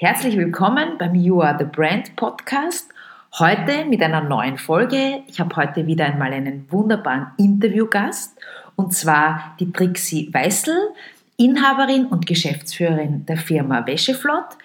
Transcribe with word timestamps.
Herzlich 0.00 0.36
willkommen 0.36 0.96
beim 0.96 1.16
You 1.16 1.42
Are 1.42 1.56
the 1.58 1.64
Brand 1.64 2.14
Podcast. 2.14 2.88
Heute 3.36 3.84
mit 3.84 4.00
einer 4.00 4.20
neuen 4.20 4.56
Folge. 4.56 5.24
Ich 5.26 5.40
habe 5.40 5.56
heute 5.56 5.88
wieder 5.88 6.04
einmal 6.04 6.32
einen 6.32 6.70
wunderbaren 6.70 7.32
Interviewgast 7.36 8.38
und 8.76 8.94
zwar 8.94 9.56
die 9.58 9.72
Trixie 9.72 10.32
Weißel, 10.32 10.76
Inhaberin 11.36 12.06
und 12.06 12.28
Geschäftsführerin 12.28 13.26
der 13.26 13.38
Firma 13.38 13.84
Wäscheflott. 13.88 14.56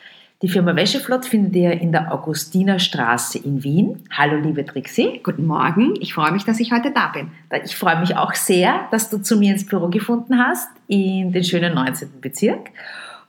Die 0.44 0.50
Firma 0.50 0.76
Wäscheflott 0.76 1.26
findet 1.26 1.56
ihr 1.56 1.72
in 1.72 1.92
der 1.92 2.14
Augustinerstraße 2.14 3.40
in 3.40 3.64
Wien. 3.64 4.04
Hallo 4.12 4.36
liebe 4.36 4.64
Trixie. 4.64 5.20
Guten 5.24 5.48
Morgen, 5.48 5.96
ich 6.00 6.14
freue 6.14 6.32
mich, 6.32 6.46
dass 6.46 6.60
ich 6.60 6.72
heute 6.72 6.92
da 6.92 7.08
bin. 7.08 7.32
Ich 7.66 7.76
freue 7.76 8.00
mich 8.00 8.16
auch 8.16 8.36
sehr, 8.36 8.88
dass 8.92 9.10
du 9.10 9.18
zu 9.18 9.38
mir 9.38 9.54
ins 9.54 9.66
Büro 9.66 9.88
gefunden 9.88 10.38
hast 10.38 10.70
in 10.88 11.32
den 11.32 11.44
schönen 11.44 11.74
19. 11.74 12.22
Bezirk. 12.22 12.70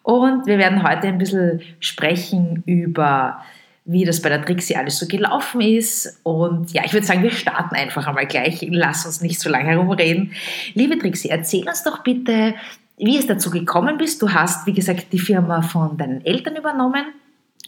Und 0.05 0.47
wir 0.47 0.59
werden 0.59 0.83
heute 0.87 1.09
ein 1.09 1.17
bisschen 1.17 1.63
sprechen 1.81 2.63
über, 2.67 3.41
wie 3.87 4.05
das 4.05 4.21
bei 4.21 4.29
der 4.29 4.45
Trixie 4.45 4.77
alles 4.77 4.99
so 4.99 5.07
gelaufen 5.09 5.63
ist. 5.63 6.21
Und 6.23 6.71
ja, 6.75 6.83
ich 6.85 6.93
würde 6.93 7.07
sagen, 7.07 7.23
wir 7.23 7.31
starten 7.31 7.75
einfach 7.75 8.07
einmal 8.07 8.27
gleich. 8.27 8.65
Lass 8.71 9.07
uns 9.07 9.23
nicht 9.23 9.41
so 9.41 9.49
lange 9.49 9.71
herumreden. 9.71 10.33
Liebe 10.75 10.99
Trixie, 10.99 11.31
erzähl 11.31 11.67
uns 11.67 11.83
doch 11.85 12.03
bitte, 12.03 12.55
wie 12.99 13.17
es 13.17 13.27
dazu 13.27 13.51
gekommen 13.51 13.97
bist. 13.97 14.21
Du 14.21 14.31
hast, 14.31 14.67
wie 14.67 14.75
gesagt, 14.75 15.07
die 15.11 15.19
Firma 15.19 15.63
von 15.63 15.97
deinen 15.97 16.23
Eltern 16.25 16.57
übernommen. 16.57 17.07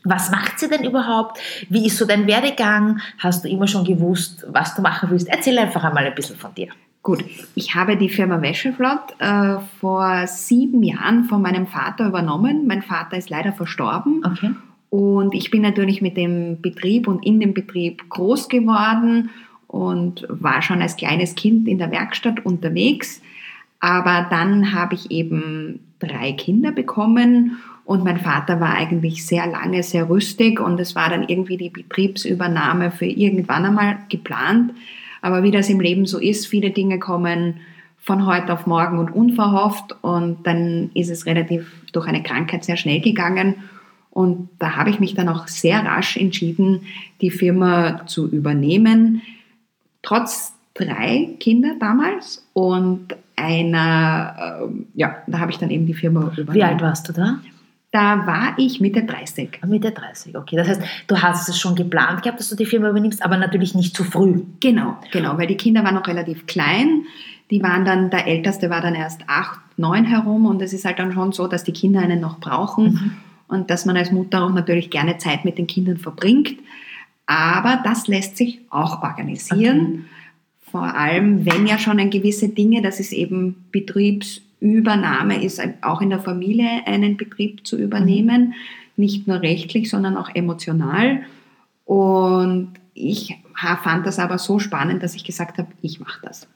Was 0.05 0.31
macht 0.31 0.59
sie 0.59 0.69
denn 0.69 0.85
überhaupt? 0.85 1.41
Wie 1.71 1.87
ist 1.87 1.97
so 1.97 2.05
dein 2.05 2.27
Werdegang? 2.27 3.01
Hast 3.19 3.45
du 3.45 3.49
immer 3.49 3.67
schon 3.67 3.87
gewusst, 3.87 4.45
was 4.49 4.75
du 4.75 4.83
machen 4.83 5.09
willst? 5.11 5.27
Erzähl 5.27 5.59
einfach 5.59 5.85
einmal 5.85 6.05
ein 6.05 6.15
bisschen 6.15 6.37
von 6.37 6.55
dir. 6.55 6.69
Gut, 7.07 7.25
ich 7.55 7.77
habe 7.77 7.97
die 7.97 8.09
Firma 8.09 8.43
Wäscheflott 8.43 9.15
äh, 9.21 9.59
vor 9.79 10.27
sieben 10.27 10.83
Jahren 10.83 11.23
von 11.23 11.41
meinem 11.41 11.69
Vater 11.69 12.09
übernommen. 12.09 12.67
Mein 12.67 12.83
Vater 12.83 13.17
ist 13.17 13.31
leider 13.31 13.53
verstorben. 13.53 14.23
Okay. 14.25 14.51
Und 14.91 15.33
ich 15.33 15.53
bin 15.53 15.63
natürlich 15.63 16.03
mit 16.03 16.17
dem 16.17 16.61
Betrieb 16.61 17.07
und 17.07 17.25
in 17.25 17.39
dem 17.39 17.55
Betrieb 17.55 18.11
groß 18.11 18.49
geworden 18.49 19.31
und 19.69 20.27
war 20.29 20.63
schon 20.63 20.83
als 20.83 20.97
kleines 20.97 21.37
Kind 21.37 21.69
in 21.69 21.79
der 21.79 21.93
Werkstatt 21.93 22.45
unterwegs. 22.45 23.23
Aber 23.79 24.27
dann 24.29 24.75
habe 24.75 24.97
ich 24.97 25.13
eben 25.13 25.79
drei 26.01 26.33
Kinder 26.33 26.73
bekommen 26.73 27.59
und 27.85 28.03
mein 28.03 28.19
Vater 28.19 28.59
war 28.59 28.75
eigentlich 28.75 29.25
sehr 29.25 29.47
lange 29.47 29.85
sehr 29.85 30.09
rüstig 30.09 30.59
und 30.59 30.81
es 30.81 30.97
war 30.97 31.09
dann 31.09 31.29
irgendwie 31.29 31.57
die 31.57 31.71
Betriebsübernahme 31.71 32.91
für 32.91 33.07
irgendwann 33.07 33.65
einmal 33.65 33.99
geplant. 34.09 34.73
Aber 35.27 35.43
wie 35.43 35.51
das 35.51 35.69
im 35.69 35.81
Leben 35.81 36.07
so 36.07 36.21
ist, 36.21 36.47
viele 36.47 36.71
Dinge 36.71 37.01
kommen 37.01 37.57
von 37.99 38.27
heute 38.27 38.53
auf 38.53 38.69
morgen 38.69 39.01
und 39.01 39.11
unverhofft 39.11 39.97
und 40.01 40.47
dann 40.47 40.93
ist 40.95 41.11
es 41.11 41.27
relativ 41.27 41.69
durch 41.91 42.07
eine 42.07 42.23
Krankheit 42.23 42.65
sehr 42.65 42.77
schnell 42.77 43.01
gegangen. 43.01 43.57
Und 44.11 44.49
da 44.61 44.77
habe 44.77 44.91
ich 44.91 45.01
mich 45.01 45.15
dann 45.15 45.29
auch 45.29 45.49
sehr 45.49 45.85
rasch 45.85 46.17
entschieden, 46.17 46.83
die 47.21 47.31
Firma 47.31 48.07
zu 48.07 48.29
übernehmen. 48.31 49.21
Trotz 50.03 50.55
drei 50.75 51.31
Kinder 51.41 51.75
damals 51.81 52.47
und 52.53 53.17
einer, 53.35 54.61
äh, 54.63 54.69
ja, 54.95 55.17
da 55.27 55.41
habe 55.41 55.51
ich 55.51 55.59
dann 55.59 55.71
eben 55.71 55.87
die 55.87 55.95
Firma 55.95 56.21
übernommen. 56.37 56.55
Wie 56.55 56.63
alt 56.63 56.81
warst 56.81 57.09
du 57.09 57.13
da? 57.13 57.41
Da 57.93 58.27
war 58.27 58.55
ich 58.59 58.81
Mitte 58.81 59.05
30. 59.05 59.61
Ah, 59.63 59.67
Mitte 59.67 59.93
30, 59.93 60.37
okay. 60.37 60.57
Das 60.57 60.69
heißt, 60.69 60.83
du 61.07 61.23
hast 61.23 61.49
es 61.49 61.59
schon 61.59 61.75
geplant 61.75 62.23
gehabt, 62.23 62.41
dass 62.41 62.49
du 62.49 62.57
die 62.57 62.67
Firma 62.67 62.91
übernimmst, 62.91 63.25
aber 63.25 63.37
natürlich 63.37 63.75
nicht 63.75 63.97
zu 63.97 64.05
früh. 64.05 64.43
Genau, 64.61 64.97
genau, 65.13 65.39
weil 65.39 65.47
die 65.47 65.57
Kinder 65.57 65.85
waren 65.85 65.95
noch 65.95 66.07
relativ 66.07 66.47
klein. 66.47 67.05
Die 67.51 67.63
waren 67.63 67.85
dann, 67.85 68.11
der 68.11 68.27
Älteste 68.27 68.71
war 68.71 68.81
dann 68.81 68.95
erst 68.97 69.23
acht, 69.29 69.61
neun 69.77 70.05
herum 70.05 70.47
und 70.47 70.61
es 70.63 70.73
ist 70.73 70.85
halt 70.85 70.99
dann 70.99 71.13
schon 71.13 71.33
so, 71.33 71.47
dass 71.47 71.63
die 71.63 71.73
Kinder 71.73 72.01
einen 72.01 72.21
noch 72.21 72.41
brauchen 72.41 72.85
mhm. 72.85 73.13
und 73.47 73.71
dass 73.71 73.87
man 73.87 73.97
als 73.97 74.11
Mutter 74.11 74.45
auch 74.45 74.53
natürlich 74.53 74.91
gerne 74.91 75.19
Zeit 75.19 75.45
mit 75.45 75.57
den 75.57 75.69
Kindern 75.69 75.99
verbringt. 75.99 76.57
Aber 77.27 77.81
das 77.85 78.09
lässt 78.09 78.37
sich 78.37 78.61
auch 78.71 79.03
organisieren. 79.03 79.81
Okay. 79.81 80.01
Vor 80.71 80.95
allem, 80.95 81.47
wenn 81.47 81.67
ja 81.67 81.79
schon 81.79 82.01
ein 82.01 82.11
gewisse 82.11 82.49
Dinge, 82.49 82.83
das 82.83 82.99
ist 83.01 83.13
eben 83.13 83.65
Betriebs- 83.71 84.43
Übernahme 84.61 85.43
ist 85.43 85.61
auch 85.83 86.01
in 86.01 86.11
der 86.11 86.21
Familie 86.21 86.87
einen 86.87 87.17
Betrieb 87.17 87.67
zu 87.67 87.77
übernehmen, 87.79 88.55
nicht 88.97 89.27
nur 89.27 89.43
rechtlich, 89.43 89.91
sondern 89.91 90.17
auch 90.17 90.31
emotional. 90.35 91.23
Und 91.85 92.73
ich 92.95 93.37
fand 93.83 94.07
das 94.07 94.19
aber 94.19 94.39
so 94.39 94.59
spannend, 94.59 95.03
dass 95.03 95.15
ich 95.15 95.25
gesagt 95.25 95.59
habe, 95.59 95.69
ich 95.83 96.01
mache 96.01 96.21
das. 96.23 96.49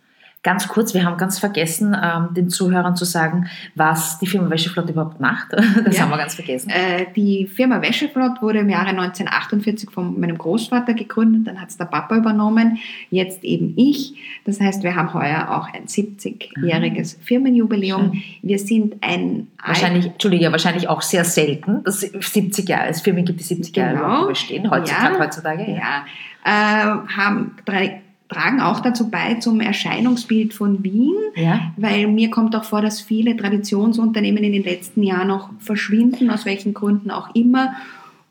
Ganz 0.43 0.69
kurz, 0.69 0.95
wir 0.95 1.05
haben 1.05 1.19
ganz 1.19 1.39
vergessen, 1.39 1.95
ähm, 2.03 2.33
den 2.33 2.49
Zuhörern 2.49 2.97
zu 2.97 3.05
sagen, 3.05 3.51
was 3.75 4.19
die 4.21 4.27
Firma 4.27 4.49
Wäscheflott 4.49 4.89
überhaupt 4.89 5.21
macht. 5.21 5.49
Das 5.84 5.97
ja. 5.97 6.03
haben 6.03 6.11
wir 6.11 6.19
ganz 6.19 6.34
vergessen. 6.34 6.71
Äh, 6.71 7.06
die 7.15 7.47
Firma 7.47 7.83
Wäscheflott 7.83 8.41
wurde 8.41 8.61
im 8.61 8.69
Jahre 8.69 8.89
1948 8.89 9.91
von 9.91 10.19
meinem 10.19 10.39
Großvater 10.39 10.95
gegründet, 10.95 11.47
dann 11.47 11.61
hat 11.61 11.69
es 11.71 11.77
der 11.77 11.87
Papa 11.87 12.17
übernommen, 12.17 12.78
jetzt 13.11 13.45
eben 13.45 13.75
ich. 13.77 14.15
Das 14.45 14.61
heißt, 14.61 14.83
wir 14.83 14.95
haben 14.95 15.12
heuer 15.15 15.49
auch 15.51 15.73
ein 15.73 15.87
70-jähriges 15.87 17.17
ah. 17.17 17.22
Firmenjubiläum. 17.22 18.12
Schön. 18.12 18.22
Wir 18.43 18.59
sind 18.59 18.97
ein... 19.03 19.49
Wahrscheinlich, 19.65 20.07
Entschuldige, 20.07 20.51
wahrscheinlich 20.53 20.89
auch 20.89 21.03
sehr 21.03 21.25
selten, 21.25 21.83
dass 21.84 22.01
70 22.01 22.69
Jahre, 22.69 22.84
als 22.84 23.01
Firmen 23.03 23.25
gibt, 23.25 23.41
die 23.41 23.45
70 23.45 23.77
Jahre 23.77 23.97
genau. 23.97 24.27
bestehen, 24.28 24.71
heutzutage. 24.71 25.15
Ja. 25.15 25.21
heutzutage 25.21 25.71
ja. 25.71 25.77
ja. 25.77 26.05
Äh, 26.45 27.17
haben 27.17 27.57
drei 27.65 28.03
tragen 28.31 28.61
auch 28.61 28.81
dazu 28.81 29.11
bei 29.11 29.35
zum 29.35 29.61
Erscheinungsbild 29.61 30.55
von 30.55 30.85
Wien, 30.85 31.17
ja. 31.35 31.73
weil 31.77 32.07
mir 32.07 32.31
kommt 32.31 32.55
auch 32.55 32.65
vor, 32.65 32.81
dass 32.81 33.01
viele 33.01 33.37
Traditionsunternehmen 33.37 34.45
in 34.45 34.53
den 34.53 34.63
letzten 34.63 35.03
Jahren 35.03 35.29
noch 35.29 35.51
verschwinden, 35.59 36.31
aus 36.31 36.47
welchen 36.47 36.73
Gründen 36.73 37.11
auch 37.11 37.35
immer. 37.35 37.75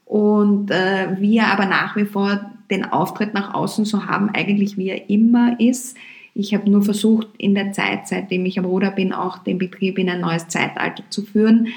Und 0.06 0.72
äh, 0.72 1.18
wir 1.20 1.48
aber 1.48 1.66
nach 1.66 1.96
wie 1.98 2.06
vor 2.06 2.40
den 2.72 2.86
Auftritt 2.86 3.34
nach 3.34 3.54
außen 3.54 3.84
so 3.84 4.06
haben, 4.06 4.30
eigentlich 4.30 4.78
wie 4.78 4.90
er 4.90 5.10
immer 5.10 5.60
ist. 5.60 5.98
Ich 6.34 6.54
habe 6.54 6.70
nur 6.70 6.82
versucht, 6.82 7.28
in 7.38 7.54
der 7.54 7.74
Zeit, 7.74 8.08
seitdem 8.08 8.46
ich 8.46 8.58
am 8.58 8.66
Ruder 8.66 8.92
bin, 8.92 9.12
auch 9.12 9.40
den 9.40 9.58
Betrieb 9.58 9.98
in 10.00 10.10
ein 10.10 10.22
neues 10.22 10.48
Zeitalter 10.48 11.04
zu 11.10 11.24
führen. 11.24 11.68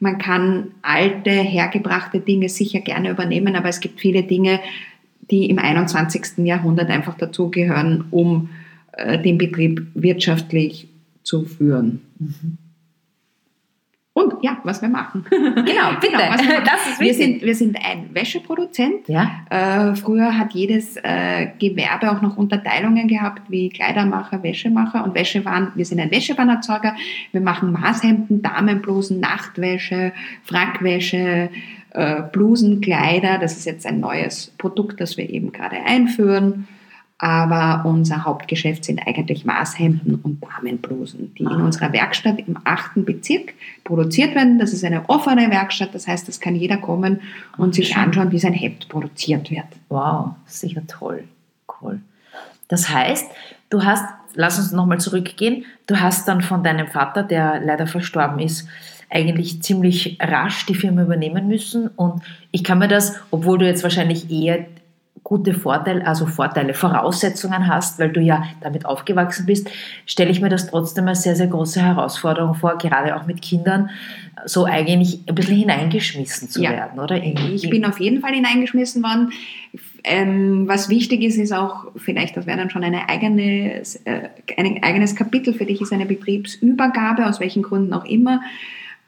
Man 0.00 0.18
kann 0.18 0.72
alte, 0.82 1.30
hergebrachte 1.30 2.20
Dinge 2.20 2.48
sicher 2.48 2.80
gerne 2.80 3.10
übernehmen, 3.10 3.54
aber 3.54 3.68
es 3.68 3.80
gibt 3.80 4.00
viele 4.00 4.22
Dinge, 4.22 4.60
die 5.30 5.50
im 5.50 5.58
21. 5.58 6.38
Jahrhundert 6.38 6.90
einfach 6.90 7.16
dazugehören, 7.16 8.04
um 8.10 8.50
äh, 8.92 9.20
den 9.20 9.38
Betrieb 9.38 9.86
wirtschaftlich 9.94 10.88
zu 11.22 11.44
führen. 11.44 12.02
Mhm. 12.18 12.58
Und 14.18 14.42
ja, 14.42 14.58
was 14.64 14.82
wir 14.82 14.88
machen. 14.88 15.24
Genau, 15.30 15.90
bitte. 16.00 16.16
genau, 16.16 16.60
das 16.64 16.88
ist 16.90 17.00
wir, 17.00 17.14
sind, 17.14 17.42
wir 17.42 17.54
sind 17.54 17.76
ein 17.76 18.12
Wäscheproduzent. 18.12 19.06
Ja. 19.06 19.30
Äh, 19.48 19.94
früher 19.94 20.36
hat 20.36 20.54
jedes 20.54 20.96
äh, 20.96 21.48
Gewerbe 21.60 22.10
auch 22.10 22.20
noch 22.20 22.36
Unterteilungen 22.36 23.06
gehabt, 23.06 23.42
wie 23.48 23.68
Kleidermacher, 23.68 24.42
Wäschemacher 24.42 25.04
und 25.04 25.14
Wäschewaren. 25.14 25.70
Wir 25.76 25.84
sind 25.84 26.00
ein 26.00 26.10
Wäschewarenerzeuger. 26.10 26.96
Wir 27.30 27.40
machen 27.40 27.70
Maßhemden, 27.70 28.42
Damenblusen, 28.42 29.20
Nachtwäsche, 29.20 30.12
Frackwäsche, 30.42 31.50
äh, 31.90 32.22
Blusenkleider. 32.32 33.38
Das 33.38 33.56
ist 33.56 33.64
jetzt 33.64 33.86
ein 33.86 34.00
neues 34.00 34.52
Produkt, 34.58 35.00
das 35.00 35.16
wir 35.16 35.28
eben 35.28 35.52
gerade 35.52 35.76
einführen. 35.76 36.68
Aber 37.20 37.84
unser 37.84 38.24
Hauptgeschäft 38.24 38.84
sind 38.84 39.00
eigentlich 39.04 39.44
Maßhemden 39.44 40.20
und 40.22 40.40
Damenblusen, 40.40 41.34
die 41.34 41.42
in 41.42 41.48
ah. 41.48 41.64
unserer 41.64 41.92
Werkstatt 41.92 42.38
im 42.38 42.56
achten 42.62 43.04
Bezirk 43.04 43.54
produziert 43.82 44.36
werden. 44.36 44.60
Das 44.60 44.72
ist 44.72 44.84
eine 44.84 45.08
offene 45.08 45.50
Werkstatt, 45.50 45.94
das 45.94 46.06
heißt, 46.06 46.28
es 46.28 46.38
kann 46.38 46.54
jeder 46.54 46.76
kommen 46.76 47.20
und 47.56 47.74
sich 47.74 47.96
anschauen, 47.96 48.30
wie 48.30 48.38
sein 48.38 48.52
Hemd 48.52 48.88
produziert 48.88 49.50
wird. 49.50 49.66
Wow, 49.88 50.36
sicher 50.46 50.86
toll. 50.86 51.24
Cool. 51.80 52.00
Das 52.68 52.88
heißt, 52.88 53.28
du 53.70 53.82
hast, 53.84 54.04
lass 54.34 54.60
uns 54.60 54.70
nochmal 54.70 55.00
zurückgehen, 55.00 55.64
du 55.88 55.98
hast 55.98 56.28
dann 56.28 56.40
von 56.40 56.62
deinem 56.62 56.86
Vater, 56.86 57.24
der 57.24 57.60
leider 57.64 57.88
verstorben 57.88 58.38
ist, 58.38 58.68
eigentlich 59.10 59.62
ziemlich 59.62 60.18
rasch 60.20 60.66
die 60.66 60.74
Firma 60.74 61.02
übernehmen 61.02 61.48
müssen. 61.48 61.88
Und 61.88 62.22
ich 62.50 62.64
kann 62.64 62.78
mir 62.78 62.88
das, 62.88 63.16
obwohl 63.30 63.58
du 63.58 63.66
jetzt 63.66 63.82
wahrscheinlich 63.82 64.30
eher 64.30 64.66
gute 65.28 65.52
Vorteile, 65.52 66.06
also 66.06 66.24
Vorteile, 66.24 66.72
Voraussetzungen 66.72 67.68
hast, 67.68 67.98
weil 67.98 68.10
du 68.10 68.20
ja 68.20 68.44
damit 68.62 68.86
aufgewachsen 68.86 69.44
bist, 69.44 69.68
stelle 70.06 70.30
ich 70.30 70.40
mir 70.40 70.48
das 70.48 70.68
trotzdem 70.68 71.06
als 71.06 71.22
sehr, 71.22 71.36
sehr 71.36 71.48
große 71.48 71.82
Herausforderung 71.82 72.54
vor, 72.54 72.78
gerade 72.78 73.14
auch 73.14 73.26
mit 73.26 73.42
Kindern, 73.42 73.90
so 74.46 74.64
eigentlich 74.64 75.20
ein 75.26 75.34
bisschen 75.34 75.56
hineingeschmissen 75.56 76.48
zu 76.48 76.62
ja. 76.62 76.70
werden, 76.70 76.98
oder? 76.98 77.22
In, 77.22 77.36
ich 77.52 77.68
bin 77.68 77.84
auf 77.84 78.00
jeden 78.00 78.22
Fall 78.22 78.32
hineingeschmissen 78.32 79.02
worden. 79.02 79.32
Ähm, 80.02 80.66
was 80.66 80.88
wichtig 80.88 81.22
ist, 81.22 81.36
ist 81.36 81.52
auch, 81.52 81.86
vielleicht, 81.96 82.36
das 82.36 82.46
wäre 82.46 82.56
dann 82.56 82.70
schon 82.70 82.84
eine 82.84 83.10
eigene, 83.10 83.82
äh, 84.04 84.28
ein 84.56 84.82
eigenes 84.82 85.14
Kapitel 85.14 85.52
für 85.52 85.66
dich, 85.66 85.82
ist 85.82 85.92
eine 85.92 86.06
Betriebsübergabe, 86.06 87.26
aus 87.26 87.38
welchen 87.38 87.62
Gründen 87.62 87.92
auch 87.92 88.06
immer. 88.06 88.40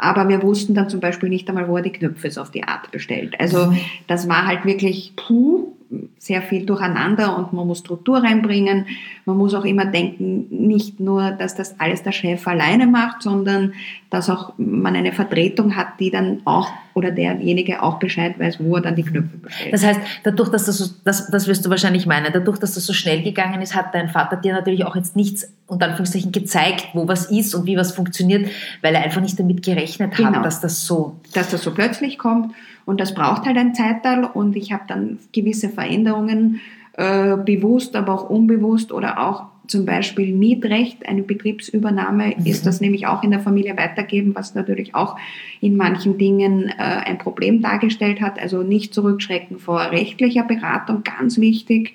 Aber 0.00 0.29
wir 0.29 0.43
wussten 0.43 0.75
dann 0.75 0.88
zum 0.88 1.00
Beispiel 1.00 1.29
nicht 1.29 1.49
einmal, 1.49 1.69
wo 1.69 1.76
er 1.76 1.82
die 1.82 1.93
Knöpfe 1.93 2.31
so 2.31 2.41
auf 2.41 2.50
die 2.50 2.64
Art 2.64 2.91
bestellt. 2.91 3.38
Also 3.38 3.67
mhm. 3.67 3.79
das 4.06 4.29
war 4.29 4.47
halt 4.47 4.64
wirklich, 4.64 5.12
puh, 5.14 5.73
sehr 6.19 6.43
viel 6.43 6.67
durcheinander 6.67 7.37
und 7.37 7.53
man 7.53 7.67
muss 7.67 7.79
Struktur 7.79 8.23
reinbringen. 8.23 8.87
Man 9.25 9.37
muss 9.37 9.55
auch 9.55 9.65
immer 9.65 9.87
denken, 9.87 10.47
nicht 10.51 11.01
nur, 11.01 11.33
dass 11.33 11.57
das 11.57 11.81
alles 11.81 12.03
der 12.03 12.13
Chef 12.13 12.47
alleine 12.47 12.87
macht, 12.87 13.23
sondern 13.23 13.73
dass 14.11 14.31
auch 14.31 14.53
man 14.57 14.95
eine 14.95 15.13
Vertretung 15.13 15.77
hat, 15.77 15.99
die 15.99 16.11
dann 16.11 16.43
auch 16.45 16.71
oder 16.95 17.11
derjenige 17.11 17.83
auch 17.83 17.99
Bescheid 17.99 18.39
weiß, 18.39 18.59
wo 18.61 18.77
er 18.77 18.83
dann 18.83 18.97
die 18.97 19.03
Knöpfe 19.03 19.37
bestellt. 19.39 19.73
Das 19.73 19.85
heißt, 19.85 20.01
dadurch, 20.23 20.51
dass 20.51 20.67
das, 20.67 20.79
so, 20.79 20.95
das, 21.05 21.31
das 21.31 21.49
wirst 21.49 21.65
du 21.65 21.71
wahrscheinlich 21.71 22.07
meinen, 22.07 22.33
dadurch, 22.33 22.59
dass 22.59 22.75
das 22.75 22.87
so 22.87 22.93
schnell 22.93 23.23
gegangen 23.23 23.63
ist, 23.63 23.75
hat 23.75 23.95
dein 23.95 24.09
Vater 24.09 24.37
dir 24.37 24.53
natürlich 24.53 24.85
auch 24.85 24.97
jetzt 24.97 25.17
nichts 25.17 25.53
unter 25.67 25.87
Anführungszeichen 25.87 26.33
gezeigt, 26.33 26.89
wo 26.95 27.09
was 27.09 27.31
ist 27.31 27.55
und 27.55 27.67
wie 27.67 27.77
was 27.77 27.93
funktioniert, 27.93 28.51
weil 28.83 28.95
er 28.95 29.03
einfach 29.03 29.21
nicht 29.21 29.39
damit 29.39 29.63
gerechnet 29.63 30.17
genau. 30.17 30.35
hat, 30.35 30.45
dass 30.45 30.61
das 30.61 30.85
so... 30.85 31.17
Dass 31.33 31.51
das 31.51 31.63
so 31.63 31.73
plötzlich 31.73 32.19
kommt 32.19 32.53
und 32.91 32.99
das 33.01 33.15
braucht 33.15 33.47
halt 33.47 33.57
ein 33.57 33.73
Zeitalter 33.73 34.35
und 34.35 34.57
ich 34.57 34.73
habe 34.73 34.83
dann 34.89 35.21
gewisse 35.31 35.69
Veränderungen 35.69 36.61
äh, 36.95 37.37
bewusst, 37.37 37.95
aber 37.95 38.13
auch 38.13 38.29
unbewusst 38.29 38.91
oder 38.91 39.21
auch 39.21 39.45
zum 39.69 39.87
Beispiel 39.87 40.35
Mietrecht, 40.35 41.09
eine 41.09 41.23
Betriebsübernahme, 41.23 42.35
mhm. 42.37 42.47
ist 42.47 42.67
das 42.67 42.81
nämlich 42.81 43.07
auch 43.07 43.23
in 43.23 43.31
der 43.31 43.39
Familie 43.39 43.77
weitergeben, 43.77 44.35
was 44.35 44.57
natürlich 44.57 44.97
auch 44.97 45.17
in 45.61 45.77
manchen 45.77 46.19
Dingen 46.19 46.69
äh, 46.69 46.73
ein 46.83 47.19
Problem 47.19 47.63
dargestellt 47.63 48.21
hat. 48.21 48.41
Also 48.41 48.65
nicht 48.65 48.93
zurückschrecken 48.93 49.61
vor 49.61 49.93
rechtlicher 49.93 50.43
Beratung, 50.43 51.05
ganz 51.05 51.39
wichtig. 51.39 51.95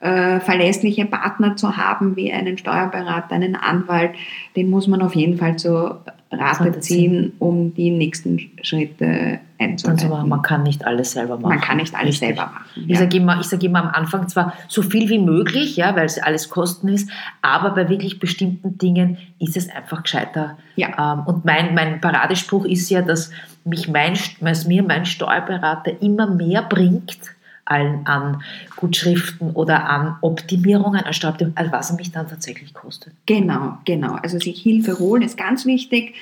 Äh, 0.00 0.40
verlässliche 0.40 1.06
Partner 1.06 1.56
zu 1.56 1.76
haben, 1.78 2.16
wie 2.16 2.30
einen 2.30 2.58
Steuerberater, 2.58 3.34
einen 3.34 3.56
Anwalt, 3.56 4.12
den 4.54 4.68
muss 4.68 4.86
man 4.86 5.00
auf 5.00 5.14
jeden 5.14 5.38
Fall 5.38 5.56
zur 5.56 6.02
Rate 6.30 6.80
ziehen, 6.80 7.32
um 7.38 7.72
die 7.74 7.90
nächsten 7.90 8.50
Schritte 8.62 9.38
einzuleiten. 9.58 10.12
Also 10.12 10.26
man 10.26 10.42
kann 10.42 10.64
nicht 10.64 10.84
alles 10.84 11.12
selber 11.12 11.36
machen. 11.36 11.48
Man 11.48 11.60
kann 11.60 11.76
nicht 11.78 11.94
alles 11.94 12.20
Richtig. 12.20 12.28
selber 12.28 12.42
machen. 12.52 12.64
Ja. 12.74 12.82
Ich 12.88 12.98
sage 12.98 13.16
immer, 13.16 13.42
sag 13.42 13.62
immer 13.62 13.84
am 13.84 13.88
Anfang 13.88 14.28
zwar 14.28 14.52
so 14.68 14.82
viel 14.82 15.08
wie 15.08 15.18
möglich, 15.18 15.76
ja, 15.76 15.94
weil 15.96 16.06
es 16.06 16.18
alles 16.18 16.48
Kosten 16.48 16.88
ist, 16.88 17.08
aber 17.42 17.70
bei 17.70 17.88
wirklich 17.88 18.18
bestimmten 18.18 18.76
Dingen 18.78 19.18
ist 19.38 19.56
es 19.56 19.70
einfach 19.70 20.02
gescheiter. 20.02 20.58
Ja. 20.74 21.14
Ähm, 21.14 21.26
und 21.26 21.44
mein, 21.44 21.74
mein 21.74 22.00
Paradespruch 22.00 22.64
ist 22.64 22.90
ja, 22.90 23.02
dass 23.02 23.30
mich 23.64 23.88
mein, 23.88 24.14
was 24.40 24.66
mir 24.66 24.82
mein 24.82 25.06
Steuerberater 25.06 26.02
immer 26.02 26.26
mehr 26.26 26.62
bringt, 26.62 27.18
allen 27.66 28.06
an 28.06 28.42
Gutschriften 28.76 29.50
oder 29.50 29.88
an 29.88 30.16
Optimierungen, 30.22 31.04
anstatt 31.04 31.44
als 31.54 31.72
was 31.72 31.90
er 31.90 31.96
mich 31.96 32.12
dann 32.12 32.28
tatsächlich 32.28 32.72
kostet. 32.72 33.12
Genau, 33.26 33.78
genau. 33.84 34.14
Also 34.22 34.38
sich 34.38 34.60
Hilfe 34.62 34.98
holen 34.98 35.22
ist 35.22 35.36
ganz 35.36 35.66
wichtig. 35.66 36.14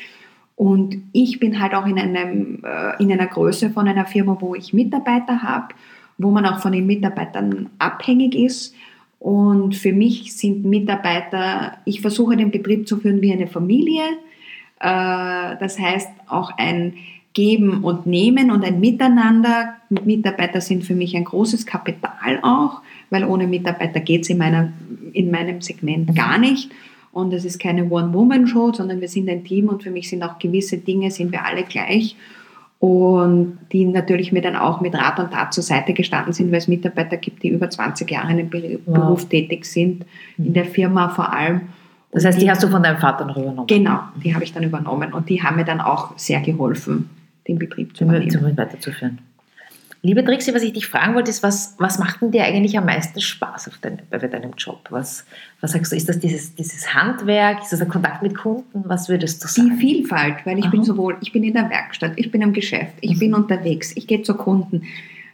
Und 0.57 1.03
ich 1.13 1.41
bin 1.41 1.61
halt 1.61 1.75
auch 1.75 1.87
in, 1.87 1.99
einem, 1.99 2.63
äh, 2.65 3.03
in 3.03 3.13
einer 3.13 3.27
Größe 3.27 3.71
von 3.71 3.89
einer 3.89 4.07
Firma, 4.07 4.37
wo 4.41 4.55
ich 4.55 4.73
Mitarbeiter 4.73 5.43
habe, 5.43 5.75
wo 6.19 6.31
man 6.31 6.47
auch 6.47 6.61
von 6.61 6.73
den 6.73 6.87
Mitarbeitern 6.87 7.71
abhängig 7.79 8.35
ist. 8.35 8.75
Und 9.19 9.75
für 9.75 9.93
mich 9.93 10.37
sind 10.37 10.65
Mitarbeiter, 10.65 11.79
ich 11.85 12.01
versuche 12.01 12.37
den 12.37 12.51
Betrieb 12.51 12.87
zu 12.87 12.99
führen 12.99 13.21
wie 13.21 13.33
eine 13.33 13.47
Familie. 13.47 14.03
Äh, 14.81 15.57
das 15.59 15.79
heißt 15.79 16.11
auch 16.29 16.53
ein 16.57 16.95
Geben 17.35 17.83
und 17.83 18.07
Nehmen 18.07 18.53
und 18.53 18.65
ein 18.65 18.79
Miteinander. 18.79 19.75
Mitarbeiter 19.91 20.61
sind 20.61 20.85
für 20.85 20.95
mich 20.95 21.17
ein 21.17 21.25
großes 21.25 21.67
Kapital 21.67 22.39
auch, 22.43 22.81
weil 23.11 23.25
ohne 23.25 23.49
Mitarbeiter 23.49 23.99
geht 23.99 24.23
es 24.23 24.31
in, 24.31 24.41
in 25.13 25.31
meinem 25.33 25.61
Segment 25.61 26.15
gar 26.15 26.39
nicht. 26.39 26.71
Und 27.11 27.33
es 27.33 27.45
ist 27.45 27.59
keine 27.59 27.91
One-Woman-Show, 27.91 28.73
sondern 28.73 29.01
wir 29.01 29.09
sind 29.09 29.29
ein 29.29 29.45
Team 29.45 29.69
und 29.69 29.83
für 29.83 29.91
mich 29.91 30.09
sind 30.09 30.23
auch 30.23 30.39
gewisse 30.39 30.79
Dinge, 30.79 31.11
sind 31.11 31.33
wir 31.33 31.45
alle 31.45 31.65
gleich. 31.65 32.17
Und 32.79 33.59
die 33.73 33.85
natürlich 33.85 34.31
mir 34.31 34.43
dann 34.43 34.57
auch 34.57 34.81
mit 34.81 34.95
Rat 34.95 35.19
und 35.19 35.33
Tat 35.33 35.55
zur 35.55 35.63
Seite 35.63 35.93
gestanden 35.93 36.33
sind, 36.33 36.51
weil 36.53 36.59
es 36.59 36.69
Mitarbeiter 36.69 37.17
gibt, 37.17 37.43
die 37.43 37.49
über 37.49 37.69
20 37.69 38.09
Jahre 38.11 38.33
in 38.33 38.37
dem 38.37 38.51
Beruf 38.51 39.23
wow. 39.23 39.29
tätig 39.29 39.65
sind, 39.65 40.05
in 40.39 40.53
der 40.53 40.67
Firma 40.67 41.09
vor 41.09 41.33
allem. 41.33 41.63
Das 42.13 42.25
heißt, 42.25 42.39
die, 42.39 42.45
die 42.45 42.51
hast 42.51 42.63
du 42.63 42.69
von 42.69 42.83
deinem 42.83 42.99
Vater 42.99 43.25
noch 43.25 43.37
übernommen? 43.37 43.67
Genau, 43.67 44.01
die 44.23 44.35
habe 44.35 44.45
ich 44.45 44.53
dann 44.53 44.63
übernommen 44.63 45.13
und 45.13 45.29
die 45.29 45.43
haben 45.43 45.57
mir 45.57 45.65
dann 45.65 45.81
auch 45.81 46.17
sehr 46.17 46.41
geholfen 46.41 47.11
den 47.47 47.59
Betrieb 47.59 47.97
zu 47.97 48.05
übernehmen. 48.05 48.57
Weiterzuführen. 48.57 49.19
Liebe 50.05 50.23
Trixie, 50.23 50.53
was 50.53 50.63
ich 50.63 50.75
dich 50.75 50.87
fragen 50.87 51.15
wollte, 51.15 51.31
ist, 51.31 51.43
was, 51.43 51.77
was 51.79 51.99
macht 51.99 52.21
denn 52.21 52.31
dir 52.31 52.45
eigentlich 52.45 52.77
am 52.77 52.85
meisten 52.85 53.23
Spaß 53.23 53.69
auf 53.69 53.79
dein, 53.81 54.03
bei 54.11 54.19
deinem 54.19 54.53
Job? 54.59 54.81
Was, 54.91 55.25
was 55.63 55.73
sagst 55.73 55.93
du, 55.93 55.97
ist 55.97 56.11
das 56.11 56.19
dieses, 56.19 56.55
dieses 56.55 56.93
Handwerk, 56.93 57.63
ist 57.63 57.73
das 57.73 57.79
der 57.79 57.89
Kontakt 57.89 58.23
mit 58.23 58.37
Kunden? 58.37 58.85
Was 58.85 59.09
würdest 59.09 59.43
du 59.43 59.49
sagen? 59.49 59.71
Die 59.71 59.77
Vielfalt, 59.77 60.45
weil 60.45 60.59
ich 60.59 60.67
Aha. 60.67 60.73
bin 60.73 60.85
sowohl, 60.85 61.17
ich 61.23 61.33
bin 61.33 61.43
in 61.43 61.55
der 61.55 61.71
Werkstatt, 61.71 62.13
ich 62.17 62.31
bin 62.31 62.43
im 62.43 62.53
Geschäft, 62.53 62.93
ich 63.01 63.15
mhm. 63.15 63.19
bin 63.19 63.35
unterwegs, 63.35 63.97
ich 63.97 64.07
gehe 64.07 64.21
zu 64.21 64.35
Kunden. 64.35 64.83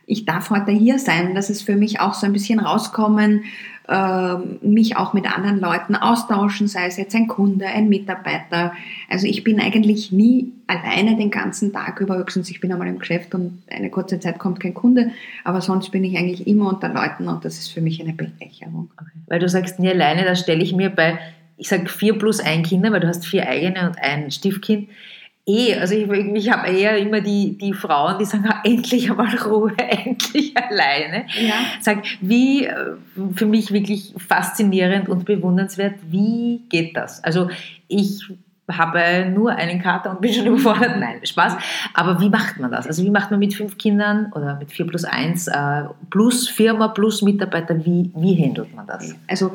Ich 0.06 0.24
darf 0.24 0.50
heute 0.50 0.70
hier 0.70 1.00
sein, 1.00 1.34
das 1.34 1.50
ist 1.50 1.62
für 1.62 1.74
mich 1.74 1.98
auch 1.98 2.14
so 2.14 2.26
ein 2.26 2.32
bisschen 2.32 2.60
rauskommen, 2.60 3.42
mich 4.62 4.96
auch 4.96 5.14
mit 5.14 5.26
anderen 5.26 5.58
Leuten 5.58 5.96
austauschen, 5.96 6.68
sei 6.68 6.86
es 6.86 6.96
jetzt 6.96 7.14
ein 7.16 7.26
Kunde, 7.26 7.66
ein 7.66 7.88
Mitarbeiter. 7.88 8.72
Also 9.08 9.26
ich 9.26 9.42
bin 9.42 9.60
eigentlich 9.60 10.12
nie 10.12 10.52
alleine 10.68 11.16
den 11.16 11.32
ganzen 11.32 11.72
Tag 11.72 12.00
über, 12.00 12.16
höchstens 12.16 12.50
ich 12.50 12.60
bin 12.60 12.70
einmal 12.70 12.86
im 12.86 13.00
Geschäft 13.00 13.34
und 13.34 13.64
eine 13.68 13.90
kurze 13.90 14.20
Zeit 14.20 14.38
kommt 14.38 14.60
kein 14.60 14.74
Kunde, 14.74 15.10
aber 15.42 15.60
sonst 15.60 15.90
bin 15.90 16.04
ich 16.04 16.16
eigentlich 16.16 16.46
immer 16.46 16.68
unter 16.68 16.88
Leuten 16.88 17.26
und 17.26 17.44
das 17.44 17.58
ist 17.58 17.72
für 17.72 17.80
mich 17.80 18.00
eine 18.00 18.12
Bereicherung. 18.12 18.90
Weil 19.26 19.40
du 19.40 19.48
sagst 19.48 19.80
nie 19.80 19.90
alleine, 19.90 20.24
da 20.24 20.36
stelle 20.36 20.62
ich 20.62 20.72
mir 20.72 20.90
bei, 20.90 21.18
ich 21.56 21.68
sage 21.68 21.88
vier 21.88 22.16
plus 22.16 22.38
ein 22.38 22.62
Kinder, 22.62 22.92
weil 22.92 23.00
du 23.00 23.08
hast 23.08 23.26
vier 23.26 23.48
eigene 23.48 23.88
und 23.88 23.98
ein 23.98 24.30
Stiefkind, 24.30 24.88
eh, 25.46 25.74
also 25.76 25.94
ich, 25.94 26.08
ich 26.08 26.50
habe 26.50 26.68
eher 26.68 26.96
immer 26.98 27.20
die, 27.20 27.56
die 27.58 27.72
Frauen, 27.72 28.18
die 28.18 28.24
sagen, 28.24 28.46
ah, 28.48 28.60
endlich 28.64 29.10
einmal 29.10 29.34
Ruhe, 29.36 29.72
endlich 29.78 30.54
alleine. 30.56 31.26
Ja. 31.38 31.54
Sag, 31.80 32.04
wie, 32.20 32.66
äh, 32.66 32.94
für 33.34 33.46
mich 33.46 33.72
wirklich 33.72 34.14
faszinierend 34.16 35.08
und 35.08 35.24
bewundernswert, 35.24 35.94
wie 36.08 36.62
geht 36.68 36.96
das? 36.96 37.22
Also 37.24 37.50
ich 37.88 38.22
habe 38.70 39.28
nur 39.30 39.50
einen 39.50 39.82
Kater 39.82 40.10
und 40.10 40.20
bin 40.20 40.32
schon 40.32 40.46
überfordert. 40.46 40.98
Nein, 40.98 41.24
Spaß. 41.24 41.56
Aber 41.94 42.20
wie 42.20 42.28
macht 42.28 42.58
man 42.60 42.70
das? 42.70 42.86
Also 42.86 43.02
wie 43.04 43.10
macht 43.10 43.30
man 43.30 43.40
mit 43.40 43.54
fünf 43.54 43.78
Kindern 43.78 44.32
oder 44.32 44.56
mit 44.56 44.70
vier 44.70 44.86
plus 44.86 45.04
eins 45.04 45.48
äh, 45.48 45.84
plus 46.10 46.48
Firma 46.48 46.88
plus 46.88 47.22
Mitarbeiter, 47.22 47.84
wie, 47.84 48.10
wie 48.14 48.42
handelt 48.42 48.74
man 48.74 48.86
das? 48.86 49.14
Also 49.26 49.52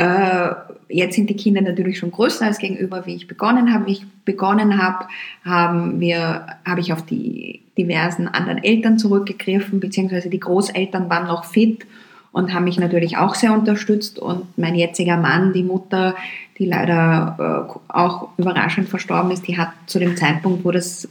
äh, 0.00 0.54
jetzt 0.88 1.14
sind 1.14 1.28
die 1.28 1.36
Kinder 1.36 1.60
natürlich 1.60 1.98
schon 1.98 2.10
größer 2.10 2.46
als 2.46 2.56
gegenüber, 2.56 3.04
wie 3.04 3.14
ich 3.14 3.28
begonnen 3.28 3.74
habe. 3.74 3.84
Wie 3.84 3.92
ich 3.92 4.06
begonnen 4.24 4.82
habe, 4.82 5.06
haben 5.44 6.00
wir, 6.00 6.46
habe 6.66 6.80
ich 6.80 6.94
auf 6.94 7.04
die 7.04 7.60
diversen 7.76 8.26
anderen 8.26 8.64
Eltern 8.64 8.98
zurückgegriffen, 8.98 9.78
beziehungsweise 9.78 10.30
die 10.30 10.40
Großeltern 10.40 11.10
waren 11.10 11.26
noch 11.26 11.44
fit 11.44 11.86
und 12.32 12.54
haben 12.54 12.64
mich 12.64 12.78
natürlich 12.78 13.18
auch 13.18 13.34
sehr 13.34 13.52
unterstützt. 13.52 14.18
Und 14.18 14.56
mein 14.56 14.74
jetziger 14.74 15.18
Mann, 15.18 15.52
die 15.52 15.64
Mutter, 15.64 16.16
die 16.56 16.64
leider 16.64 17.68
äh, 17.68 17.92
auch 17.92 18.30
überraschend 18.38 18.88
verstorben 18.88 19.32
ist, 19.32 19.46
die 19.48 19.58
hat 19.58 19.72
zu 19.84 19.98
dem 19.98 20.16
Zeitpunkt, 20.16 20.64
wo 20.64 20.70
das 20.70 21.10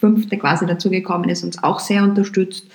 fünfte 0.00 0.36
quasi 0.36 0.66
dazugekommen 0.66 1.28
ist, 1.28 1.44
uns 1.44 1.62
auch 1.62 1.78
sehr 1.78 2.02
unterstützt. 2.02 2.66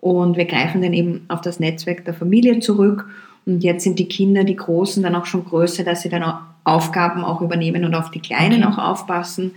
Und 0.00 0.36
wir 0.36 0.44
greifen 0.44 0.82
dann 0.82 0.92
eben 0.92 1.24
auf 1.28 1.40
das 1.40 1.60
Netzwerk 1.60 2.04
der 2.04 2.12
Familie 2.12 2.60
zurück 2.60 3.06
und 3.44 3.62
jetzt 3.64 3.84
sind 3.84 3.98
die 3.98 4.08
Kinder, 4.08 4.44
die 4.44 4.56
Großen, 4.56 5.02
dann 5.02 5.14
auch 5.14 5.26
schon 5.26 5.44
größer, 5.44 5.84
dass 5.84 6.02
sie 6.02 6.08
dann 6.08 6.22
auch 6.22 6.38
Aufgaben 6.64 7.24
auch 7.24 7.40
übernehmen 7.40 7.84
und 7.84 7.94
auf 7.94 8.10
die 8.10 8.20
Kleinen 8.20 8.64
okay. 8.64 8.72
auch 8.72 8.78
aufpassen. 8.78 9.52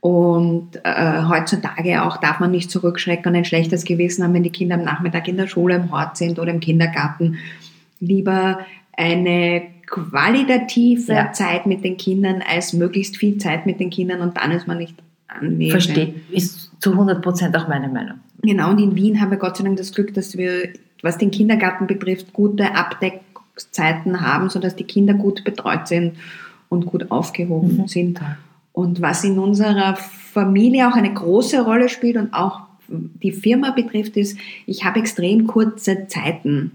Und 0.00 0.80
äh, 0.84 1.22
heutzutage 1.28 2.02
auch 2.02 2.16
darf 2.16 2.40
man 2.40 2.50
nicht 2.50 2.70
zurückschrecken 2.70 3.30
und 3.30 3.36
ein 3.36 3.44
schlechtes 3.44 3.84
Gewissen 3.84 4.24
haben, 4.24 4.34
wenn 4.34 4.42
die 4.42 4.50
Kinder 4.50 4.74
am 4.74 4.82
Nachmittag 4.82 5.28
in 5.28 5.36
der 5.36 5.46
Schule 5.46 5.76
im 5.76 5.92
Hort 5.92 6.16
sind 6.16 6.38
oder 6.38 6.50
im 6.50 6.60
Kindergarten. 6.60 7.38
Lieber 8.00 8.60
eine 8.96 9.62
qualitative 9.86 11.12
ja. 11.12 11.32
Zeit 11.32 11.66
mit 11.66 11.84
den 11.84 11.96
Kindern 11.96 12.42
als 12.42 12.72
möglichst 12.72 13.16
viel 13.16 13.38
Zeit 13.38 13.66
mit 13.66 13.78
den 13.78 13.90
Kindern 13.90 14.22
und 14.22 14.36
dann 14.36 14.50
ist 14.50 14.66
man 14.66 14.78
nicht 14.78 14.96
anwesend. 15.28 15.70
Verstehe, 15.70 16.14
ist 16.30 16.72
zu 16.80 16.92
100 16.92 17.22
Prozent 17.22 17.56
auch 17.56 17.68
meine 17.68 17.88
Meinung. 17.88 18.18
Genau, 18.42 18.70
und 18.70 18.80
in 18.80 18.96
Wien 18.96 19.20
haben 19.20 19.30
wir 19.30 19.38
Gott 19.38 19.56
sei 19.56 19.64
Dank 19.64 19.76
das 19.76 19.92
Glück, 19.92 20.14
dass 20.14 20.36
wir 20.36 20.70
was 21.02 21.18
den 21.18 21.30
Kindergarten 21.30 21.86
betrifft, 21.86 22.32
gute 22.32 22.74
Abdeckzeiten 22.74 24.20
haben, 24.20 24.48
sodass 24.48 24.76
die 24.76 24.84
Kinder 24.84 25.14
gut 25.14 25.44
betreut 25.44 25.88
sind 25.88 26.16
und 26.68 26.86
gut 26.86 27.10
aufgehoben 27.10 27.82
mhm. 27.82 27.88
sind. 27.88 28.20
Und 28.72 29.02
was 29.02 29.22
in 29.24 29.38
unserer 29.38 29.96
Familie 29.96 30.88
auch 30.88 30.96
eine 30.96 31.12
große 31.12 31.62
Rolle 31.62 31.88
spielt 31.88 32.16
und 32.16 32.32
auch 32.32 32.62
die 32.88 33.32
Firma 33.32 33.70
betrifft, 33.70 34.16
ist, 34.16 34.38
ich 34.66 34.84
habe 34.84 35.00
extrem 35.00 35.46
kurze 35.46 36.06
Zeiten. 36.06 36.72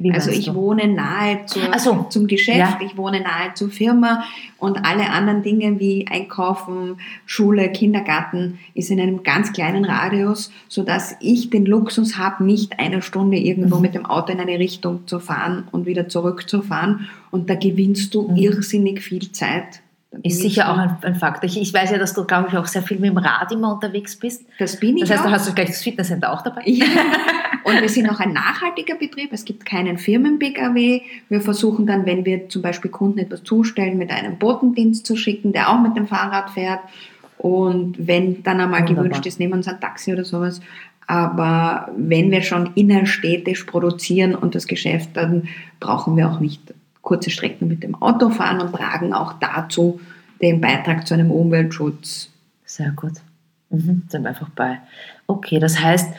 Wie 0.00 0.12
also 0.12 0.30
ich 0.30 0.46
du? 0.46 0.54
wohne 0.54 0.86
nahe 0.86 1.44
zur, 1.46 1.76
so. 1.78 2.06
zum 2.08 2.28
Geschäft, 2.28 2.58
ja. 2.58 2.78
ich 2.84 2.96
wohne 2.96 3.20
nahe 3.20 3.54
zur 3.54 3.68
Firma 3.68 4.22
und 4.56 4.84
alle 4.84 5.10
anderen 5.10 5.42
Dinge 5.42 5.80
wie 5.80 6.06
Einkaufen, 6.06 7.00
Schule, 7.26 7.70
Kindergarten 7.72 8.60
ist 8.74 8.90
in 8.90 9.00
einem 9.00 9.24
ganz 9.24 9.52
kleinen 9.52 9.84
Radius, 9.84 10.52
so 10.68 10.84
dass 10.84 11.16
ich 11.20 11.50
den 11.50 11.66
Luxus 11.66 12.16
habe, 12.16 12.44
nicht 12.44 12.78
eine 12.78 13.02
Stunde 13.02 13.38
irgendwo 13.38 13.76
mhm. 13.76 13.82
mit 13.82 13.94
dem 13.96 14.06
Auto 14.06 14.32
in 14.32 14.38
eine 14.38 14.60
Richtung 14.60 15.08
zu 15.08 15.18
fahren 15.18 15.66
und 15.72 15.86
wieder 15.86 16.08
zurückzufahren. 16.08 17.08
Und 17.32 17.50
da 17.50 17.56
gewinnst 17.56 18.14
du 18.14 18.28
mhm. 18.28 18.36
irrsinnig 18.36 19.00
viel 19.00 19.32
Zeit. 19.32 19.80
Ist 20.22 20.40
sicher 20.40 20.72
auch 20.72 20.78
ein, 20.78 20.96
ein, 21.02 21.14
Faktor. 21.16 21.44
Ich, 21.44 21.60
ich, 21.60 21.72
weiß 21.72 21.90
ja, 21.90 21.98
dass 21.98 22.14
du, 22.14 22.24
glaube 22.24 22.48
ich, 22.48 22.56
auch 22.56 22.66
sehr 22.66 22.82
viel 22.82 22.98
mit 22.98 23.10
dem 23.10 23.18
Rad 23.18 23.52
immer 23.52 23.74
unterwegs 23.74 24.16
bist. 24.16 24.42
Das 24.58 24.80
bin 24.80 24.96
ich 24.96 25.02
Das 25.02 25.10
heißt, 25.10 25.20
auch. 25.20 25.26
du 25.26 25.32
hast 25.32 25.54
gleich 25.54 25.68
das 25.68 25.82
Fitnesscenter 25.82 26.32
auch 26.32 26.40
dabei. 26.40 26.62
Ja. 26.64 26.86
Und 27.64 27.82
wir 27.82 27.88
sind 27.90 28.08
auch 28.08 28.18
ein 28.18 28.32
nachhaltiger 28.32 28.94
Betrieb. 28.94 29.32
Es 29.32 29.44
gibt 29.44 29.66
keinen 29.66 29.98
Firmen-PKW. 29.98 31.02
Wir 31.28 31.40
versuchen 31.42 31.86
dann, 31.86 32.06
wenn 32.06 32.24
wir 32.24 32.48
zum 32.48 32.62
Beispiel 32.62 32.90
Kunden 32.90 33.18
etwas 33.18 33.44
zustellen, 33.44 33.98
mit 33.98 34.10
einem 34.10 34.38
Botendienst 34.38 35.06
zu 35.06 35.14
schicken, 35.14 35.52
der 35.52 35.68
auch 35.68 35.80
mit 35.80 35.94
dem 35.94 36.06
Fahrrad 36.06 36.50
fährt. 36.50 36.80
Und 37.36 37.94
wenn 37.98 38.42
dann 38.42 38.60
einmal 38.60 38.80
Wunderbar. 38.80 39.04
gewünscht 39.04 39.26
ist, 39.26 39.38
nehmen 39.38 39.52
wir 39.52 39.56
uns 39.58 39.68
ein 39.68 39.80
Taxi 39.80 40.12
oder 40.12 40.24
sowas. 40.24 40.62
Aber 41.06 41.90
wenn 41.96 42.30
wir 42.30 42.42
schon 42.42 42.70
innerstädtisch 42.74 43.64
produzieren 43.64 44.34
und 44.34 44.54
das 44.54 44.66
Geschäft, 44.66 45.10
dann 45.14 45.48
brauchen 45.80 46.16
wir 46.16 46.30
auch 46.30 46.40
nicht 46.40 46.74
kurze 47.08 47.30
Strecken 47.30 47.68
mit 47.68 47.82
dem 47.82 47.94
Auto 48.02 48.28
fahren 48.28 48.60
und 48.60 48.74
tragen 48.74 49.14
auch 49.14 49.32
dazu 49.40 49.98
den 50.42 50.60
Beitrag 50.60 51.06
zu 51.06 51.14
einem 51.14 51.30
Umweltschutz. 51.30 52.28
Sehr 52.66 52.90
gut. 52.90 53.14
Mhm, 53.70 54.02
sind 54.08 54.26
einfach 54.26 54.50
bei. 54.50 54.78
Okay, 55.26 55.58
das 55.58 55.80
heißt, 55.80 56.12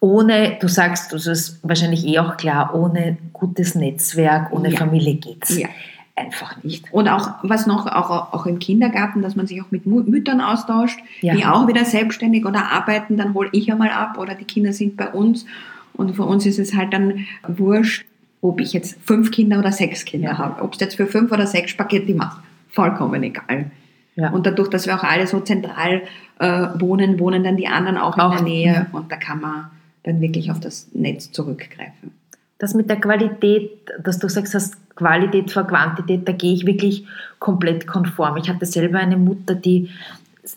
ohne, 0.00 0.58
du 0.60 0.66
sagst, 0.66 1.12
das 1.12 1.28
ist 1.28 1.60
wahrscheinlich 1.62 2.04
eh 2.04 2.18
auch 2.18 2.36
klar, 2.36 2.74
ohne 2.74 3.16
gutes 3.32 3.76
Netzwerk, 3.76 4.52
ohne 4.52 4.70
ja. 4.70 4.76
Familie 4.76 5.14
geht's. 5.14 5.56
Ja. 5.56 5.68
Einfach 6.16 6.62
nicht. 6.64 6.92
Und 6.92 7.08
auch, 7.08 7.34
was 7.42 7.66
noch, 7.66 7.86
auch, 7.86 8.32
auch 8.32 8.46
im 8.46 8.58
Kindergarten, 8.58 9.22
dass 9.22 9.36
man 9.36 9.46
sich 9.46 9.62
auch 9.62 9.70
mit 9.70 9.86
Müttern 9.86 10.40
austauscht, 10.40 10.98
ja. 11.20 11.34
die 11.34 11.44
auch 11.44 11.68
wieder 11.68 11.84
selbstständig 11.84 12.44
oder 12.44 12.72
arbeiten, 12.72 13.16
dann 13.16 13.34
hole 13.34 13.50
ich 13.52 13.70
einmal 13.70 13.90
ab 13.90 14.18
oder 14.18 14.34
die 14.34 14.44
Kinder 14.44 14.72
sind 14.72 14.96
bei 14.96 15.08
uns. 15.08 15.46
Und 15.92 16.16
für 16.16 16.24
uns 16.24 16.44
ist 16.44 16.58
es 16.58 16.74
halt 16.74 16.92
dann 16.92 17.26
wurscht, 17.46 18.04
ob 18.44 18.60
ich 18.60 18.74
jetzt 18.74 18.98
fünf 19.02 19.30
Kinder 19.30 19.58
oder 19.58 19.72
sechs 19.72 20.04
Kinder 20.04 20.32
ja. 20.32 20.38
habe. 20.38 20.62
Ob 20.62 20.74
es 20.74 20.80
jetzt 20.80 20.96
für 20.96 21.06
fünf 21.06 21.32
oder 21.32 21.46
sechs 21.46 21.70
Spaghetti 21.70 22.12
macht, 22.12 22.42
vollkommen 22.68 23.22
egal. 23.22 23.70
Ja. 24.16 24.30
Und 24.30 24.44
dadurch, 24.44 24.68
dass 24.68 24.86
wir 24.86 24.94
auch 24.94 25.02
alle 25.02 25.26
so 25.26 25.40
zentral 25.40 26.02
äh, 26.38 26.66
wohnen, 26.78 27.18
wohnen 27.18 27.42
dann 27.42 27.56
die 27.56 27.66
anderen 27.66 27.96
auch, 27.96 28.18
auch 28.18 28.32
in 28.32 28.44
der 28.44 28.44
Nähe 28.44 28.86
und 28.92 29.10
da 29.10 29.16
kann 29.16 29.40
man 29.40 29.70
dann 30.02 30.20
wirklich 30.20 30.50
auf 30.50 30.60
das 30.60 30.88
Netz 30.92 31.32
zurückgreifen. 31.32 32.12
Das 32.58 32.74
mit 32.74 32.90
der 32.90 33.00
Qualität, 33.00 33.70
dass 34.02 34.18
du 34.18 34.28
sagst, 34.28 34.54
hast 34.54 34.76
Qualität 34.94 35.50
vor 35.50 35.64
Quantität, 35.64 36.28
da 36.28 36.32
gehe 36.32 36.52
ich 36.52 36.66
wirklich 36.66 37.06
komplett 37.38 37.86
konform. 37.86 38.36
Ich 38.36 38.50
hatte 38.50 38.66
selber 38.66 38.98
eine 38.98 39.16
Mutter, 39.16 39.54
die 39.54 39.88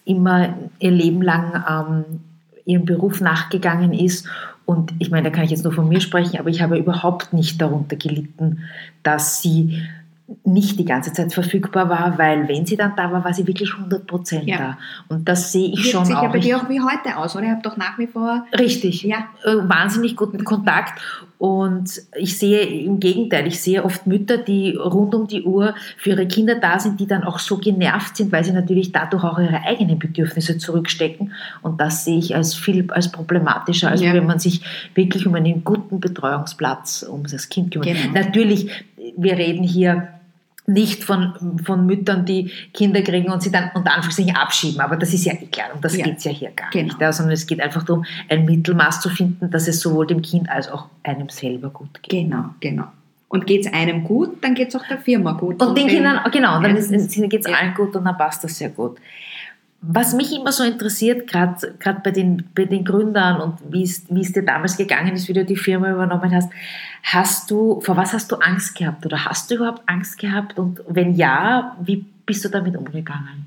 immer 0.03 0.58
ihr 0.79 0.91
Leben 0.91 1.22
lang 1.22 1.63
ähm, 1.70 2.20
ihrem 2.65 2.84
Beruf 2.84 3.22
nachgegangen 3.22 3.94
ist 3.94 4.27
und 4.67 4.93
ich 5.00 5.09
meine, 5.09 5.29
da 5.29 5.33
kann 5.33 5.45
ich 5.45 5.51
jetzt 5.51 5.63
nur 5.63 5.71
von 5.71 5.88
mir 5.88 6.01
sprechen, 6.01 6.38
aber 6.38 6.50
ich 6.50 6.62
habe 6.62 6.77
überhaupt 6.77 7.31
nicht 7.31 7.62
darunter 7.62 7.95
gelitten, 7.95 8.65
dass 9.01 9.41
sie 9.41 9.81
nicht 10.43 10.77
die 10.77 10.83
ganze 10.83 11.13
Zeit 11.13 11.33
verfügbar 11.33 11.88
war, 11.88 12.17
weil 12.17 12.50
wenn 12.50 12.65
sie 12.65 12.75
dann 12.75 12.93
da 12.97 13.09
war, 13.13 13.24
war 13.24 13.33
sie 13.33 13.47
wirklich 13.47 13.71
100 13.74 14.05
Prozent 14.05 14.43
ja. 14.43 14.57
da. 14.57 14.77
Und 15.07 15.29
das 15.29 15.53
sehe 15.53 15.69
ich 15.69 15.86
Wirkt 15.86 15.91
schon 15.91 16.05
sich 16.05 16.15
auch. 16.15 16.24
ja 16.24 16.29
bei 16.29 16.39
dir 16.39 16.57
auch 16.57 16.67
wie 16.67 16.81
heute 16.81 17.15
aus, 17.15 17.33
oder? 17.38 17.45
Ihr 17.45 17.51
habt 17.51 17.65
doch 17.65 17.77
nach 17.77 17.97
wie 17.97 18.07
vor... 18.07 18.45
Richtig, 18.59 19.03
ja. 19.03 19.27
Äh, 19.45 19.55
wahnsinnig 19.69 20.17
guten 20.17 20.43
Kontakt. 20.43 21.00
Und 21.39 22.01
ich 22.15 22.38
sehe 22.38 22.62
im 22.62 23.00
Gegenteil, 23.00 23.46
ich 23.46 23.62
sehe 23.62 23.86
oft 23.86 24.08
Mütter, 24.08 24.38
die 24.38 24.75
rund 24.75 25.13
um 25.13 25.27
die 25.27 25.44
Uhr 25.44 25.75
für 25.98 26.12
ihre 26.12 26.27
Kinder 26.27 26.56
da 26.56 26.79
sind, 26.79 27.00
die 27.00 27.06
dann 27.06 27.24
auch 27.24 27.38
so 27.38 27.58
genervt 27.58 28.17
sind, 28.17 28.32
weil 28.32 28.44
sie 28.44 28.51
natürlich 28.51 28.91
dadurch 28.91 29.24
auch 29.24 29.38
ihre 29.38 29.62
eigenen 29.63 30.00
Bedürfnisse 30.00 30.58
zurückstecken. 30.58 31.34
Und 31.62 31.79
das 31.79 32.06
sehe 32.06 32.17
ich 32.17 32.36
als 32.36 32.56
viel 32.56 32.89
als 32.91 33.12
problematischer, 33.12 33.91
als 33.91 34.01
ja. 34.01 34.13
wenn 34.13 34.25
man 34.25 34.39
sich 34.39 34.62
wirklich 34.96 35.27
um 35.27 35.36
einen 35.36 35.63
guten 35.63 36.00
Betreuungsplatz 36.00 37.03
um 37.03 37.24
das 37.24 37.50
Kind 37.50 37.72
kümmert. 37.72 37.88
Genau. 37.88 38.13
Natürlich, 38.13 38.72
wir 39.15 39.38
reden 39.38 39.63
hier 39.63 40.08
nicht 40.69 41.05
von, 41.05 41.62
von 41.63 41.86
Müttern, 41.86 42.25
die 42.25 42.51
Kinder 42.74 43.01
kriegen 43.01 43.31
und 43.31 43.41
sie 43.41 43.51
dann 43.51 43.71
unter 43.74 43.93
Anführungszeichen 43.93 44.36
abschieben. 44.36 44.81
Aber 44.81 44.97
das 44.97 45.13
ist 45.13 45.25
ja 45.25 45.33
eh 45.33 45.45
klar. 45.45 45.67
Um 45.74 45.79
das 45.81 45.95
ja. 45.95 46.03
geht 46.03 46.17
es 46.17 46.25
ja 46.25 46.31
hier 46.31 46.51
gar 46.51 46.69
genau. 46.71 46.86
nicht. 46.86 47.01
Ja, 47.01 47.13
sondern 47.13 47.33
es 47.33 47.47
geht 47.47 47.62
einfach 47.62 47.83
darum, 47.83 48.05
ein 48.27 48.43
Mittelmaß 48.43 49.00
zu 49.00 49.09
finden, 49.09 49.50
dass 49.50 49.67
es 49.67 49.79
sowohl 49.79 50.05
dem 50.05 50.21
Kind 50.21 50.50
als 50.50 50.69
auch 50.69 50.88
einem 51.03 51.29
selber 51.29 51.69
gut 51.69 52.03
geht. 52.03 52.29
Genau, 52.29 52.50
genau. 52.59 52.83
Und 53.29 53.45
geht 53.45 53.65
es 53.65 53.74
einem 53.74 54.03
gut, 54.03 54.43
dann 54.43 54.55
geht 54.55 54.69
es 54.69 54.75
auch 54.75 54.86
der 54.88 55.00
Firma 55.00 55.33
gut. 55.33 55.62
Und, 55.62 55.69
und 55.69 55.77
den 55.77 55.88
Kindern, 55.88 56.19
genau, 56.31 56.62
dann 56.62 56.75
geht 56.75 57.45
es 57.45 57.45
allen 57.45 57.74
gut 57.74 57.95
und 57.95 58.05
dann 58.05 58.17
passt 58.17 58.43
das 58.43 58.57
sehr 58.57 58.69
gut. 58.69 58.97
Was 59.81 60.13
mich 60.13 60.34
immer 60.34 60.51
so 60.51 60.63
interessiert, 60.63 61.27
gerade 61.27 62.01
bei 62.03 62.12
den, 62.12 62.50
bei 62.55 62.65
den 62.65 62.84
Gründern 62.84 63.39
und 63.39 63.60
wie 63.72 63.84
es 63.84 64.34
dir 64.34 64.43
damals 64.43 64.75
gegangen 64.75 65.13
ist, 65.13 65.27
wie 65.27 65.34
du 65.34 65.46
die 65.46 65.55
Firma 65.55 65.91
übernommen 65.91 66.34
hast, 66.34 66.50
hast 67.03 67.51
du, 67.51 67.79
vor 67.81 67.96
was 67.96 68.13
hast 68.13 68.31
du 68.31 68.38
Angst 68.38 68.75
gehabt 68.75 69.05
oder 69.05 69.25
hast 69.25 69.51
du 69.51 69.55
überhaupt 69.55 69.84
Angst 69.86 70.17
gehabt 70.17 70.57
und 70.57 70.81
wenn 70.88 71.13
ja, 71.13 71.77
wie 71.79 72.05
bist 72.25 72.43
du 72.43 72.50
damit 72.50 72.75
umgegangen? 72.75 73.46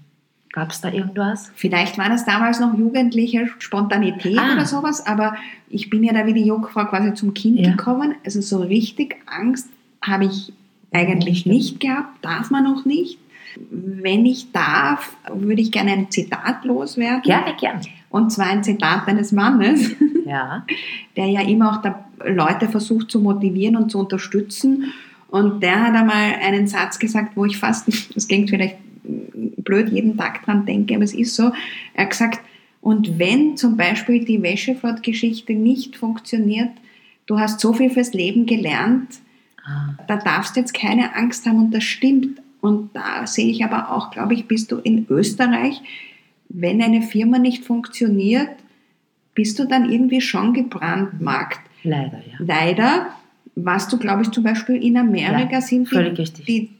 Gab 0.53 0.71
es 0.71 0.81
da 0.81 0.91
irgendwas? 0.91 1.53
Vielleicht 1.55 1.97
war 1.97 2.09
das 2.09 2.25
damals 2.25 2.59
noch 2.59 2.77
jugendliche 2.77 3.49
Spontanität 3.59 4.39
ah. 4.39 4.55
oder 4.55 4.67
sowas, 4.67 5.07
aber 5.07 5.37
ich 5.69 5.91
bin 5.91 6.03
ja 6.03 6.13
da 6.13 6.27
wie 6.27 6.35
die 6.35 6.45
Jungfrau 6.45 6.87
quasi 6.87 7.15
zum 7.15 7.35
Kind 7.35 7.61
ja. 7.61 7.71
gekommen. 7.71 8.17
Also 8.25 8.41
so 8.41 8.61
richtig 8.61 9.17
Angst 9.27 9.69
habe 10.03 10.25
ich 10.25 10.53
eigentlich 10.93 11.47
nicht 11.47 11.79
gehabt, 11.79 12.25
darf 12.25 12.51
man 12.51 12.65
noch 12.65 12.85
nicht. 12.85 13.20
Wenn 13.71 14.27
ich 14.27 14.53
darf, 14.53 15.17
würde 15.33 15.63
ich 15.63 15.73
gerne 15.73 15.93
ein 15.93 16.11
Zitat 16.11 16.65
loswerden. 16.65 17.23
Gerne, 17.23 17.55
gerne. 17.59 17.81
Und 18.11 18.31
zwar 18.31 18.47
ein 18.47 18.65
Zitat 18.65 19.07
eines 19.07 19.33
Mannes, 19.33 19.95
ja. 20.27 20.67
der 21.17 21.27
ja 21.27 21.43
immer 21.43 21.73
auch 21.73 22.29
Leute 22.29 22.69
versucht 22.69 23.11
zu 23.11 23.21
motivieren 23.21 23.77
und 23.77 23.91
zu 23.91 23.99
unterstützen. 23.99 24.93
Und 25.29 25.63
der 25.63 25.81
hat 25.83 25.95
einmal 25.95 26.35
einen 26.43 26.67
Satz 26.67 26.99
gesagt, 26.99 27.37
wo 27.37 27.45
ich 27.45 27.57
fast, 27.57 27.89
das 28.15 28.29
klingt 28.29 28.51
vielleicht 28.51 28.77
blöd, 29.03 29.91
jeden 29.91 30.17
Tag 30.17 30.45
dran 30.45 30.67
denke, 30.67 30.95
aber 30.95 31.05
es 31.05 31.15
ist 31.15 31.35
so. 31.35 31.53
Er 31.95 32.05
hat 32.05 32.11
gesagt, 32.11 32.41
und 32.81 33.19
wenn 33.19 33.57
zum 33.57 33.77
Beispiel 33.77 34.25
die 34.25 34.43
Wäscheflott-Geschichte 34.43 35.53
nicht 35.53 35.97
funktioniert, 35.97 36.71
du 37.27 37.39
hast 37.39 37.61
so 37.61 37.73
viel 37.73 37.91
fürs 37.91 38.13
Leben 38.15 38.47
gelernt, 38.47 39.19
ah. 39.65 39.95
da 40.09 40.17
darfst 40.17 40.57
du 40.57 40.61
jetzt 40.61 40.75
keine 40.75 41.15
Angst 41.15 41.47
haben 41.47 41.59
und 41.59 41.75
das 41.75 41.85
stimmt 41.85 42.40
und 42.61 42.91
da 42.95 43.27
sehe 43.27 43.51
ich 43.51 43.65
aber 43.65 43.91
auch, 43.91 44.11
glaube 44.11 44.35
ich, 44.35 44.47
bist 44.47 44.71
du 44.73 44.77
in 44.77 45.07
Österreich, 45.09 45.81
wenn 46.49 46.83
eine 46.83 47.03
Firma 47.03 47.39
nicht 47.39 47.65
funktioniert, 47.65 48.51
bist 49.35 49.59
du 49.59 49.65
dann 49.65 49.91
irgendwie 49.91 50.21
schon 50.21 50.53
gebrandmarkt. 50.53 51.61
Leider, 51.83 52.19
ja. 52.19 52.35
Leider, 52.39 53.07
was 53.55 53.89
du, 53.89 53.99
glaube 53.99 54.23
ich, 54.23 54.31
zum 54.31 54.45
Beispiel 54.45 54.83
in 54.83 54.97
Amerika 54.97 55.55
ja, 55.55 55.61
sind, 55.61 55.91
die, 55.91 56.45
die, 56.47 56.71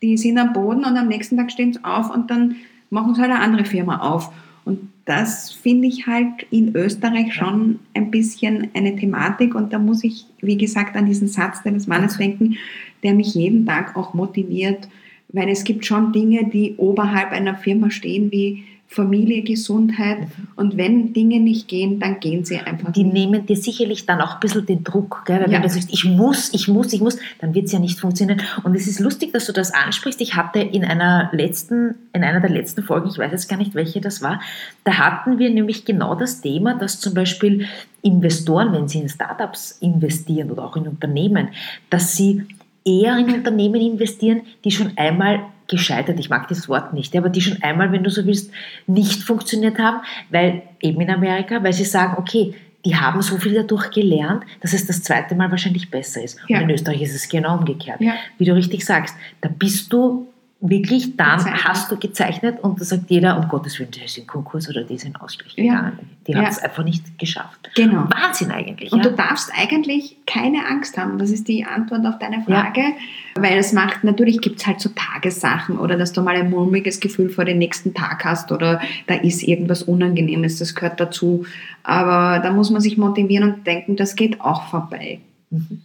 die, 0.00 0.16
sind 0.16 0.38
am 0.38 0.52
Boden 0.52 0.84
und 0.84 0.96
am 0.96 1.08
nächsten 1.08 1.36
Tag 1.36 1.50
stehen 1.50 1.72
sie 1.72 1.84
auf 1.84 2.10
und 2.10 2.30
dann 2.30 2.56
machen 2.90 3.14
sie 3.14 3.20
halt 3.20 3.32
eine 3.32 3.40
andere 3.40 3.64
Firma 3.64 3.98
auf. 3.98 4.32
Und 4.64 4.90
das 5.04 5.52
finde 5.52 5.88
ich 5.88 6.06
halt 6.06 6.46
in 6.50 6.74
Österreich 6.74 7.34
schon 7.34 7.78
ein 7.94 8.10
bisschen 8.10 8.68
eine 8.74 8.96
Thematik 8.96 9.54
und 9.54 9.72
da 9.72 9.78
muss 9.78 10.02
ich, 10.02 10.26
wie 10.40 10.56
gesagt, 10.56 10.96
an 10.96 11.06
diesen 11.06 11.28
Satz 11.28 11.62
deines 11.62 11.86
Mannes 11.86 12.16
denken, 12.16 12.56
der 13.02 13.14
mich 13.14 13.34
jeden 13.34 13.66
Tag 13.66 13.96
auch 13.96 14.14
motiviert, 14.14 14.88
weil 15.28 15.48
es 15.48 15.64
gibt 15.64 15.84
schon 15.84 16.12
Dinge, 16.12 16.48
die 16.50 16.74
oberhalb 16.76 17.32
einer 17.32 17.54
Firma 17.54 17.90
stehen, 17.90 18.30
wie 18.30 18.64
Familie, 18.88 19.42
Gesundheit. 19.42 20.20
Mhm. 20.20 20.48
Und 20.54 20.76
wenn 20.76 21.12
Dinge 21.12 21.40
nicht 21.40 21.66
gehen, 21.66 21.98
dann 21.98 22.20
gehen 22.20 22.44
sie 22.44 22.58
einfach. 22.58 22.92
Die 22.92 23.02
nicht. 23.04 23.12
nehmen 23.12 23.46
dir 23.46 23.56
sicherlich 23.56 24.06
dann 24.06 24.20
auch 24.20 24.34
ein 24.34 24.40
bisschen 24.40 24.64
den 24.64 24.84
Druck. 24.84 25.24
Gell? 25.26 25.40
Weil 25.40 25.50
ja. 25.50 25.56
wenn 25.56 25.62
du 25.62 25.68
sagst, 25.68 25.92
ich 25.92 26.04
muss, 26.04 26.54
ich 26.54 26.68
muss, 26.68 26.92
ich 26.92 27.00
muss, 27.00 27.18
dann 27.40 27.52
wird 27.54 27.66
es 27.66 27.72
ja 27.72 27.80
nicht 27.80 27.98
funktionieren. 27.98 28.42
Und 28.62 28.74
es 28.76 28.86
ist 28.86 29.00
lustig, 29.00 29.32
dass 29.32 29.46
du 29.46 29.52
das 29.52 29.74
ansprichst. 29.74 30.20
Ich 30.20 30.36
hatte 30.36 30.60
in 30.60 30.84
einer 30.84 31.30
letzten, 31.32 31.96
in 32.12 32.22
einer 32.22 32.40
der 32.40 32.50
letzten 32.50 32.82
Folgen, 32.84 33.08
ich 33.08 33.18
weiß 33.18 33.32
jetzt 33.32 33.48
gar 33.48 33.56
nicht, 33.56 33.74
welche 33.74 34.00
das 34.00 34.22
war, 34.22 34.40
da 34.84 34.98
hatten 34.98 35.38
wir 35.38 35.50
nämlich 35.50 35.84
genau 35.84 36.14
das 36.14 36.40
Thema, 36.40 36.74
dass 36.74 37.00
zum 37.00 37.12
Beispiel 37.12 37.66
Investoren, 38.02 38.72
wenn 38.72 38.86
sie 38.86 39.00
in 39.00 39.08
Startups 39.08 39.78
investieren 39.80 40.52
oder 40.52 40.64
auch 40.64 40.76
in 40.76 40.86
Unternehmen, 40.86 41.48
dass 41.90 42.16
sie 42.16 42.46
eher 42.86 43.18
in 43.18 43.34
Unternehmen 43.34 43.80
investieren, 43.80 44.42
die 44.64 44.70
schon 44.70 44.92
einmal 44.96 45.40
gescheitert, 45.68 46.18
ich 46.20 46.30
mag 46.30 46.46
das 46.48 46.68
Wort 46.68 46.94
nicht, 46.94 47.14
aber 47.16 47.28
die 47.28 47.40
schon 47.40 47.60
einmal, 47.62 47.90
wenn 47.90 48.04
du 48.04 48.10
so 48.10 48.24
willst, 48.24 48.52
nicht 48.86 49.22
funktioniert 49.22 49.78
haben, 49.78 50.00
weil 50.30 50.62
eben 50.80 51.00
in 51.00 51.10
Amerika, 51.10 51.62
weil 51.62 51.72
sie 51.72 51.84
sagen, 51.84 52.14
okay, 52.18 52.54
die 52.84 52.94
haben 52.94 53.20
so 53.20 53.36
viel 53.36 53.54
dadurch 53.54 53.90
gelernt, 53.90 54.44
dass 54.60 54.72
es 54.72 54.86
das 54.86 55.02
zweite 55.02 55.34
Mal 55.34 55.50
wahrscheinlich 55.50 55.90
besser 55.90 56.22
ist. 56.22 56.38
Ja. 56.46 56.58
Und 56.58 56.64
in 56.64 56.70
Österreich 56.70 57.02
ist 57.02 57.16
es 57.16 57.28
genau 57.28 57.58
umgekehrt. 57.58 58.00
Ja. 58.00 58.14
Wie 58.38 58.44
du 58.44 58.54
richtig 58.54 58.84
sagst, 58.84 59.16
da 59.40 59.48
bist 59.48 59.92
du 59.92 60.28
wirklich 60.60 61.16
dann 61.16 61.38
gezeichnet. 61.38 61.64
hast 61.64 61.90
du 61.92 61.96
gezeichnet 61.98 62.60
und 62.62 62.80
da 62.80 62.84
sagt 62.84 63.10
jeder, 63.10 63.38
um 63.38 63.46
Gottes 63.46 63.78
Willen, 63.78 63.90
ist 64.04 64.16
in 64.16 64.26
Konkurs 64.26 64.68
oder 64.68 64.84
die 64.84 64.94
ist 64.94 65.04
in 65.04 65.14
Ausgleich 65.16 65.54
gegangen. 65.54 65.98
Ja. 65.98 66.06
Die 66.26 66.36
hat 66.36 66.50
es 66.50 66.58
einfach 66.58 66.82
nicht 66.82 67.18
geschafft. 67.18 67.70
Genau. 67.74 68.08
Wahnsinn 68.08 68.50
eigentlich. 68.50 68.90
Und 68.90 69.04
ja. 69.04 69.10
du 69.10 69.16
darfst 69.16 69.50
eigentlich 69.54 70.16
keine 70.26 70.66
Angst 70.66 70.96
haben. 70.96 71.18
Das 71.18 71.30
ist 71.30 71.46
die 71.46 71.64
Antwort 71.64 72.06
auf 72.06 72.18
deine 72.18 72.42
Frage. 72.42 72.80
Ja. 72.80 73.42
Weil 73.42 73.58
es 73.58 73.74
macht, 73.74 74.02
natürlich 74.02 74.40
gibt 74.40 74.60
es 74.60 74.66
halt 74.66 74.80
so 74.80 74.88
Tagessachen 74.94 75.78
oder 75.78 75.98
dass 75.98 76.12
du 76.12 76.22
mal 76.22 76.36
ein 76.36 76.48
mulmiges 76.48 77.00
Gefühl 77.00 77.28
vor 77.28 77.44
den 77.44 77.58
nächsten 77.58 77.92
Tag 77.92 78.24
hast 78.24 78.50
oder 78.50 78.80
da 79.06 79.14
ist 79.14 79.42
irgendwas 79.42 79.82
Unangenehmes, 79.82 80.58
das 80.58 80.74
gehört 80.74 80.98
dazu. 81.00 81.44
Aber 81.82 82.40
da 82.40 82.50
muss 82.50 82.70
man 82.70 82.80
sich 82.80 82.96
motivieren 82.96 83.52
und 83.52 83.66
denken, 83.66 83.96
das 83.96 84.16
geht 84.16 84.40
auch 84.40 84.68
vorbei. 84.68 85.20
Mhm. 85.50 85.82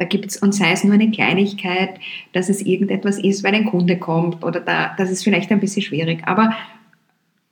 Da 0.00 0.06
gibt 0.06 0.30
es, 0.30 0.38
und 0.38 0.54
sei 0.54 0.72
es 0.72 0.82
nur 0.82 0.94
eine 0.94 1.10
Kleinigkeit, 1.10 2.00
dass 2.32 2.48
es 2.48 2.62
irgendetwas 2.62 3.18
ist, 3.18 3.44
weil 3.44 3.54
ein 3.54 3.66
Kunde 3.66 3.98
kommt 3.98 4.42
oder 4.42 4.60
da, 4.60 4.94
das 4.96 5.10
ist 5.10 5.22
vielleicht 5.22 5.52
ein 5.52 5.60
bisschen 5.60 5.82
schwierig. 5.82 6.22
Aber 6.24 6.54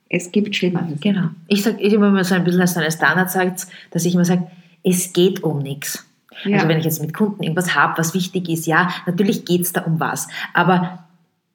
es 0.09 0.31
gibt 0.31 0.55
Schlimmeres. 0.55 0.99
Genau. 0.99 1.27
Ich 1.47 1.61
sage 1.61 1.79
immer 1.79 2.23
so 2.23 2.33
ein 2.33 2.43
bisschen 2.43 2.61
als 2.61 2.75
eine 2.75 2.91
Standardsatz, 2.91 3.69
dass 3.91 4.03
ich 4.03 4.15
immer 4.15 4.25
sage, 4.25 4.47
es 4.81 5.13
geht 5.13 5.43
um 5.43 5.59
nichts. 5.59 6.09
Ja. 6.43 6.55
Also 6.55 6.69
wenn 6.69 6.79
ich 6.79 6.85
jetzt 6.85 6.99
mit 7.03 7.13
Kunden 7.13 7.43
irgendwas 7.43 7.75
habe, 7.75 7.99
was 7.99 8.15
wichtig 8.15 8.49
ist, 8.49 8.65
ja, 8.65 8.89
natürlich 9.05 9.45
geht 9.45 9.61
es 9.61 9.71
da 9.71 9.81
um 9.81 9.99
was. 9.99 10.27
Aber 10.55 11.03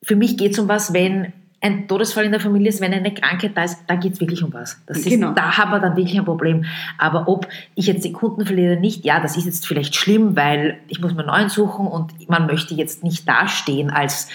für 0.00 0.14
mich 0.14 0.36
geht 0.36 0.52
es 0.52 0.60
um 0.60 0.68
was, 0.68 0.92
wenn 0.92 1.32
ein 1.64 1.88
Todesfall 1.88 2.26
in 2.26 2.30
der 2.30 2.40
Familie 2.40 2.68
ist, 2.68 2.82
wenn 2.82 2.92
eine 2.92 3.12
Krankheit 3.14 3.52
da 3.56 3.64
ist, 3.64 3.78
da 3.86 3.94
geht 3.96 4.12
es 4.12 4.20
wirklich 4.20 4.44
um 4.44 4.52
was. 4.52 4.78
Das 4.86 4.98
ist, 4.98 5.08
genau. 5.08 5.32
Da 5.32 5.56
haben 5.56 5.70
wir 5.70 5.80
dann 5.80 5.96
wirklich 5.96 6.18
ein 6.18 6.24
Problem. 6.26 6.66
Aber 6.98 7.26
ob 7.26 7.48
ich 7.74 7.86
jetzt 7.86 8.04
den 8.04 8.12
Kunden 8.12 8.44
verliere 8.44 8.72
oder 8.72 8.80
nicht, 8.80 9.04
ja, 9.04 9.18
das 9.18 9.38
ist 9.38 9.46
jetzt 9.46 9.66
vielleicht 9.66 9.96
schlimm, 9.96 10.36
weil 10.36 10.78
ich 10.88 11.00
muss 11.00 11.14
mir 11.14 11.20
einen 11.20 11.28
neuen 11.28 11.48
suchen 11.48 11.86
und 11.86 12.28
man 12.28 12.46
möchte 12.46 12.74
jetzt 12.74 13.02
nicht 13.02 13.26
dastehen, 13.26 13.90
als 13.90 14.28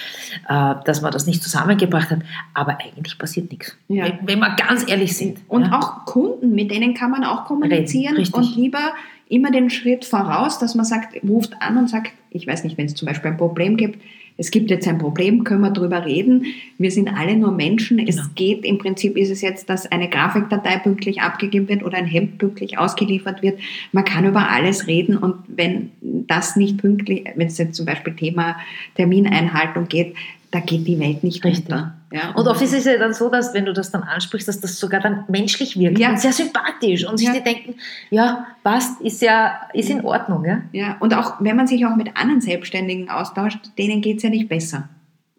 äh, 0.48 0.74
dass 0.86 1.02
man 1.04 1.12
das 1.12 1.28
nicht 1.28 1.44
zusammengebracht 1.44 2.10
hat. 2.10 2.20
Aber 2.56 2.80
eigentlich 2.80 3.18
passiert 3.20 3.52
nichts. 3.52 3.78
Ja. 3.90 4.06
Wenn, 4.06 4.20
wenn, 4.24 4.40
wir 4.40 4.56
ganz 4.56 4.90
ehrlich 4.90 5.16
sind. 5.16 5.38
Und 5.48 5.66
ja. 5.66 5.78
auch 5.78 6.06
Kunden, 6.06 6.56
mit 6.56 6.72
denen 6.72 6.96
kann 6.96 7.12
man 7.12 7.24
auch 7.24 7.46
kommunizieren 7.46 8.18
Reden, 8.18 8.34
und 8.34 8.56
lieber 8.56 8.94
immer 9.28 9.52
den 9.52 9.70
Schritt 9.70 10.04
voraus, 10.04 10.58
dass 10.58 10.74
man 10.74 10.86
sagt, 10.86 11.16
ruft 11.24 11.54
an 11.62 11.78
und 11.78 11.92
sagt, 11.92 12.12
ich 12.32 12.48
weiß 12.48 12.64
nicht, 12.64 12.80
wenn 12.80 12.88
es 12.88 12.96
zum 12.96 13.08
Beispiel 13.08 13.30
ein 13.30 13.38
Problem 13.38 13.78
gibt, 13.78 14.00
es 14.40 14.52
gibt 14.52 14.72
jetzt 14.72 14.88
ein 14.88 14.98
Problem, 14.98 15.44
können 15.44 15.60
wir 15.60 15.70
darüber 15.70 16.06
reden. 16.06 16.46
Wir 16.78 16.92
sind 16.92 17.10
alle 17.10 17.36
nur 17.36 17.52
Menschen. 17.52 17.98
Genau. 17.98 18.10
Es 18.10 18.36
geht, 18.36 18.64
im 18.64 18.78
Prinzip 18.78 19.18
ist 19.18 19.30
es 19.30 19.42
jetzt, 19.42 19.70
dass 19.70 19.92
eine 19.92 20.10
Grafikdatei 20.10 20.78
pünktlich 20.78 21.22
abgegeben 21.22 21.68
wird 21.68 21.84
oder 21.84 21.98
ein 21.98 22.06
Hemd 22.06 22.38
pünktlich 22.38 22.78
ausgeliefert 22.78 23.42
wird. 23.42 23.60
Man 23.92 24.06
kann 24.06 24.26
über 24.26 24.50
alles 24.50 24.88
reden 24.88 25.18
und 25.18 25.36
wenn 25.48 25.92
das 26.02 26.56
nicht 26.56 26.78
pünktlich, 26.78 27.26
wenn 27.36 27.48
es 27.48 27.58
jetzt 27.58 27.76
zum 27.76 27.86
Beispiel 27.86 28.16
Thema 28.16 28.56
Termineinhaltung 28.96 29.90
geht, 29.90 30.16
da 30.52 30.60
geht 30.60 30.88
die 30.88 31.00
Welt 31.00 31.24
nicht 31.24 31.44
Richtig. 31.44 31.70
runter. 31.70 31.94
Ja, 32.12 32.32
und 32.32 32.48
oft 32.48 32.62
ist 32.62 32.74
es 32.74 32.86
ja 32.86 32.98
dann 32.98 33.14
so, 33.14 33.30
dass 33.30 33.54
wenn 33.54 33.66
du 33.66 33.74
das 33.74 33.92
dann 33.92 34.02
ansprichst, 34.02 34.48
dass 34.48 34.60
das 34.60 34.80
sogar 34.80 35.00
dann 35.00 35.26
menschlich 35.28 35.78
wirkt 35.78 36.00
ja. 36.00 36.10
und 36.10 36.20
sehr 36.20 36.34
sympathisch 36.34 37.06
und 37.06 37.18
sich 37.18 37.28
ja. 37.28 37.34
die 37.36 37.44
denken, 37.44 37.76
ja, 38.10 38.48
passt, 38.64 39.00
ist 39.02 39.22
ja 39.22 39.60
ist 39.74 39.92
in 39.92 40.04
Ordnung. 40.04 40.44
Ja? 40.44 40.62
ja, 40.72 40.98
und 41.00 41.14
auch 41.14 41.36
wenn 41.40 41.56
man 41.56 41.68
sich 41.68 41.86
auch 41.86 41.96
mit 41.96 42.18
anderen 42.18 42.42
Selbstständigen 42.42 43.10
austauscht, 43.10 43.60
denen 43.78 44.02
geht 44.02 44.18
es 44.18 44.24
ja 44.24 44.30
nicht 44.32 44.50
besser. 44.50 44.90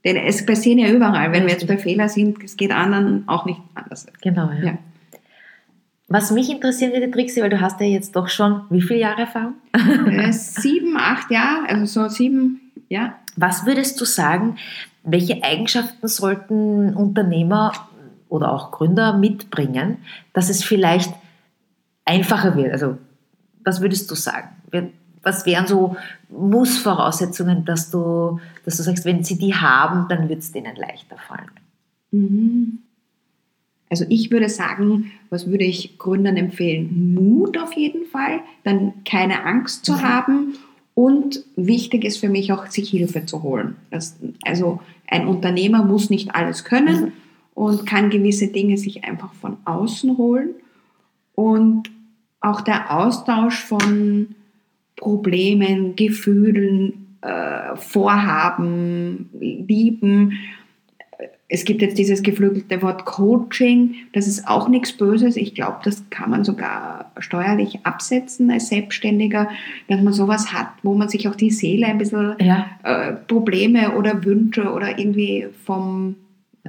Denn 0.04 0.16
es 0.16 0.46
passieren 0.46 0.78
ja 0.78 0.88
überall. 0.88 1.32
Wenn 1.32 1.42
wir 1.44 1.52
jetzt 1.52 1.66
bei 1.66 1.76
Fehler 1.76 2.08
sind, 2.08 2.42
es 2.42 2.56
geht 2.56 2.70
anderen 2.70 3.28
auch 3.28 3.46
nicht 3.46 3.60
anders. 3.74 4.06
Genau, 4.22 4.50
ja. 4.50 4.64
ja. 4.64 4.78
Was 6.08 6.30
mich 6.30 6.50
interessiert, 6.50 6.94
liebe 6.94 7.10
Trixie, 7.10 7.40
weil 7.42 7.50
du 7.50 7.60
hast 7.60 7.80
ja 7.80 7.86
jetzt 7.86 8.16
doch 8.16 8.28
schon 8.28 8.62
wie 8.70 8.80
viele 8.80 9.00
Jahre 9.00 9.22
Erfahrung? 9.22 9.54
Äh, 9.72 10.32
sieben, 10.32 10.96
acht 10.96 11.30
Jahre, 11.30 11.68
also 11.68 11.84
so 11.84 12.08
sieben, 12.08 12.72
ja. 12.88 13.16
Was 13.36 13.64
würdest 13.64 14.00
du 14.00 14.04
sagen, 14.04 14.56
welche 15.02 15.42
Eigenschaften 15.42 16.08
sollten 16.08 16.94
Unternehmer 16.94 17.72
oder 18.28 18.52
auch 18.52 18.70
Gründer 18.70 19.16
mitbringen, 19.16 19.98
dass 20.32 20.50
es 20.50 20.62
vielleicht 20.62 21.12
einfacher 22.04 22.56
wird? 22.56 22.72
Also, 22.72 22.98
was 23.64 23.80
würdest 23.80 24.10
du 24.10 24.14
sagen? 24.14 24.48
Was 25.22 25.44
wären 25.44 25.66
so 25.66 25.96
Muss-Voraussetzungen, 26.30 27.64
dass 27.64 27.90
du, 27.90 28.40
dass 28.64 28.76
du 28.76 28.82
sagst, 28.82 29.04
wenn 29.04 29.22
sie 29.22 29.38
die 29.38 29.54
haben, 29.54 30.06
dann 30.08 30.28
wird 30.28 30.40
es 30.40 30.52
denen 30.52 30.76
leichter 30.76 31.16
fallen? 31.16 31.50
Mhm. 32.10 32.78
Also 33.90 34.04
ich 34.08 34.30
würde 34.30 34.48
sagen, 34.48 35.10
was 35.30 35.48
würde 35.48 35.64
ich 35.64 35.98
Gründern 35.98 36.36
empfehlen? 36.36 37.14
Mut 37.14 37.58
auf 37.58 37.72
jeden 37.72 38.06
Fall, 38.06 38.40
dann 38.62 39.04
keine 39.04 39.44
Angst 39.44 39.84
zu 39.84 39.94
mhm. 39.94 40.02
haben 40.02 40.54
und 40.94 41.44
wichtig 41.56 42.04
ist 42.04 42.18
für 42.18 42.28
mich 42.28 42.52
auch, 42.52 42.66
sich 42.66 42.90
Hilfe 42.90 43.26
zu 43.26 43.42
holen. 43.42 43.76
Das, 43.90 44.16
also 44.44 44.80
ein 45.08 45.26
Unternehmer 45.26 45.84
muss 45.84 46.10
nicht 46.10 46.34
alles 46.34 46.64
können 46.64 47.02
mhm. 47.02 47.12
und 47.54 47.86
kann 47.86 48.10
gewisse 48.10 48.48
Dinge 48.48 48.76
sich 48.76 49.04
einfach 49.04 49.32
von 49.34 49.56
außen 49.64 50.18
holen. 50.18 50.50
Und 51.34 51.90
auch 52.40 52.60
der 52.60 52.96
Austausch 52.96 53.58
von 53.60 54.34
Problemen, 54.96 55.96
Gefühlen, 55.96 57.16
äh, 57.22 57.76
Vorhaben, 57.76 59.30
Lieben 59.38 60.32
es 61.52 61.64
gibt 61.64 61.82
jetzt 61.82 61.98
dieses 61.98 62.22
geflügelte 62.22 62.80
Wort 62.80 63.04
Coaching, 63.04 63.96
das 64.12 64.28
ist 64.28 64.46
auch 64.46 64.68
nichts 64.68 64.92
Böses. 64.92 65.36
Ich 65.36 65.54
glaube, 65.54 65.78
das 65.82 66.08
kann 66.08 66.30
man 66.30 66.44
sogar 66.44 67.10
steuerlich 67.18 67.84
absetzen 67.84 68.52
als 68.52 68.68
Selbstständiger, 68.68 69.48
dass 69.88 70.00
man 70.00 70.12
sowas 70.12 70.52
hat, 70.52 70.68
wo 70.84 70.94
man 70.94 71.08
sich 71.08 71.28
auch 71.28 71.34
die 71.34 71.50
Seele 71.50 71.86
ein 71.86 71.98
bisschen 71.98 72.36
ja. 72.40 72.66
äh, 72.84 73.12
Probleme 73.26 73.96
oder 73.96 74.24
Wünsche 74.24 74.72
oder 74.72 74.98
irgendwie 74.98 75.48
vom 75.64 76.14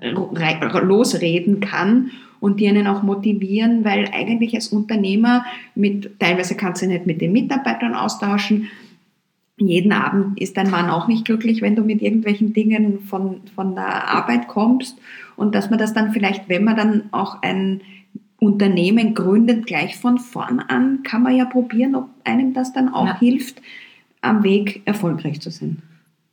losreden 0.01 1.59
kann 1.59 2.09
und 2.39 2.59
die 2.59 2.67
einen 2.67 2.87
auch 2.87 3.03
motivieren, 3.03 3.85
weil 3.85 4.09
eigentlich 4.11 4.55
als 4.55 4.69
Unternehmer 4.69 5.45
mit, 5.75 6.19
teilweise 6.19 6.55
kannst 6.55 6.81
du 6.81 6.87
nicht 6.87 7.05
mit 7.05 7.21
den 7.21 7.33
Mitarbeitern 7.33 7.93
austauschen, 7.93 8.69
jeden 9.67 9.91
Abend 9.91 10.39
ist 10.39 10.58
dein 10.58 10.69
Mann 10.69 10.89
auch 10.89 11.08
nicht 11.08 11.26
glücklich, 11.26 11.62
wenn 11.62 11.76
du 11.76 11.84
mit 11.84 12.02
irgendwelchen 12.02 12.54
Dingen 12.54 13.02
von, 13.02 13.41
von 13.56 13.76
der 13.76 14.10
Arbeit 14.10 14.47
kommst. 14.47 14.97
Und 15.36 15.56
dass 15.56 15.69
man 15.69 15.80
das 15.80 15.93
dann 15.93 16.12
vielleicht, 16.12 16.50
wenn 16.50 16.63
man 16.63 16.76
dann 16.76 17.04
auch 17.12 17.41
ein 17.41 17.82
Unternehmen 18.39 19.13
gründet, 19.13 19.67
gleich 19.67 19.97
von 19.97 20.17
vorn 20.17 20.60
an, 20.60 21.04
kann 21.04 21.21
man 21.21 21.36
ja 21.36 21.45
probieren, 21.45 21.95
ob 21.95 22.10
einem 22.24 22.54
das 22.54 22.74
dann 22.74 22.89
auch 22.89 23.06
ja. 23.06 23.19
hilft, 23.19 23.62
am 24.21 24.43
Weg 24.43 24.82
erfolgreich 24.86 25.41
zu 25.41 25.52
sein. 25.52 25.82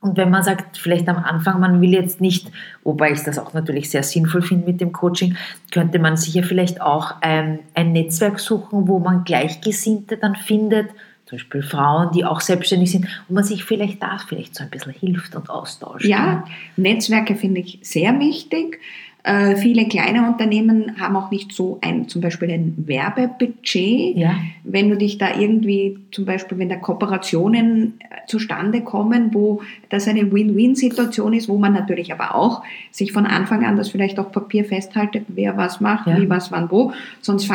Und 0.01 0.15
wenn 0.15 0.29
man 0.29 0.43
sagt, 0.43 0.77
vielleicht 0.77 1.09
am 1.09 1.17
Anfang, 1.17 1.59
man 1.59 1.81
will 1.81 1.91
jetzt 1.91 2.21
nicht, 2.21 2.49
wobei 2.83 3.11
ich 3.11 3.21
das 3.23 3.37
auch 3.37 3.53
natürlich 3.53 3.89
sehr 3.89 4.03
sinnvoll 4.03 4.41
finde 4.41 4.65
mit 4.65 4.79
dem 4.79 4.93
Coaching, 4.93 5.35
könnte 5.71 5.99
man 5.99 6.15
sich 6.15 6.33
ja 6.33 6.41
vielleicht 6.41 6.81
auch 6.81 7.21
ein, 7.21 7.59
ein 7.75 7.91
Netzwerk 7.91 8.39
suchen, 8.39 8.87
wo 8.87 8.99
man 8.99 9.25
Gleichgesinnte 9.25 10.15
dann 10.15 10.35
findet, 10.35 10.89
zum 11.29 11.37
Beispiel 11.37 11.61
Frauen, 11.61 12.11
die 12.11 12.25
auch 12.25 12.41
selbstständig 12.41 12.91
sind, 12.91 13.05
und 13.27 13.35
man 13.35 13.43
sich 13.43 13.63
vielleicht 13.63 14.01
da 14.01 14.17
vielleicht 14.17 14.55
so 14.55 14.63
ein 14.63 14.71
bisschen 14.71 14.93
hilft 14.93 15.35
und 15.35 15.49
austauscht. 15.49 16.05
Ja, 16.05 16.43
Netzwerke 16.75 17.35
finde 17.35 17.61
ich 17.61 17.77
sehr 17.83 18.19
wichtig. 18.19 18.79
Äh, 19.23 19.57
viele 19.57 19.85
kleine 19.87 20.25
Unternehmen 20.29 20.95
haben 20.97 21.17
auch 21.17 21.29
nicht 21.29 21.51
so 21.51 21.77
ein, 21.81 22.07
zum 22.07 22.21
Beispiel 22.21 22.49
ein 22.51 22.73
Werbebudget. 22.77 24.15
Ja. 24.15 24.35
Wenn 24.63 24.89
du 24.89 24.95
dich 24.95 25.17
da 25.17 25.37
irgendwie, 25.37 25.99
zum 26.11 26.23
Beispiel, 26.23 26.57
wenn 26.57 26.69
da 26.69 26.77
Kooperationen 26.77 27.99
äh, 27.99 28.27
zustande 28.27 28.81
kommen, 28.81 29.33
wo 29.33 29.61
das 29.89 30.07
eine 30.07 30.31
Win-Win-Situation 30.31 31.33
ist, 31.33 31.49
wo 31.49 31.57
man 31.57 31.73
natürlich 31.73 32.13
aber 32.13 32.33
auch 32.33 32.63
sich 32.91 33.11
von 33.11 33.25
Anfang 33.25 33.65
an 33.65 33.75
das 33.75 33.89
vielleicht 33.89 34.19
auf 34.19 34.31
Papier 34.31 34.63
festhaltet, 34.63 35.25
wer 35.27 35.57
was 35.57 35.81
macht, 35.81 36.07
ja. 36.07 36.17
wie 36.17 36.29
was, 36.29 36.49
wann, 36.53 36.71
wo. 36.71 36.93
Sonst 37.19 37.51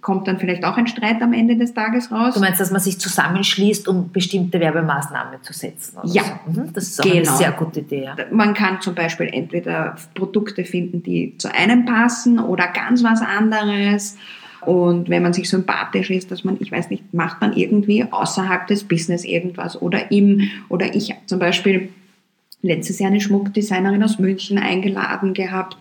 kommt 0.00 0.28
dann 0.28 0.38
vielleicht 0.38 0.64
auch 0.64 0.76
ein 0.76 0.86
Streit 0.86 1.20
am 1.20 1.32
Ende 1.32 1.56
des 1.56 1.74
Tages 1.74 2.12
raus. 2.12 2.34
Du 2.34 2.40
meinst, 2.40 2.60
dass 2.60 2.70
man 2.70 2.80
sich 2.80 3.00
zusammenschließt, 3.00 3.88
um 3.88 4.12
bestimmte 4.12 4.60
Werbemaßnahmen 4.60 5.42
zu 5.42 5.52
setzen? 5.52 5.98
ja. 6.04 6.22
So. 6.46 6.60
Mhm. 6.60 6.72
Das 6.72 6.84
ist 6.84 7.00
auch 7.00 7.04
genau. 7.04 7.16
eine 7.16 7.26
sehr 7.26 7.52
gute 7.52 7.80
Idee. 7.80 8.04
Ja. 8.04 8.16
Man 8.30 8.54
kann 8.54 8.80
zum 8.80 8.94
Beispiel 8.94 9.28
entweder 9.32 9.96
Produkte 10.14 10.64
finden, 10.64 10.91
finden, 10.92 11.02
die 11.02 11.34
zu 11.38 11.52
einem 11.52 11.84
passen 11.84 12.38
oder 12.38 12.68
ganz 12.68 13.02
was 13.02 13.20
anderes. 13.22 14.16
Und 14.60 15.08
wenn 15.08 15.22
man 15.22 15.32
sich 15.32 15.48
sympathisch 15.48 16.10
ist, 16.10 16.30
dass 16.30 16.44
man, 16.44 16.56
ich 16.60 16.70
weiß 16.70 16.90
nicht, 16.90 17.12
macht 17.12 17.40
man 17.40 17.52
irgendwie 17.54 18.04
außerhalb 18.04 18.66
des 18.68 18.84
Business 18.84 19.24
irgendwas 19.24 19.80
oder 19.80 20.12
im, 20.12 20.50
oder 20.68 20.94
ich 20.94 21.12
zum 21.26 21.40
Beispiel 21.40 21.88
letztes 22.62 23.00
Jahr 23.00 23.10
eine 23.10 23.20
Schmuckdesignerin 23.20 24.04
aus 24.04 24.20
München 24.20 24.58
eingeladen 24.58 25.34
gehabt, 25.34 25.76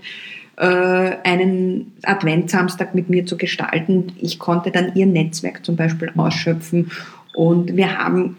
äh, 0.58 0.66
einen 0.66 1.94
Adventsamstag 2.02 2.96
mit 2.96 3.08
mir 3.08 3.28
zu 3.28 3.38
gestalten. 3.38 4.14
Ich 4.20 4.40
konnte 4.40 4.72
dann 4.72 4.96
ihr 4.96 5.06
Netzwerk 5.06 5.64
zum 5.64 5.76
Beispiel 5.76 6.12
ausschöpfen 6.18 6.90
und 7.36 7.76
wir 7.76 8.00
haben 8.00 8.38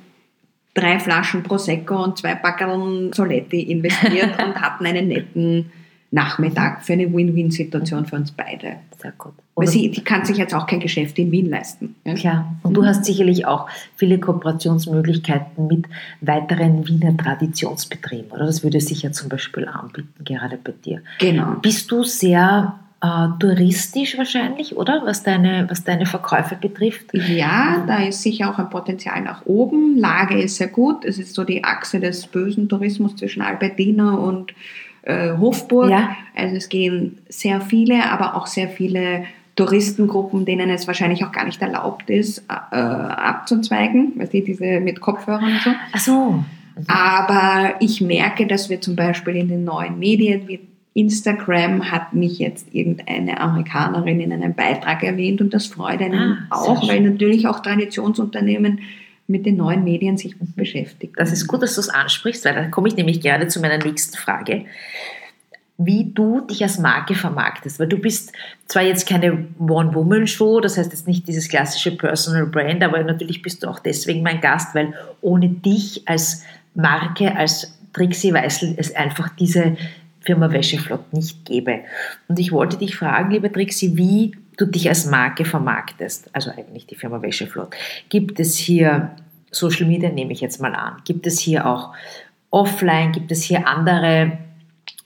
drei 0.75 0.99
Flaschen 0.99 1.45
Prosecco 1.45 2.03
und 2.03 2.19
zwei 2.19 2.35
Packerln 2.35 3.13
Soletti 3.13 3.63
investiert 3.63 4.43
und 4.45 4.61
hatten 4.61 4.87
einen 4.87 5.07
netten 5.07 5.71
Nachmittag 6.12 6.85
für 6.85 6.92
eine 6.92 7.12
Win-Win-Situation 7.12 8.05
für 8.05 8.16
uns 8.16 8.33
beide. 8.33 8.77
Sehr 9.01 9.12
gut. 9.16 9.33
Weil 9.55 9.66
sie, 9.66 9.90
die 9.90 10.05
kann 10.05 10.27
sich 10.27 10.37
jetzt 10.37 10.55
auch 10.55 10.66
kein 10.66 10.81
Geschäft 10.81 11.18
in 11.18 11.33
Wien 11.33 11.48
leisten. 11.48 11.94
Ja? 12.05 12.14
Klar. 12.14 12.57
Und 12.62 12.75
du 12.75 12.85
hast 12.85 13.07
sicherlich 13.07 13.46
auch 13.46 13.66
viele 13.96 14.20
Kooperationsmöglichkeiten 14.20 15.66
mit 15.66 15.87
weiteren 16.20 16.87
Wiener 16.87 17.16
Traditionsbetrieben, 17.16 18.31
oder? 18.31 18.44
Das 18.44 18.62
würde 18.62 18.81
sich 18.81 19.03
ja 19.03 19.12
zum 19.12 19.31
Beispiel 19.31 19.66
anbieten, 19.66 20.12
gerade 20.25 20.59
bei 20.62 20.72
dir. 20.85 21.03
Genau. 21.18 21.57
Bist 21.62 21.90
du 21.90 22.05
sehr 22.05 22.79
äh, 23.01 23.29
touristisch 23.38 24.18
wahrscheinlich, 24.18 24.77
oder? 24.77 25.03
Was 25.07 25.22
deine, 25.22 25.66
was 25.70 25.83
deine 25.83 26.05
Verkäufe 26.05 26.57
betrifft? 26.57 27.14
Ja, 27.14 27.85
da 27.87 28.05
ist 28.05 28.22
sicher 28.22 28.51
auch 28.51 28.59
ein 28.59 28.68
Potenzial 28.68 29.22
nach 29.22 29.46
oben. 29.46 29.96
Lage 29.96 30.40
ist 30.40 30.57
sehr 30.57 30.68
gut. 30.68 31.07
Es 31.07 31.18
ist 31.18 31.35
so 31.35 31.44
die 31.44 31.64
Achse 31.64 32.01
des 32.01 32.27
bösen 32.27 32.68
Tourismus 32.68 33.16
zwischen 33.16 33.40
Albertina 33.40 34.14
und 34.14 34.53
äh, 35.03 35.37
Hofburg. 35.37 35.91
Ja. 35.91 36.17
Also 36.35 36.57
es 36.57 36.69
gehen 36.69 37.19
sehr 37.29 37.61
viele, 37.61 38.11
aber 38.11 38.37
auch 38.37 38.47
sehr 38.47 38.69
viele 38.69 39.25
Touristengruppen, 39.57 40.45
denen 40.45 40.71
es 40.71 40.87
wahrscheinlich 40.87 41.25
auch 41.25 41.33
gar 41.33 41.45
nicht 41.45 41.61
erlaubt 41.61 42.09
ist, 42.09 42.45
äh, 42.49 42.75
abzuzweigen, 42.75 44.12
weißt 44.17 44.33
du, 44.33 44.41
diese 44.41 44.81
mit 44.81 45.01
Kopfhörern 45.01 45.53
und 45.53 45.61
so. 45.62 45.71
Ach 45.93 45.99
so. 46.01 46.45
Aber 46.87 47.75
ich 47.81 48.01
merke, 48.01 48.47
dass 48.47 48.71
wir 48.71 48.81
zum 48.81 48.97
Beispiel 48.97 49.37
in 49.37 49.49
den 49.49 49.65
neuen 49.65 49.99
Medien 49.99 50.49
wie 50.49 50.61
Instagram 50.95 51.91
hat 51.91 52.12
mich 52.12 52.38
jetzt 52.38 52.75
irgendeine 52.75 53.41
Amerikanerin 53.41 54.21
in 54.21 54.33
einem 54.33 54.55
Beitrag 54.55 55.03
erwähnt 55.03 55.41
und 55.41 55.55
das 55.55 55.67
freut 55.67 56.03
einen 56.03 56.47
ah, 56.51 56.57
auch, 56.57 56.87
weil 56.87 57.01
natürlich 57.01 57.47
auch 57.47 57.61
Traditionsunternehmen 57.61 58.81
mit 59.27 59.47
den 59.47 59.57
neuen 59.57 59.85
Medien 59.85 60.17
sich 60.17 60.37
beschäftigt. 60.39 61.15
Das 61.17 61.33
ist 61.33 61.47
gut, 61.47 61.63
dass 61.63 61.75
du 61.75 61.81
es 61.81 61.89
ansprichst, 61.89 62.45
weil 62.45 62.55
da 62.55 62.69
komme 62.69 62.89
ich 62.89 62.97
nämlich 62.97 63.21
gerade 63.21 63.49
zu 63.49 63.61
meiner 63.61 63.79
nächsten 63.79 64.17
Frage. 64.17 64.65
Wie 65.79 66.13
du 66.13 66.43
dich 66.43 66.63
als 66.63 66.79
Marke 66.79 67.15
vermarktest, 67.15 67.81
weil 67.81 67.89
du 67.89 67.99
bist 67.99 68.33
zwar 68.67 68.83
jetzt 68.83 69.09
keine 69.09 69.47
One-Woman-Show, 69.59 70.61
das 70.61 70.77
heißt 70.77 70.93
jetzt 70.93 71.09
nicht 71.09 71.27
dieses 71.27 71.49
klassische 71.49 71.97
Personal 71.97 72.47
Brand, 72.47 72.83
aber 72.85 73.03
natürlich 73.03 73.43
bist 73.43 73.63
du 73.63 73.69
auch 73.69 73.79
deswegen 73.79 74.23
mein 74.23 74.41
Gast, 74.41 74.75
weil 74.75 74.95
ohne 75.23 75.49
dich 75.49 76.03
als 76.07 76.45
Marke, 76.75 77.37
als 77.37 77.79
Trixie 77.93 78.33
Weißel 78.33 78.75
es 78.77 78.95
einfach 78.95 79.31
diese 79.31 79.77
Firma 80.25 80.53
Wäscheflott 80.53 81.13
nicht 81.13 81.45
gäbe. 81.45 81.81
Und 82.29 82.39
ich 82.39 82.53
wollte 82.53 82.77
dich 82.79 82.97
fragen, 82.97 83.31
liebe 83.31 83.51
Trixie, 83.51 83.97
wie 83.97 84.37
du 84.57 84.67
dich 84.67 84.89
als 84.89 85.07
Marke 85.07 85.45
vermarktest, 85.45 86.31
also 86.35 86.51
eigentlich 86.51 86.87
die 86.87 86.95
Firma 86.95 87.23
Wäscheflott. 87.23 87.75
Gibt 88.09 88.39
es 88.41 88.57
hier 88.57 89.17
Social 89.51 89.87
Media, 89.87 90.11
nehme 90.11 90.33
ich 90.33 90.41
jetzt 90.41 90.61
mal 90.61 90.75
an, 90.75 90.97
gibt 91.05 91.27
es 91.27 91.39
hier 91.39 91.67
auch 91.67 91.95
offline, 92.51 93.13
gibt 93.13 93.33
es 93.33 93.43
hier 93.43 93.67
andere 93.67 94.39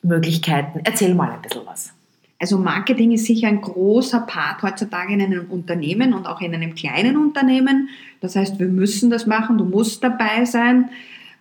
Möglichkeiten? 0.03 0.81
Erzähl 0.85 1.15
mal 1.15 1.31
ein 1.31 1.43
bisschen 1.43 1.63
was. 1.67 1.93
Also 2.39 2.59
Marketing 2.59 3.13
ist 3.13 3.25
sicher 3.25 3.49
ein 3.49 3.63
großer 3.63 4.21
Part 4.21 4.63
heutzutage 4.63 5.15
in 5.15 5.23
einem 5.23 5.51
Unternehmen 5.51 6.13
und 6.13 6.27
auch 6.27 6.41
in 6.41 6.55
einem 6.55 6.75
kleinen 6.75 7.17
Unternehmen. 7.17 7.89
Das 8.21 8.37
heißt, 8.37 8.59
wir 8.59 8.67
müssen 8.67 9.11
das 9.11 9.27
machen, 9.27 9.57
du 9.57 9.65
musst 9.65 10.05
dabei 10.05 10.45
sein. 10.45 10.91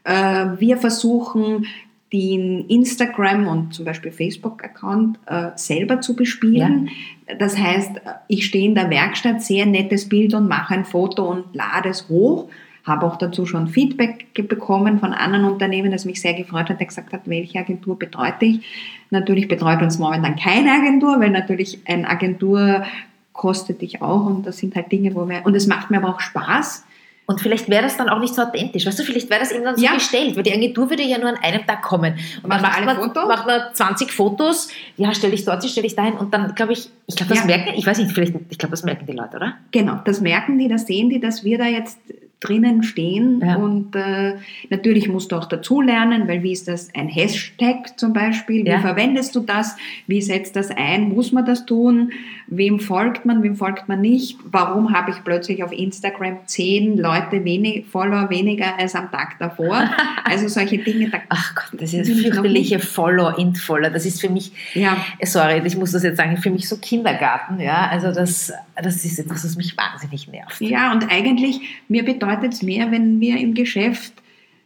Äh, 0.06 0.48
wir 0.58 0.78
versuchen 0.78 1.66
den 2.16 2.66
Instagram 2.70 3.46
und 3.48 3.74
zum 3.74 3.84
Beispiel 3.84 4.10
Facebook-Account 4.10 5.20
äh, 5.26 5.50
selber 5.56 6.00
zu 6.00 6.16
bespielen. 6.16 6.90
Ja. 7.28 7.36
Das 7.36 7.58
heißt, 7.58 7.92
ich 8.30 8.46
stehe 8.46 8.66
in 8.66 8.74
der 8.74 8.90
Werkstatt, 8.90 9.42
sehe 9.42 9.64
ein 9.64 9.72
nettes 9.72 10.08
Bild 10.08 10.34
und 10.34 10.48
mache 10.48 10.76
ein 10.76 10.86
Foto 10.86 11.30
und 11.30 11.54
lade 11.54 11.90
es 11.90 12.08
hoch. 12.08 12.48
Habe 12.86 13.06
auch 13.06 13.18
dazu 13.18 13.46
schon 13.46 13.68
Feedback 13.68 14.28
bekommen 14.48 15.00
von 15.00 15.12
anderen 15.12 15.44
Unternehmen, 15.44 15.92
das 15.92 16.06
mich 16.06 16.22
sehr 16.22 16.36
gefreut 16.36 16.70
hat, 16.70 16.80
der 16.80 16.88
gesagt 16.88 17.12
hat, 17.12 17.24
welche 17.26 17.60
Agentur 17.60 18.00
betreut 18.00 18.36
ich. 18.40 18.62
Natürlich 19.10 19.50
betreut 19.50 19.82
uns 19.82 20.00
momentan 20.00 20.38
keine 20.38 20.72
Agentur, 20.72 21.20
weil 21.20 21.32
natürlich 21.32 21.80
eine 21.86 22.08
Agentur 22.08 22.86
kostet 23.34 23.82
dich 23.82 24.02
auch 24.02 24.26
und 24.26 24.46
das 24.46 24.60
sind 24.60 24.74
halt 24.76 24.90
Dinge, 24.90 25.14
wo 25.16 25.28
wir, 25.28 25.46
und 25.46 25.54
es 25.56 25.68
macht 25.68 25.92
mir 25.92 25.98
aber 25.98 26.16
auch 26.16 26.22
Spaß 26.22 26.86
und 27.28 27.42
vielleicht 27.42 27.70
wäre 27.70 27.84
das 27.84 27.98
dann 27.98 28.10
auch 28.10 28.20
nicht 28.20 28.36
so 28.36 28.44
authentisch. 28.44 28.86
Weißt 28.86 29.00
du, 29.00 29.04
vielleicht 29.04 29.30
wäre 29.30 29.40
das 29.40 29.52
eben 29.52 29.64
dann 29.64 29.76
so 29.76 29.84
ja. 29.84 29.94
gestellt, 29.96 30.36
weil 30.36 30.44
die 30.44 30.54
Agentur 30.54 30.90
würde 30.90 31.04
ja 31.04 31.18
nur 31.18 31.30
an 31.30 31.38
einem 31.38 31.66
Tag 31.66 31.82
kommen. 31.82 32.16
Und 32.44 32.50
man 32.50 32.62
macht, 32.62 32.86
man, 32.86 32.98
macht 32.98 33.48
man 33.48 33.62
20 33.74 34.12
Fotos, 34.12 34.70
ja, 34.98 35.14
stelle 35.14 35.34
ich 35.34 35.44
dort, 35.44 35.64
stelle 35.64 35.88
ich 35.88 35.96
dahin 35.96 36.14
und 36.14 36.34
dann 36.34 36.54
glaube 36.54 36.74
ich, 36.74 36.90
ich 37.08 37.16
glaube, 37.16 37.34
das 37.34 37.40
ja. 37.40 37.46
merken, 37.46 37.74
ich 37.76 37.86
weiß 37.86 37.98
nicht, 37.98 38.12
vielleicht, 38.12 38.34
ich 38.50 38.58
glaube, 38.58 38.72
das 38.72 38.84
merken 38.84 39.06
die 39.08 39.14
Leute, 39.14 39.38
oder? 39.38 39.58
Genau, 39.72 40.00
das 40.06 40.22
merken 40.22 40.58
die, 40.60 40.68
das 40.68 40.86
sehen 40.86 41.10
die, 41.10 41.20
dass 41.20 41.44
wir 41.44 41.58
da 41.58 41.66
jetzt 41.66 41.98
drinnen 42.40 42.84
stehen. 42.84 43.42
Ja. 43.44 43.56
Und 43.56 43.96
äh, 43.96 44.36
natürlich 44.70 45.08
musst 45.08 45.32
du 45.32 45.38
auch 45.38 45.46
dazulernen, 45.46 46.28
weil 46.28 46.44
wie 46.44 46.52
ist 46.52 46.68
das 46.68 46.90
ein 46.94 47.08
Hashtag 47.08 47.98
zum 47.98 48.14
Beispiel? 48.14 48.66
Wie 48.66 48.70
ja. 48.70 48.80
verwendest 48.80 49.36
du 49.36 49.40
das? 49.40 49.76
Wie 50.08 50.22
setzt 50.22 50.56
das 50.56 50.70
ein? 50.70 51.10
Muss 51.10 51.32
man 51.32 51.46
das 51.46 51.66
tun? 51.66 52.12
Wem 52.48 52.80
folgt 52.80 53.26
man? 53.26 53.42
Wem 53.42 53.56
folgt 53.56 53.88
man 53.88 54.02
nicht? 54.02 54.38
Warum 54.46 54.94
habe 54.94 55.12
ich 55.12 55.24
plötzlich 55.24 55.64
auf 55.64 55.72
Instagram 55.72 56.40
zehn 56.46 56.98
Leute 56.98 57.44
wenig, 57.44 57.86
Follower 57.88 58.30
weniger 58.30 58.78
als 58.78 58.96
am 58.96 59.12
Tag 59.12 59.38
davor? 59.40 59.90
Also 60.28 60.48
solche 60.48 60.80
Dinge. 60.80 61.10
Da 61.10 61.20
Ach 61.30 61.54
Gott, 61.54 61.80
das 61.80 61.94
ist 61.94 62.12
fürchterliche 62.20 62.80
Follow, 62.80 63.30
Intfollower. 63.38 63.92
Das 63.92 64.06
ist 64.06 64.20
für 64.20 64.30
mich, 64.30 64.52
ja. 64.74 64.98
sorry, 65.24 65.62
ich 65.64 65.78
muss 65.78 65.92
das 65.92 66.02
jetzt 66.02 66.18
sagen, 66.18 66.38
für 66.38 66.50
mich 66.50 66.68
so 66.68 66.78
Kindergarten. 66.78 67.60
Ja, 67.60 67.88
also 67.92 68.12
das, 68.12 68.52
das 68.76 69.06
ist 69.06 69.20
etwas, 69.20 69.46
was 69.46 69.56
mich 69.56 69.78
wahnsinnig 69.78 70.28
nervt. 70.28 70.60
Ja, 70.62 70.92
und 70.92 71.12
eigentlich, 71.12 71.62
mir 71.88 72.04
bedeutet 72.04 72.25
bedeutet 72.26 72.54
es 72.54 72.62
mehr, 72.62 72.92
wenn 72.92 73.20
mir 73.20 73.40
im 73.40 73.54
Geschäft 73.54 74.14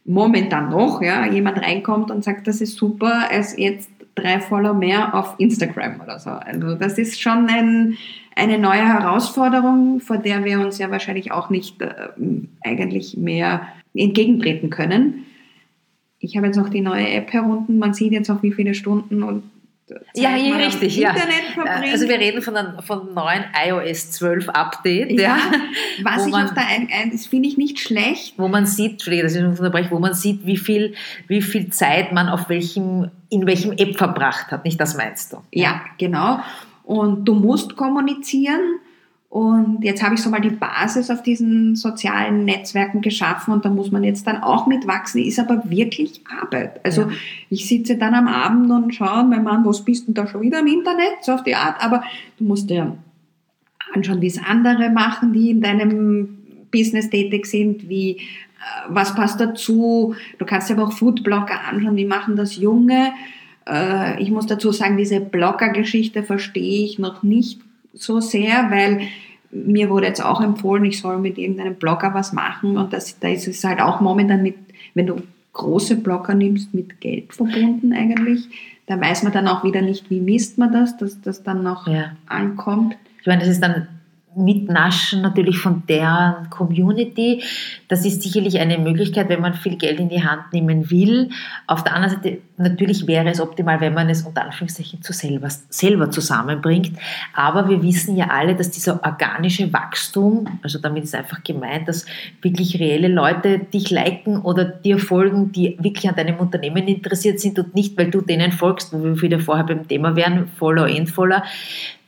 momentan 0.06 0.70
noch 0.70 1.02
ja, 1.02 1.26
jemand 1.26 1.60
reinkommt 1.60 2.12
und 2.12 2.24
sagt, 2.24 2.48
das 2.48 2.62
ist 2.62 2.76
super, 2.76 3.30
als 3.30 3.58
jetzt 3.58 3.90
drei 4.16 4.40
Follower 4.40 4.74
mehr 4.74 5.14
auf 5.14 5.36
Instagram 5.38 6.02
oder 6.02 6.20
so. 6.20 6.32
Also 6.32 6.76
das 6.76 6.98
ist 6.98 7.22
schon 7.22 7.48
ein, 7.48 7.98
eine 8.36 8.58
neue 8.58 8.86
Herausforderung, 8.86 10.00
vor 10.00 10.18
der 10.18 10.44
wir 10.44 10.60
uns 10.60 10.78
ja 10.78 10.90
wahrscheinlich 10.92 11.32
auch 11.32 11.50
nicht 11.50 11.82
äh, 11.82 11.94
eigentlich 12.62 13.18
mehr 13.18 13.68
entgegentreten 13.94 14.70
können. 14.70 15.26
Ich 16.20 16.36
habe 16.36 16.48
jetzt 16.48 16.58
noch 16.58 16.70
die 16.70 16.82
neue 16.82 17.10
App 17.10 17.32
herunten, 17.32 17.78
man 17.80 17.94
sieht 17.94 18.12
jetzt 18.12 18.30
auch, 18.30 18.44
wie 18.44 18.52
viele 18.52 18.74
Stunden 18.74 19.24
und 19.24 19.44
ja, 20.16 20.36
ja 20.36 20.56
richtig. 20.56 20.98
Ja. 20.98 21.14
Verbringt. 21.14 21.92
Also 21.92 22.08
wir 22.08 22.20
reden 22.20 22.42
von 22.42 22.56
einem 22.56 22.82
von 22.82 23.14
neuen 23.14 23.44
iOS 23.68 24.12
12 24.12 24.50
Update. 24.50 25.12
Ja, 25.12 25.22
ja 25.22 25.38
was 26.04 26.26
ich 26.26 26.32
man, 26.32 26.46
auf 26.46 26.54
der 26.54 26.68
ein, 26.68 26.90
ein 26.92 27.12
das 27.12 27.28
finde 27.28 27.50
ich 27.50 27.58
nicht 27.58 27.80
schlecht. 27.80 28.36
Wo 28.38 28.48
man 28.48 28.66
sieht, 28.66 29.06
ich 29.08 29.38
unterbreche, 29.38 29.92
wo 29.92 30.00
man 30.00 30.14
sieht, 30.14 30.46
wie 30.46 30.58
viel, 30.58 30.94
wie 31.28 31.42
viel 31.42 31.70
Zeit 31.70 32.12
man 32.12 32.30
auf 32.30 32.50
welchem, 32.50 33.12
in 33.30 33.46
welchem 33.46 33.72
App 33.74 33.98
verbracht 33.98 34.52
hat. 34.52 34.66
Nicht 34.66 34.80
das 34.80 34.96
meinst 34.96 35.34
du? 35.34 35.38
Ja, 35.52 35.82
genau. 35.98 36.40
Und 36.84 37.26
du 37.26 37.36
musst 37.36 37.76
kommunizieren 37.76 38.80
und 39.30 39.84
jetzt 39.84 40.02
habe 40.02 40.16
ich 40.16 40.22
so 40.24 40.32
mal 40.32 40.42
die 40.42 40.50
Basis 40.50 41.12
auf 41.12 41.22
diesen 41.22 41.76
sozialen 41.76 42.46
Netzwerken 42.46 43.02
geschaffen 43.02 43.54
und 43.54 43.64
da 43.64 43.70
muss 43.70 43.92
man 43.92 44.04
jetzt 44.04 44.26
dann 44.26 44.42
auch 44.42 44.66
mitwachsen, 44.66 45.24
ist 45.24 45.40
aber 45.40 45.70
wirklich 45.70 46.24
Arbeit. 46.42 46.84
Also 46.84 47.02
ja. 47.04 47.10
ich 47.52 47.68
sitze 47.68 47.96
dann 47.96 48.16
am 48.16 48.28
Abend 48.28 48.72
und 48.72 48.96
schaue, 48.96 49.24
mein 49.24 49.44
Mann, 49.44 49.64
was 49.66 49.86
bist 49.86 50.08
du 50.08 50.14
da 50.14 50.26
schon 50.26 50.42
wieder 50.42 50.60
im 50.60 50.68
Internet? 50.68 51.18
So 51.22 51.34
auf 51.34 51.44
die 51.44 51.54
Art, 51.54 51.76
aber 51.80 52.04
du 52.40 52.44
musst 52.46 52.72
dir 52.72 52.98
anschauen, 53.94 54.20
wie 54.20 54.28
es 54.28 54.44
andere 54.44 54.90
machen, 54.90 55.32
die 55.32 55.52
in 55.52 55.62
deinem 55.62 56.40
Business 56.72 57.12
tätig 57.12 57.46
sind, 57.46 57.88
wie 57.88 58.14
äh, 58.14 58.22
was 58.90 59.14
passt 59.14 59.40
dazu. 59.40 60.16
Du 60.40 60.46
kannst 60.46 60.70
dir 60.70 60.74
aber 60.74 60.88
auch 60.88 60.94
Foodblogger 60.94 61.68
anschauen, 61.70 61.96
wie 61.96 62.06
machen 62.06 62.36
das 62.36 62.56
Junge. 62.56 63.12
Äh, 63.68 64.20
ich 64.24 64.32
muss 64.32 64.48
dazu 64.48 64.72
sagen, 64.72 64.98
diese 64.98 65.20
Blogger-Geschichte 65.20 66.24
verstehe 66.24 66.84
ich 66.84 66.98
noch 66.98 67.22
nicht 67.22 67.62
so 67.94 68.20
sehr, 68.20 68.70
weil 68.72 69.02
mir 69.52 69.90
wurde 69.90 70.08
jetzt 70.08 70.24
auch 70.24 70.42
empfohlen, 70.42 70.86
ich 70.86 71.00
soll 71.00 71.18
mit 71.20 71.38
irgendeinem 71.38 71.76
Blogger 71.76 72.14
was 72.14 72.34
machen 72.34 72.78
und 72.78 72.94
das, 72.94 73.20
da 73.20 73.30
ist 73.30 73.48
es 73.48 73.64
halt 73.64 73.82
auch 73.82 74.00
momentan 74.00 74.44
mit, 74.44 74.56
wenn 74.94 75.08
du 75.08 75.22
große 75.54 75.98
Blogger 75.98 76.36
nimmst, 76.36 76.74
mit 76.74 77.02
Geld 77.02 77.34
verbunden 77.34 77.94
eigentlich. 77.94 78.48
Da 78.86 79.00
weiß 79.00 79.24
man 79.24 79.34
dann 79.34 79.48
auch 79.48 79.64
wieder 79.64 79.82
nicht, 79.82 80.10
wie 80.10 80.22
misst 80.22 80.58
man 80.58 80.72
das, 80.72 80.98
dass 80.98 81.20
das 81.22 81.44
dann 81.44 81.64
noch 81.64 81.88
ja. 81.88 82.12
ankommt. 82.28 82.96
Ich 83.22 83.28
meine, 83.28 83.42
das 83.42 83.50
ist 83.50 83.62
dann 83.62 83.88
Mitnaschen 84.44 85.22
natürlich 85.22 85.60
von 85.60 85.84
deren 85.88 86.50
Community. 86.50 87.44
Das 87.88 88.06
ist 88.06 88.22
sicherlich 88.22 88.60
eine 88.60 88.78
Möglichkeit, 88.78 89.30
wenn 89.30 89.42
man 89.42 89.54
viel 89.54 89.76
Geld 89.76 90.00
in 90.00 90.10
die 90.10 90.24
Hand 90.24 90.54
nehmen 90.54 90.90
will. 90.90 91.30
Auf 91.68 91.84
der 91.84 91.96
anderen 91.96 92.16
Seite, 92.16 92.38
natürlich 92.58 93.08
wäre 93.08 93.30
es 93.30 93.42
optimal, 93.42 93.80
wenn 93.82 93.94
man 93.94 94.10
es 94.10 94.24
unter 94.24 94.44
Anführungszeichen 94.44 95.02
zu 95.02 95.14
selber, 95.14 95.50
selber 95.70 96.12
zusammenbringt. 96.12 96.92
Aber 97.34 97.70
wir 97.70 97.82
wissen 97.84 98.16
ja 98.16 98.28
alle, 98.28 98.56
dass 98.56 98.72
dieser 98.72 99.04
organische 99.04 99.72
Wachstum, 99.72 100.60
also 100.62 100.80
damit 100.80 101.04
ist 101.04 101.16
einfach 101.16 101.44
gemeint, 101.44 101.88
dass 101.88 102.06
wirklich 102.42 102.80
reelle 102.80 103.08
Leute 103.08 103.60
dich 103.60 103.90
liken 103.90 104.42
oder 104.42 104.66
dir 104.66 105.00
folgen, 105.00 105.52
die 105.52 105.78
wirklich 105.80 106.08
an 106.10 106.16
deinem 106.16 106.38
Unternehmen 106.38 106.88
interessiert 106.88 107.40
sind 107.40 107.58
und 107.60 107.76
nicht, 107.76 107.98
weil 107.98 108.12
du 108.12 108.22
denen 108.22 108.52
folgst, 108.52 108.94
wo 108.94 109.04
wir 109.04 109.22
wieder 109.22 109.40
vorher 109.40 109.66
beim 109.66 109.88
Thema 109.88 110.16
wären, 110.16 110.48
Follow, 110.58 110.86
Endfollower 110.86 111.44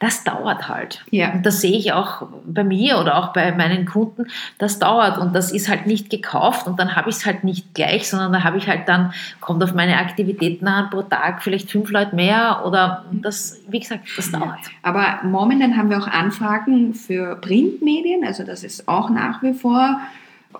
das 0.01 0.23
dauert 0.23 0.67
halt. 0.67 1.05
Ja. 1.11 1.31
Und 1.31 1.45
das 1.45 1.61
sehe 1.61 1.77
ich 1.77 1.93
auch 1.93 2.27
bei 2.43 2.63
mir 2.63 2.97
oder 2.97 3.17
auch 3.17 3.33
bei 3.33 3.51
meinen 3.51 3.85
Kunden, 3.85 4.25
das 4.57 4.79
dauert 4.79 5.19
und 5.19 5.35
das 5.35 5.51
ist 5.51 5.69
halt 5.69 5.85
nicht 5.85 6.09
gekauft 6.09 6.65
und 6.65 6.79
dann 6.79 6.95
habe 6.95 7.11
ich 7.11 7.17
es 7.17 7.25
halt 7.27 7.43
nicht 7.43 7.75
gleich, 7.75 8.09
sondern 8.09 8.33
da 8.33 8.43
habe 8.43 8.57
ich 8.57 8.67
halt 8.67 8.89
dann, 8.89 9.13
kommt 9.41 9.63
auf 9.63 9.75
meine 9.75 9.97
Aktivitäten 9.97 10.67
an 10.67 10.89
pro 10.89 11.03
Tag 11.03 11.43
vielleicht 11.43 11.69
fünf 11.69 11.91
Leute 11.91 12.15
mehr 12.15 12.63
oder 12.65 13.05
das, 13.11 13.59
wie 13.69 13.79
gesagt, 13.79 14.07
das 14.17 14.31
dauert. 14.31 14.59
Aber 14.81 15.19
momentan 15.23 15.77
haben 15.77 15.91
wir 15.91 15.99
auch 15.99 16.07
Anfragen 16.07 16.95
für 16.95 17.35
Printmedien, 17.35 18.25
also 18.25 18.43
das 18.43 18.63
ist 18.63 18.87
auch 18.87 19.11
nach 19.11 19.43
wie 19.43 19.53
vor 19.53 20.01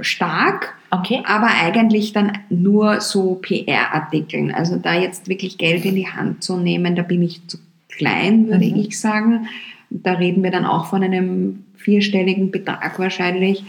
stark, 0.02 0.76
okay. 0.92 1.24
aber 1.26 1.48
eigentlich 1.48 2.14
dann 2.14 2.38
nur 2.50 3.02
so 3.02 3.36
PR-Artikeln. 3.42 4.54
Also 4.54 4.78
da 4.78 4.94
jetzt 4.94 5.28
wirklich 5.28 5.58
Geld 5.58 5.84
in 5.84 5.96
die 5.96 6.08
Hand 6.08 6.44
zu 6.44 6.58
nehmen, 6.58 6.96
da 6.96 7.02
bin 7.02 7.24
ich 7.24 7.46
zu 7.48 7.58
klein, 7.92 8.48
würde 8.48 8.66
mhm. 8.66 8.76
ich 8.78 9.00
sagen. 9.00 9.48
Da 9.90 10.14
reden 10.14 10.44
wir 10.44 10.52
dann 10.52 10.66
auch 10.66 10.86
von 10.86 11.04
einem 11.04 11.66
vierstelligen 11.76 12.52
Betrag 12.52 12.98
wahrscheinlich 13.00 13.64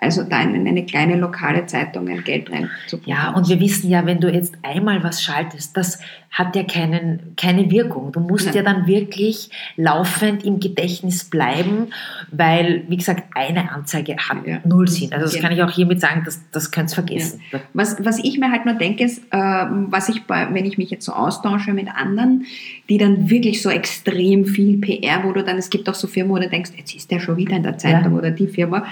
also 0.00 0.22
da 0.22 0.42
in 0.42 0.66
eine 0.66 0.84
kleine 0.84 1.16
lokale 1.16 1.66
Zeitung 1.66 2.08
ein 2.08 2.22
Geld 2.22 2.50
reinzubringen. 2.50 3.18
Ja, 3.18 3.30
und 3.30 3.48
wir 3.48 3.60
wissen 3.60 3.88
ja, 3.88 4.04
wenn 4.04 4.20
du 4.20 4.30
jetzt 4.30 4.54
einmal 4.62 5.02
was 5.02 5.22
schaltest, 5.22 5.76
das 5.76 5.98
hat 6.30 6.54
ja 6.54 6.64
keinen, 6.64 7.34
keine 7.36 7.70
Wirkung. 7.70 8.12
Du 8.12 8.20
musst 8.20 8.46
Nein. 8.46 8.56
ja 8.56 8.62
dann 8.62 8.86
wirklich 8.86 9.48
laufend 9.76 10.44
im 10.44 10.60
Gedächtnis 10.60 11.24
bleiben, 11.24 11.88
weil, 12.30 12.84
wie 12.88 12.98
gesagt, 12.98 13.24
eine 13.34 13.72
Anzeige 13.72 14.16
hat 14.16 14.46
ja. 14.46 14.58
null 14.64 14.86
Sinn. 14.86 15.12
Also 15.12 15.24
das 15.24 15.34
ja. 15.34 15.40
kann 15.40 15.52
ich 15.52 15.62
auch 15.62 15.70
hiermit 15.70 16.00
sagen, 16.00 16.22
das, 16.26 16.42
das 16.52 16.70
könnt 16.70 16.90
ihr 16.90 16.94
vergessen. 16.94 17.40
Ja. 17.52 17.60
Was, 17.72 18.04
was 18.04 18.18
ich 18.22 18.38
mir 18.38 18.50
halt 18.50 18.66
nur 18.66 18.74
denke, 18.74 19.04
ist, 19.04 19.22
äh, 19.30 19.36
was 19.36 20.10
ich 20.10 20.24
bei, 20.24 20.52
wenn 20.52 20.66
ich 20.66 20.76
mich 20.76 20.90
jetzt 20.90 21.06
so 21.06 21.12
austausche 21.12 21.72
mit 21.72 21.88
anderen, 21.88 22.44
die 22.90 22.98
dann 22.98 23.30
wirklich 23.30 23.62
so 23.62 23.70
extrem 23.70 24.44
viel 24.44 24.78
PR, 24.78 25.24
wo 25.24 25.32
du 25.32 25.42
dann, 25.42 25.56
es 25.56 25.70
gibt 25.70 25.88
auch 25.88 25.94
so 25.94 26.06
Firmen, 26.06 26.32
wo 26.32 26.38
du 26.38 26.48
denkst, 26.50 26.72
jetzt 26.76 26.94
ist 26.94 27.10
der 27.10 27.20
schon 27.20 27.38
wieder 27.38 27.56
in 27.56 27.62
der 27.62 27.78
Zeitung 27.78 28.12
oder 28.12 28.30
die 28.30 28.46
Firma, 28.46 28.84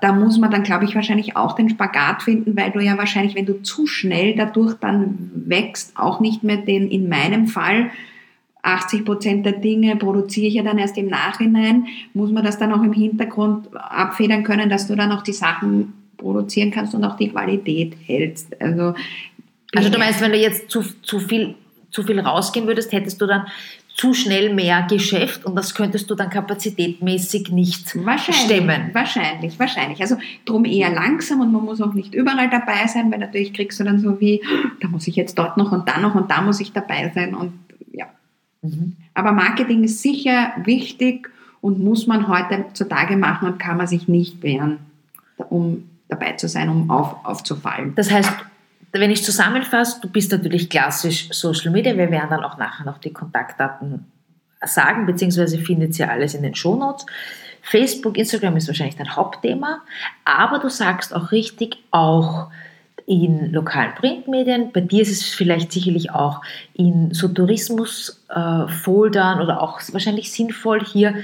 da 0.00 0.12
muss 0.12 0.38
man 0.38 0.50
dann, 0.50 0.62
glaube 0.62 0.84
ich, 0.84 0.94
wahrscheinlich 0.94 1.36
auch 1.36 1.54
den 1.54 1.68
Spagat 1.68 2.22
finden, 2.22 2.56
weil 2.56 2.70
du 2.70 2.80
ja 2.80 2.96
wahrscheinlich, 2.98 3.34
wenn 3.34 3.46
du 3.46 3.62
zu 3.62 3.86
schnell 3.86 4.36
dadurch 4.36 4.74
dann 4.74 5.30
wächst, 5.34 5.96
auch 5.96 6.20
nicht 6.20 6.44
mehr 6.44 6.58
den, 6.58 6.88
in 6.88 7.08
meinem 7.08 7.48
Fall, 7.48 7.90
80 8.62 9.04
Prozent 9.04 9.46
der 9.46 9.52
Dinge 9.52 9.96
produziere 9.96 10.46
ich 10.46 10.54
ja 10.54 10.62
dann 10.62 10.78
erst 10.78 10.98
im 10.98 11.06
Nachhinein, 11.06 11.86
muss 12.14 12.30
man 12.30 12.44
das 12.44 12.58
dann 12.58 12.72
auch 12.72 12.82
im 12.82 12.92
Hintergrund 12.92 13.68
abfedern 13.74 14.44
können, 14.44 14.70
dass 14.70 14.86
du 14.86 14.94
dann 14.94 15.12
auch 15.12 15.22
die 15.22 15.32
Sachen 15.32 15.92
produzieren 16.16 16.70
kannst 16.70 16.94
und 16.94 17.04
auch 17.04 17.16
die 17.16 17.30
Qualität 17.30 17.96
hältst. 18.04 18.60
Also, 18.60 18.94
also 19.74 19.88
du 19.88 19.98
meinst, 19.98 20.20
wenn 20.20 20.32
du 20.32 20.38
jetzt 20.38 20.70
zu, 20.70 20.82
zu 21.02 21.20
viel 21.20 21.54
zu 21.96 22.02
viel 22.02 22.20
rausgehen 22.20 22.66
würdest, 22.66 22.92
hättest 22.92 23.20
du 23.22 23.26
dann 23.26 23.46
zu 23.96 24.12
schnell 24.12 24.52
mehr 24.52 24.82
Geschäft 24.82 25.46
und 25.46 25.56
das 25.56 25.74
könntest 25.74 26.10
du 26.10 26.14
dann 26.14 26.28
kapazitätmäßig 26.28 27.50
nicht 27.50 27.96
wahrscheinlich, 28.04 28.44
stemmen. 28.44 28.90
Wahrscheinlich, 28.92 29.58
wahrscheinlich. 29.58 30.02
Also 30.02 30.18
drum 30.44 30.66
eher 30.66 30.92
langsam 30.92 31.40
und 31.40 31.50
man 31.50 31.64
muss 31.64 31.80
auch 31.80 31.94
nicht 31.94 32.14
überall 32.14 32.50
dabei 32.50 32.86
sein, 32.88 33.10
weil 33.10 33.20
natürlich 33.20 33.54
kriegst 33.54 33.80
du 33.80 33.84
dann 33.84 33.98
so 33.98 34.20
wie, 34.20 34.42
da 34.82 34.88
muss 34.88 35.08
ich 35.08 35.16
jetzt 35.16 35.38
dort 35.38 35.56
noch 35.56 35.72
und 35.72 35.88
da 35.88 35.98
noch 35.98 36.14
und 36.14 36.30
da 36.30 36.42
muss 36.42 36.60
ich 36.60 36.72
dabei 36.72 37.10
sein 37.14 37.34
und 37.34 37.54
ja. 37.90 38.04
Mhm. 38.60 38.96
Aber 39.14 39.32
Marketing 39.32 39.82
ist 39.82 40.02
sicher 40.02 40.52
wichtig 40.62 41.30
und 41.62 41.78
muss 41.78 42.06
man 42.06 42.28
heutzutage 42.28 43.16
machen 43.16 43.48
und 43.48 43.58
kann 43.58 43.78
man 43.78 43.86
sich 43.86 44.08
nicht 44.08 44.42
wehren, 44.42 44.78
um 45.48 45.88
dabei 46.08 46.32
zu 46.32 46.48
sein, 46.48 46.68
um 46.68 46.90
auf, 46.90 47.24
aufzufallen. 47.24 47.94
Das 47.94 48.10
heißt, 48.10 48.30
wenn 49.00 49.10
ich 49.10 49.24
zusammenfasse, 49.24 50.00
du 50.00 50.08
bist 50.08 50.32
natürlich 50.32 50.68
klassisch 50.68 51.28
Social 51.30 51.70
Media. 51.70 51.96
Wir 51.96 52.10
werden 52.10 52.30
dann 52.30 52.44
auch 52.44 52.56
nachher 52.56 52.84
noch 52.84 52.98
die 52.98 53.12
Kontaktdaten 53.12 54.06
sagen, 54.62 55.06
beziehungsweise 55.06 55.58
findet 55.58 55.98
ihr 55.98 56.10
alles 56.10 56.34
in 56.34 56.42
den 56.42 56.54
Shownotes. 56.54 57.06
Facebook, 57.62 58.16
Instagram 58.16 58.56
ist 58.56 58.68
wahrscheinlich 58.68 58.96
dein 58.96 59.16
Hauptthema, 59.16 59.82
aber 60.24 60.60
du 60.60 60.68
sagst 60.68 61.14
auch 61.14 61.32
richtig, 61.32 61.78
auch 61.90 62.48
in 63.06 63.52
lokalen 63.52 63.94
Printmedien. 63.94 64.72
Bei 64.72 64.80
dir 64.80 65.02
ist 65.02 65.10
es 65.10 65.24
vielleicht 65.24 65.72
sicherlich 65.72 66.10
auch 66.10 66.42
in 66.74 67.14
so 67.14 67.28
Tourismusfoldern 67.28 69.40
oder 69.40 69.62
auch 69.62 69.80
wahrscheinlich 69.92 70.32
sinnvoll, 70.32 70.84
hier 70.84 71.14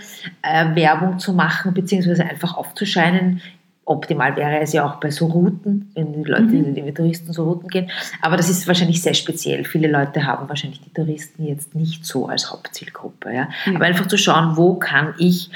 äh, 0.43 0.75
Werbung 0.75 1.19
zu 1.19 1.33
machen, 1.33 1.75
beziehungsweise 1.75 2.25
einfach 2.25 2.57
aufzuscheinen 2.57 3.43
Optimal 3.85 4.37
wäre 4.37 4.61
es 4.61 4.73
ja 4.73 4.87
auch 4.87 5.01
bei 5.01 5.11
so 5.11 5.27
Routen, 5.27 5.91
wenn 5.95 6.13
die 6.13 6.23
Leute, 6.23 6.45
mhm. 6.45 6.75
die 6.75 6.95
Touristen 6.95 7.33
so 7.33 7.45
Routen 7.45 7.69
gehen. 7.69 7.91
Aber 8.21 8.37
das 8.37 8.49
ist 8.49 8.69
wahrscheinlich 8.69 9.03
sehr 9.03 9.15
speziell. 9.15 9.65
Viele 9.65 9.89
Leute 9.89 10.25
haben 10.25 10.49
wahrscheinlich 10.49 10.81
die 10.81 10.93
Touristen 10.93 11.47
jetzt 11.47 11.75
nicht 11.75 12.07
so 12.07 12.27
als 12.27 12.53
Hauptzielgruppe. 12.53 13.35
Ja? 13.35 13.49
Mhm. 13.67 13.77
Aber 13.77 13.85
einfach 13.87 14.07
zu 14.07 14.17
schauen, 14.17 14.57
wo 14.57 14.75
kann 14.75 15.15
ich 15.19 15.51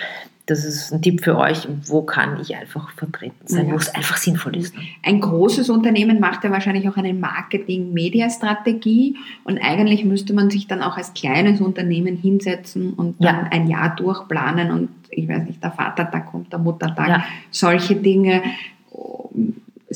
das 0.46 0.64
ist 0.64 0.92
ein 0.92 1.02
Tipp 1.02 1.24
für 1.24 1.36
euch, 1.36 1.66
wo 1.86 2.02
kann 2.02 2.40
ich 2.40 2.54
einfach 2.54 2.92
vertreten 2.92 3.46
sein, 3.46 3.66
ja. 3.66 3.72
wo 3.72 3.76
es 3.76 3.92
einfach 3.92 4.16
sinnvoll 4.16 4.56
ist. 4.56 4.72
Ein 5.02 5.20
großes 5.20 5.68
Unternehmen 5.70 6.20
macht 6.20 6.44
ja 6.44 6.52
wahrscheinlich 6.52 6.88
auch 6.88 6.96
eine 6.96 7.14
Marketing-Media-Strategie 7.14 9.16
und 9.42 9.58
eigentlich 9.58 10.04
müsste 10.04 10.34
man 10.34 10.48
sich 10.48 10.68
dann 10.68 10.82
auch 10.82 10.96
als 10.96 11.14
kleines 11.14 11.60
Unternehmen 11.60 12.16
hinsetzen 12.16 12.94
und 12.94 13.20
dann 13.22 13.46
ja. 13.46 13.50
ein 13.50 13.68
Jahr 13.68 13.96
durchplanen 13.96 14.70
und 14.70 14.90
ich 15.10 15.28
weiß 15.28 15.42
nicht, 15.44 15.62
der 15.62 15.72
Vatertag 15.72 16.26
kommt, 16.26 16.52
der 16.52 16.60
Muttertag, 16.60 17.08
ja. 17.08 17.24
solche 17.50 17.96
Dinge. 17.96 18.42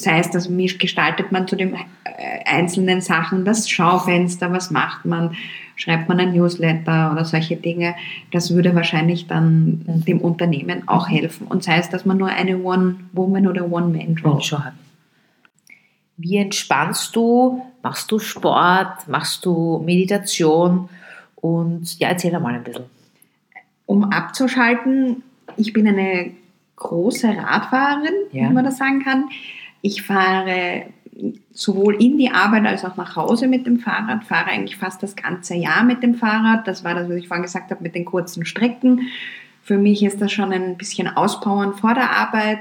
Sei 0.03 0.19
es, 0.19 0.31
dass 0.31 0.49
gestaltet 0.79 1.33
man 1.33 1.47
zu 1.47 1.57
den 1.57 1.75
äh, 1.75 1.79
einzelnen 2.45 3.01
Sachen 3.01 3.45
das 3.45 3.69
Schaufenster, 3.69 4.53
was 4.53 4.71
macht 4.71 5.05
man, 5.05 5.37
schreibt 5.77 6.09
man 6.09 6.21
ein 6.21 6.33
Newsletter 6.33 7.13
oder 7.13 7.25
solche 7.25 7.57
Dinge. 7.57 7.95
Das 8.33 8.55
würde 8.55 8.75
wahrscheinlich 8.75 9.27
dann 9.27 9.83
dem 9.87 10.21
Unternehmen 10.21 10.89
auch 10.89 11.09
helfen. 11.09 11.47
Und 11.47 11.65
sei 11.65 11.79
es, 11.79 11.89
dass 11.89 12.05
man 12.05 12.19
nur 12.19 12.29
eine 12.29 12.59
One-Woman- 12.59 13.47
oder 13.47 13.71
One-Man-Show 13.71 14.59
hat. 14.59 14.75
Wie 16.17 16.37
entspannst 16.37 17.17
du? 17.17 17.63
Machst 17.83 18.11
du 18.11 18.19
Sport? 18.19 19.09
Machst 19.09 19.45
du 19.47 19.83
Meditation? 19.85 20.91
Und 21.37 21.99
ja, 21.99 22.09
erzähl 22.09 22.39
mal 22.39 22.55
ein 22.55 22.65
bisschen. 22.65 22.85
Um 23.87 24.05
abzuschalten, 24.05 25.23
ich 25.57 25.73
bin 25.73 25.89
eine 25.89 26.33
große 26.77 27.29
Radfahrerin, 27.29 28.15
ja. 28.33 28.49
wie 28.49 28.53
man 28.53 28.65
das 28.65 28.77
sagen 28.77 29.03
kann. 29.03 29.31
Ich 29.83 30.03
fahre 30.03 30.87
sowohl 31.53 32.03
in 32.03 32.19
die 32.19 32.31
Arbeit 32.31 32.67
als 32.67 32.85
auch 32.85 32.97
nach 32.97 33.17
Hause 33.17 33.49
mit 33.49 33.67
dem 33.67 33.79
Fahrrad, 33.79 34.25
fahre 34.25 34.51
eigentlich 34.51 34.77
fast 34.77 35.03
das 35.03 35.17
ganze 35.17 35.55
Jahr 35.55 35.83
mit 35.83 36.03
dem 36.03 36.15
Fahrrad. 36.15 36.67
Das 36.67 36.85
war 36.85 36.95
das, 36.95 37.09
was 37.09 37.17
ich 37.17 37.29
vorhin 37.29 37.43
gesagt 37.43 37.71
habe 37.71 37.83
mit 37.83 37.95
den 37.95 38.05
kurzen 38.05 38.45
Strecken. 38.45 39.09
Für 39.63 39.77
mich 39.77 40.03
ist 40.03 40.21
das 40.21 40.33
schon 40.33 40.53
ein 40.53 40.77
bisschen 40.77 41.09
Auspowern 41.09 41.75
vor 41.75 41.95
der 41.95 42.11
Arbeit 42.11 42.61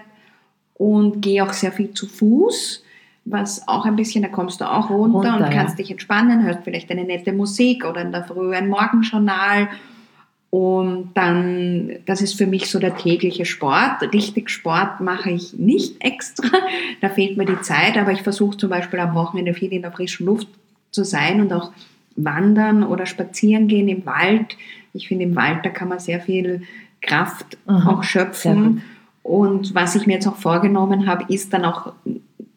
und 0.76 1.22
gehe 1.22 1.44
auch 1.44 1.54
sehr 1.54 1.72
viel 1.72 1.92
zu 1.94 2.08
Fuß, 2.08 2.84
was 3.26 3.68
auch 3.68 3.86
ein 3.86 3.96
bisschen, 3.96 4.24
da 4.24 4.30
kommst 4.30 4.62
du 4.62 4.70
auch 4.70 4.90
runter, 4.90 5.34
runter 5.34 5.46
und 5.46 5.54
kannst 5.54 5.78
ja. 5.78 5.84
dich 5.84 5.92
entspannen, 5.92 6.44
hörst 6.44 6.64
vielleicht 6.64 6.90
eine 6.92 7.04
nette 7.04 7.32
Musik 7.32 7.86
oder 7.86 8.02
in 8.02 8.12
der 8.12 8.24
Früh 8.24 8.54
ein 8.54 8.70
Morgenjournal 8.70 9.70
und 10.52 11.12
dann, 11.14 11.92
das 12.08 12.22
ist 12.22 12.34
für 12.36 12.48
mich 12.48 12.72
so 12.72 12.80
der 12.80 12.96
tägliche 12.96 13.46
Sport. 13.46 14.02
Richtig 14.14 14.50
Sport 14.50 15.00
mache 15.00 15.30
ich 15.30 15.54
nicht 15.54 16.04
extra. 16.04 16.58
Da 17.02 17.10
fehlt 17.10 17.38
mir 17.38 17.46
die 17.46 17.62
Zeit, 17.62 17.98
aber 17.98 18.12
ich 18.12 18.24
versuche 18.24 18.58
zum 18.58 18.70
Beispiel 18.70 19.00
am 19.00 19.14
Wochenende 19.14 19.54
viel 19.54 19.72
in 19.72 19.84
der 19.84 19.92
frischen 19.92 20.26
Luft 20.26 20.48
zu 20.92 21.04
sein 21.04 21.40
und 21.40 21.54
auch 21.54 21.72
wandern 22.16 22.84
oder 22.84 23.06
spazieren 23.06 23.68
gehen 23.68 23.88
im 23.88 24.06
Wald. 24.08 24.58
Ich 24.94 25.08
finde, 25.08 25.26
im 25.26 25.36
Wald, 25.36 25.60
da 25.64 25.70
kann 25.70 25.88
man 25.88 26.00
sehr 26.00 26.20
viel 26.20 26.64
Kraft 27.02 27.58
mhm, 27.68 27.88
auch 27.88 28.04
schöpfen. 28.04 28.82
Und 29.22 29.76
was 29.76 29.96
ich 29.96 30.08
mir 30.08 30.14
jetzt 30.14 30.28
auch 30.28 30.36
vorgenommen 30.36 31.06
habe, 31.06 31.32
ist 31.32 31.54
dann 31.54 31.64
auch 31.64 31.94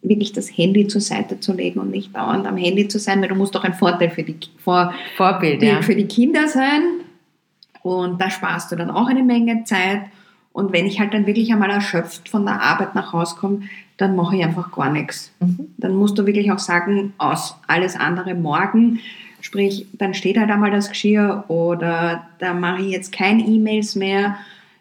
wirklich 0.00 0.32
das 0.32 0.48
Handy 0.48 0.86
zur 0.86 1.02
Seite 1.02 1.40
zu 1.40 1.52
legen 1.52 1.78
und 1.78 1.90
nicht 1.90 2.16
dauernd 2.16 2.46
am 2.46 2.56
Handy 2.56 2.88
zu 2.88 2.98
sein, 2.98 3.20
weil 3.20 3.28
du 3.28 3.34
musst 3.34 3.54
doch 3.54 3.64
ein 3.64 3.74
Vorteil 3.74 4.08
für 4.08 4.22
die, 4.22 4.36
Vor 4.56 4.94
Vorbild, 5.16 5.62
ja. 5.62 5.82
für 5.82 5.94
die 5.94 6.06
Kinder 6.06 6.48
sein 6.48 6.82
und 7.82 8.20
da 8.20 8.30
sparst 8.30 8.70
du 8.72 8.76
dann 8.76 8.90
auch 8.90 9.08
eine 9.08 9.22
Menge 9.22 9.64
Zeit. 9.64 10.02
Und 10.52 10.72
wenn 10.72 10.86
ich 10.86 11.00
halt 11.00 11.14
dann 11.14 11.26
wirklich 11.26 11.52
einmal 11.52 11.70
erschöpft 11.70 12.28
von 12.28 12.44
der 12.44 12.60
Arbeit 12.60 12.94
nach 12.94 13.12
Hause 13.12 13.36
komme, 13.36 13.62
dann 13.96 14.16
mache 14.16 14.36
ich 14.36 14.44
einfach 14.44 14.70
gar 14.72 14.90
nichts. 14.90 15.32
Mhm. 15.40 15.68
Dann 15.78 15.94
musst 15.94 16.18
du 16.18 16.26
wirklich 16.26 16.52
auch 16.52 16.58
sagen, 16.58 17.14
aus 17.18 17.56
alles 17.66 17.96
andere 17.96 18.34
morgen. 18.34 19.00
Sprich, 19.40 19.86
dann 19.92 20.14
steht 20.14 20.38
halt 20.38 20.50
einmal 20.50 20.70
das 20.70 20.90
Geschirr 20.90 21.44
oder 21.48 22.28
da 22.38 22.54
mache 22.54 22.82
ich 22.82 22.90
jetzt 22.90 23.12
keine 23.12 23.42
E-Mails 23.42 23.96
mehr. 23.96 24.36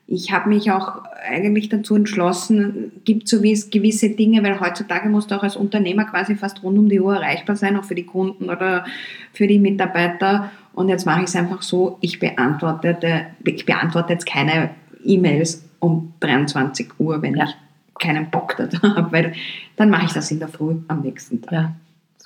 Ich 0.08 0.32
habe 0.34 0.50
mich 0.50 0.72
auch 0.72 1.04
eigentlich 1.28 1.70
dazu 1.70 1.96
entschlossen, 1.96 2.92
gibt 3.06 3.30
so 3.30 3.40
gewisse 3.40 4.10
Dinge, 4.10 4.44
weil 4.44 4.60
heutzutage 4.60 5.08
musst 5.08 5.32
du 5.32 5.36
auch 5.36 5.44
als 5.44 5.56
Unternehmer 5.56 6.04
quasi 6.04 6.36
fast 6.36 6.64
rund 6.64 6.78
um 6.78 6.90
die 6.90 7.00
Uhr 7.00 7.16
erreichbar 7.16 7.56
sein, 7.56 7.78
auch 7.78 7.86
für 7.86 7.96
die 7.96 8.06
Kunden 8.06 8.50
oder 8.50 8.86
für 9.32 9.48
die 9.48 9.60
Mitarbeiter. 9.60 10.52
Und 10.74 10.90
jetzt 10.90 11.06
mache 11.06 11.22
ich 11.22 11.28
es 11.28 11.36
einfach 11.36 11.62
so, 11.62 11.98
ich 12.02 12.20
beantworte, 12.20 13.28
ich 13.44 13.66
beantworte 13.66 14.14
jetzt 14.14 14.26
keine 14.26 14.72
E-Mails 15.04 15.64
um 15.80 16.14
23 16.20 17.00
Uhr, 17.00 17.22
wenn 17.22 17.36
ja. 17.36 17.46
ich 17.46 17.56
keinen 18.00 18.30
Bock 18.30 18.56
dazu 18.58 18.82
habe, 18.82 19.12
weil 19.12 19.34
dann 19.76 19.90
mache 19.90 20.06
ich 20.06 20.14
das 20.14 20.32
in 20.32 20.40
der 20.40 20.48
Früh 20.48 20.76
am 20.88 21.02
nächsten 21.02 21.42
Tag. 21.42 21.52
Ja. 21.52 21.76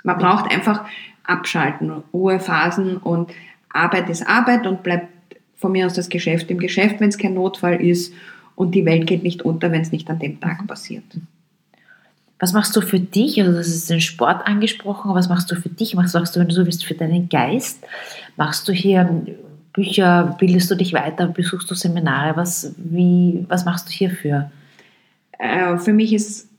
Man 0.03 0.17
braucht 0.17 0.51
einfach 0.51 0.85
abschalten, 1.23 2.03
Ruhephasen 2.13 2.97
und 2.97 3.31
Arbeit 3.69 4.09
ist 4.09 4.27
Arbeit 4.27 4.67
und 4.67 4.83
bleibt 4.83 5.07
von 5.55 5.71
mir 5.71 5.85
aus 5.85 5.93
das 5.93 6.09
Geschäft 6.09 6.51
im 6.51 6.59
Geschäft, 6.59 6.99
wenn 6.99 7.09
es 7.09 7.17
kein 7.17 7.33
Notfall 7.33 7.81
ist 7.81 8.13
und 8.55 8.75
die 8.75 8.85
Welt 8.85 9.07
geht 9.07 9.23
nicht 9.23 9.41
unter, 9.41 9.71
wenn 9.71 9.81
es 9.81 9.91
nicht 9.91 10.09
an 10.09 10.19
dem 10.19 10.39
Tag 10.39 10.65
passiert. 10.67 11.03
Was 12.39 12.53
machst 12.53 12.75
du 12.75 12.81
für 12.81 12.99
dich? 12.99 13.39
Also, 13.39 13.53
das 13.53 13.67
ist 13.67 13.89
den 13.89 14.01
Sport 14.01 14.45
angesprochen, 14.45 15.09
aber 15.09 15.19
was 15.19 15.29
machst 15.29 15.49
du 15.51 15.55
für 15.55 15.69
dich? 15.69 15.95
Was 15.95 16.13
machst 16.13 16.35
du, 16.35 16.39
wenn 16.39 16.49
du 16.49 16.55
so 16.55 16.65
bist, 16.65 16.85
für 16.85 16.93
deinen 16.93 17.29
Geist? 17.29 17.83
Machst 18.35 18.67
du 18.67 18.73
hier 18.73 19.25
Bücher, 19.73 20.35
bildest 20.39 20.69
du 20.71 20.75
dich 20.75 20.93
weiter, 20.93 21.27
besuchst 21.27 21.69
du 21.69 21.75
Seminare? 21.75 22.35
Was, 22.35 22.73
wie, 22.77 23.45
was 23.47 23.65
machst 23.65 23.87
du 23.87 23.91
hierfür? 23.91 24.51
Äh, 25.39 25.77
für 25.77 25.93
mich 25.93 26.13
ist 26.13 26.49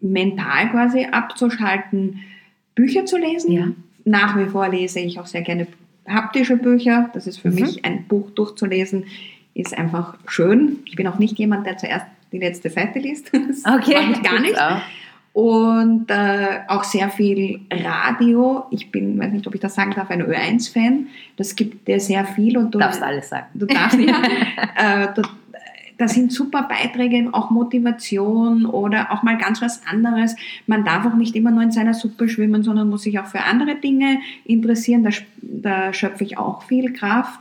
mental 0.00 0.70
quasi 0.70 1.06
abzuschalten, 1.10 2.20
Bücher 2.74 3.06
zu 3.06 3.16
lesen. 3.16 3.52
Ja. 3.52 3.68
Nach 4.04 4.36
wie 4.38 4.46
vor 4.46 4.68
lese 4.68 5.00
ich 5.00 5.18
auch 5.18 5.26
sehr 5.26 5.42
gerne 5.42 5.66
haptische 6.06 6.56
Bücher. 6.56 7.10
Das 7.14 7.26
ist 7.26 7.38
für 7.38 7.50
mhm. 7.50 7.56
mich 7.56 7.84
ein 7.84 8.06
Buch 8.06 8.30
durchzulesen, 8.30 9.04
ist 9.54 9.76
einfach 9.76 10.16
schön. 10.26 10.78
Ich 10.84 10.96
bin 10.96 11.06
auch 11.06 11.18
nicht 11.18 11.38
jemand, 11.38 11.66
der 11.66 11.78
zuerst 11.78 12.06
die 12.32 12.38
letzte 12.38 12.70
Seite 12.70 12.98
liest. 12.98 13.32
Das 13.48 13.64
okay. 13.64 13.94
mache 13.94 14.12
ich 14.12 14.22
gar 14.22 14.40
nicht. 14.40 14.60
Auch. 14.60 14.80
Und 15.36 16.10
äh, 16.10 16.60
auch 16.66 16.82
sehr 16.82 17.10
viel 17.10 17.60
Radio. 17.70 18.64
Ich 18.70 18.90
bin, 18.90 19.18
weiß 19.18 19.32
nicht, 19.32 19.46
ob 19.46 19.54
ich 19.54 19.60
das 19.60 19.74
sagen 19.74 19.92
darf, 19.94 20.08
ein 20.08 20.22
Ö1-Fan. 20.22 21.08
Das 21.36 21.54
gibt 21.54 21.86
dir 21.86 22.00
sehr 22.00 22.24
viel. 22.24 22.56
Und 22.56 22.74
du 22.74 22.78
darfst 22.78 23.02
alles 23.02 23.28
sagen. 23.28 23.48
Du 23.52 23.66
darfst 23.66 23.98
ja. 24.00 24.14
äh, 25.02 25.08
du, 25.14 25.20
da 25.98 26.08
sind 26.08 26.32
super 26.32 26.62
Beiträge, 26.62 27.28
auch 27.32 27.50
Motivation 27.50 28.64
oder 28.64 29.12
auch 29.12 29.22
mal 29.24 29.36
ganz 29.36 29.60
was 29.60 29.82
anderes. 29.86 30.34
Man 30.66 30.86
darf 30.86 31.04
auch 31.04 31.16
nicht 31.16 31.36
immer 31.36 31.50
nur 31.50 31.64
in 31.64 31.70
seiner 31.70 31.92
Suppe 31.92 32.30
schwimmen, 32.30 32.62
sondern 32.62 32.88
muss 32.88 33.02
sich 33.02 33.18
auch 33.18 33.26
für 33.26 33.42
andere 33.42 33.74
Dinge 33.74 34.20
interessieren. 34.46 35.04
Da, 35.04 35.10
da 35.42 35.92
schöpfe 35.92 36.24
ich 36.24 36.38
auch 36.38 36.62
viel 36.62 36.94
Kraft. 36.94 37.40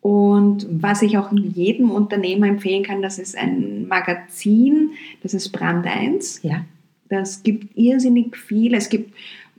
Und 0.00 0.64
was 0.70 1.02
ich 1.02 1.18
auch 1.18 1.32
jedem 1.32 1.90
Unternehmer 1.90 2.46
empfehlen 2.46 2.84
kann, 2.84 3.02
das 3.02 3.18
ist 3.18 3.36
ein 3.36 3.88
Magazin, 3.88 4.90
das 5.24 5.34
ist 5.34 5.48
Brand 5.48 5.84
1. 5.88 6.44
Ja. 6.44 6.64
Das 7.10 7.42
gibt 7.42 7.76
irrsinnig 7.76 8.36
viel. 8.36 8.72
Es 8.72 8.88
gibt, 8.88 9.14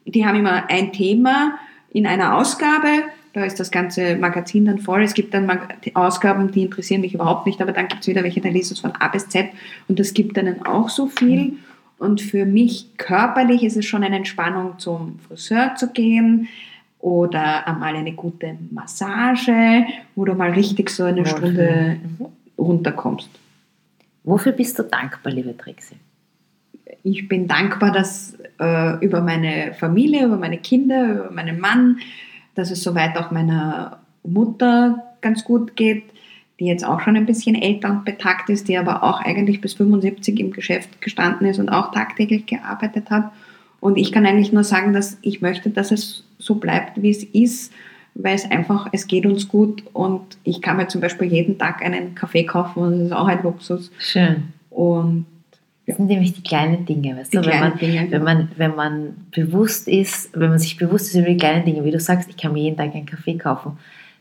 die 0.05 0.25
haben 0.25 0.39
immer 0.39 0.69
ein 0.69 0.91
Thema 0.91 1.59
in 1.91 2.07
einer 2.07 2.37
Ausgabe. 2.37 3.03
Da 3.33 3.43
ist 3.43 3.59
das 3.59 3.71
ganze 3.71 4.15
Magazin 4.15 4.65
dann 4.65 4.79
voll. 4.79 5.03
Es 5.03 5.13
gibt 5.13 5.33
dann 5.33 5.49
Ausgaben, 5.93 6.51
die 6.51 6.63
interessieren 6.63 7.01
mich 7.01 7.13
überhaupt 7.13 7.45
nicht, 7.45 7.61
aber 7.61 7.71
dann 7.73 7.87
gibt 7.87 8.01
es 8.01 8.07
wieder 8.07 8.23
welche, 8.23 8.41
da 8.41 8.49
lese 8.49 8.73
ich 8.73 8.81
von 8.81 8.93
A 8.93 9.07
bis 9.09 9.29
Z 9.29 9.49
und 9.87 9.99
das 9.99 10.13
gibt 10.13 10.35
dann 10.37 10.65
auch 10.65 10.89
so 10.89 11.07
viel. 11.07 11.57
Und 11.97 12.19
für 12.19 12.45
mich 12.45 12.97
körperlich 12.97 13.63
ist 13.63 13.77
es 13.77 13.85
schon 13.85 14.03
eine 14.03 14.15
Entspannung, 14.15 14.79
zum 14.79 15.19
Friseur 15.19 15.75
zu 15.75 15.91
gehen 15.91 16.47
oder 16.99 17.67
einmal 17.67 17.95
eine 17.95 18.13
gute 18.13 18.57
Massage 18.71 19.85
oder 20.15 20.35
mal 20.35 20.51
richtig 20.51 20.89
so 20.89 21.03
eine 21.03 21.25
Stunde 21.25 21.99
mhm. 22.01 22.25
runterkommst. 22.57 23.29
Wofür 24.23 24.51
bist 24.51 24.79
du 24.79 24.83
dankbar, 24.83 25.31
liebe 25.31 25.55
Trixie? 25.55 25.95
Ich 27.03 27.27
bin 27.27 27.47
dankbar, 27.47 27.91
dass 27.91 28.37
äh, 28.59 29.03
über 29.03 29.21
meine 29.21 29.73
Familie, 29.73 30.25
über 30.25 30.37
meine 30.37 30.57
Kinder, 30.57 31.11
über 31.11 31.31
meinen 31.31 31.59
Mann, 31.59 31.99
dass 32.55 32.71
es 32.71 32.83
soweit 32.83 33.17
auch 33.17 33.31
meiner 33.31 33.99
Mutter 34.23 35.03
ganz 35.21 35.43
gut 35.43 35.75
geht, 35.75 36.03
die 36.59 36.65
jetzt 36.65 36.85
auch 36.85 37.01
schon 37.01 37.15
ein 37.15 37.25
bisschen 37.25 37.55
älter 37.55 37.89
und 37.89 38.05
betagt 38.05 38.49
ist, 38.49 38.67
die 38.67 38.77
aber 38.77 39.03
auch 39.03 39.19
eigentlich 39.21 39.61
bis 39.61 39.73
75 39.73 40.39
im 40.39 40.51
Geschäft 40.51 41.01
gestanden 41.01 41.47
ist 41.47 41.59
und 41.59 41.69
auch 41.69 41.91
tagtäglich 41.91 42.45
gearbeitet 42.45 43.09
hat. 43.09 43.31
Und 43.79 43.97
ich 43.97 44.11
kann 44.11 44.27
eigentlich 44.27 44.53
nur 44.53 44.63
sagen, 44.63 44.93
dass 44.93 45.17
ich 45.23 45.41
möchte, 45.41 45.71
dass 45.71 45.91
es 45.91 46.23
so 46.37 46.55
bleibt, 46.55 47.01
wie 47.01 47.09
es 47.09 47.23
ist, 47.23 47.73
weil 48.13 48.35
es 48.35 48.49
einfach, 48.49 48.89
es 48.91 49.07
geht 49.07 49.25
uns 49.25 49.47
gut 49.47 49.83
und 49.93 50.21
ich 50.43 50.61
kann 50.61 50.77
mir 50.77 50.87
zum 50.87 51.01
Beispiel 51.01 51.27
jeden 51.27 51.57
Tag 51.57 51.83
einen 51.83 52.13
Kaffee 52.13 52.45
kaufen 52.45 52.83
und 52.83 52.91
das 52.91 53.07
ist 53.07 53.13
auch 53.13 53.27
ein 53.27 53.41
Luxus. 53.41 53.91
Schön. 53.97 54.53
Und 54.69 55.25
das 55.87 55.97
sind 55.97 56.07
nämlich 56.07 56.33
die 56.33 56.43
kleinen 56.43 56.85
Dinge, 56.85 57.17
weißt 57.17 57.33
du? 57.33 57.45
Wenn 57.45 57.59
man, 57.59 57.77
Dinge. 57.77 58.11
wenn, 58.11 58.23
man, 58.23 58.51
wenn 58.55 58.75
man 58.75 59.15
bewusst 59.31 59.87
ist, 59.87 60.29
wenn 60.37 60.49
man 60.49 60.59
sich 60.59 60.77
bewusst 60.77 61.07
ist 61.07 61.15
über 61.15 61.27
die 61.27 61.37
kleinen 61.37 61.65
Dinge, 61.65 61.83
wie 61.83 61.91
du 61.91 61.99
sagst, 61.99 62.29
ich 62.29 62.37
kann 62.37 62.53
mir 62.53 62.61
jeden 62.61 62.77
Tag 62.77 62.93
einen 62.93 63.05
Kaffee 63.07 63.37
kaufen, 63.37 63.77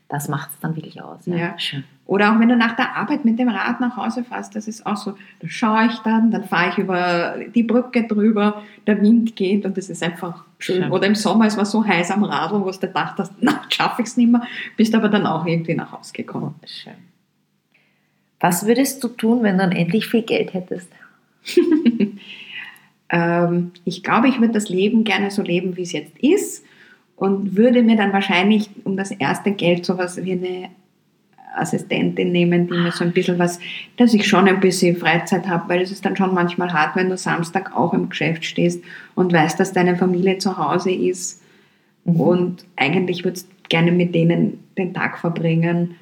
das 0.09 0.27
macht 0.27 0.49
es 0.49 0.59
dann 0.59 0.75
wirklich 0.75 1.01
aus. 1.01 1.25
Ja. 1.25 1.35
ja. 1.35 1.59
Schön. 1.59 1.83
Oder 2.05 2.33
auch 2.33 2.39
wenn 2.39 2.49
du 2.49 2.57
nach 2.57 2.75
der 2.75 2.97
Arbeit 2.97 3.23
mit 3.23 3.39
dem 3.39 3.47
Rad 3.47 3.79
nach 3.79 3.95
Hause 3.95 4.25
fährst, 4.25 4.53
das 4.55 4.67
ist 4.67 4.85
auch 4.85 4.97
so, 4.97 5.11
da 5.39 5.47
schaue 5.47 5.85
ich 5.85 5.97
dann, 5.99 6.29
dann 6.31 6.43
fahre 6.43 6.71
ich 6.71 6.77
über 6.77 7.37
die 7.55 7.63
Brücke 7.63 8.05
drüber, 8.05 8.63
der 8.85 9.01
Wind 9.01 9.37
geht 9.37 9.63
und 9.63 9.77
das 9.77 9.89
ist 9.89 10.03
einfach 10.03 10.43
schön. 10.59 10.81
schön. 10.83 10.91
Oder 10.91 11.07
im 11.07 11.15
Sommer, 11.15 11.45
es 11.45 11.55
war 11.55 11.63
so 11.63 11.85
heiß 11.85 12.11
am 12.11 12.25
Radl, 12.25 12.59
wo 12.59 12.69
du 12.69 12.77
gedacht 12.77 13.15
hast, 13.17 13.31
na, 13.39 13.61
schaffe 13.69 14.01
ich 14.01 14.09
es 14.09 14.17
nicht 14.17 14.29
mehr, 14.29 14.41
bist 14.75 14.93
aber 14.93 15.07
dann 15.07 15.25
auch 15.25 15.45
irgendwie 15.45 15.75
nach 15.75 15.93
Hause 15.93 16.11
gekommen. 16.11 16.55
Schön. 16.65 16.93
Was 18.41 18.65
würdest 18.65 19.01
du 19.03 19.07
tun, 19.07 19.43
wenn 19.43 19.57
du 19.57 19.63
dann 19.63 19.71
endlich 19.71 20.07
viel 20.07 20.23
Geld 20.23 20.53
hättest? 20.53 20.91
ähm, 23.09 23.71
ich 23.85 24.03
glaube, 24.03 24.27
ich 24.27 24.39
würde 24.39 24.53
das 24.53 24.69
Leben 24.69 25.03
gerne 25.03 25.31
so 25.31 25.41
leben, 25.41 25.77
wie 25.77 25.83
es 25.83 25.91
jetzt 25.91 26.17
ist 26.19 26.63
und 27.15 27.55
würde 27.55 27.83
mir 27.83 27.97
dann 27.97 28.13
wahrscheinlich 28.13 28.69
um 28.83 28.97
das 28.97 29.11
erste 29.11 29.51
Geld 29.51 29.85
sowas 29.85 30.23
wie 30.23 30.31
eine 30.31 30.69
Assistentin 31.55 32.31
nehmen, 32.31 32.67
die 32.67 32.73
mir 32.73 32.91
so 32.91 33.03
ein 33.03 33.11
bisschen 33.11 33.37
was, 33.37 33.59
dass 33.97 34.13
ich 34.13 34.27
schon 34.27 34.47
ein 34.47 34.59
bisschen 34.59 34.95
Freizeit 34.95 35.47
habe, 35.47 35.69
weil 35.69 35.81
es 35.81 35.91
ist 35.91 36.05
dann 36.05 36.15
schon 36.15 36.33
manchmal 36.33 36.71
hart, 36.71 36.95
wenn 36.95 37.09
du 37.09 37.17
Samstag 37.17 37.75
auch 37.75 37.93
im 37.93 38.09
Geschäft 38.09 38.45
stehst 38.45 38.83
und 39.15 39.33
weißt, 39.33 39.59
dass 39.59 39.73
deine 39.73 39.97
Familie 39.97 40.37
zu 40.37 40.57
Hause 40.57 40.91
ist 40.91 41.41
mhm. 42.05 42.19
und 42.19 42.65
eigentlich 42.75 43.23
würdest 43.23 43.47
du 43.47 43.55
gerne 43.69 43.91
mit 43.91 44.15
denen 44.15 44.63
den 44.77 44.93
Tag 44.93 45.19
verbringen 45.19 45.95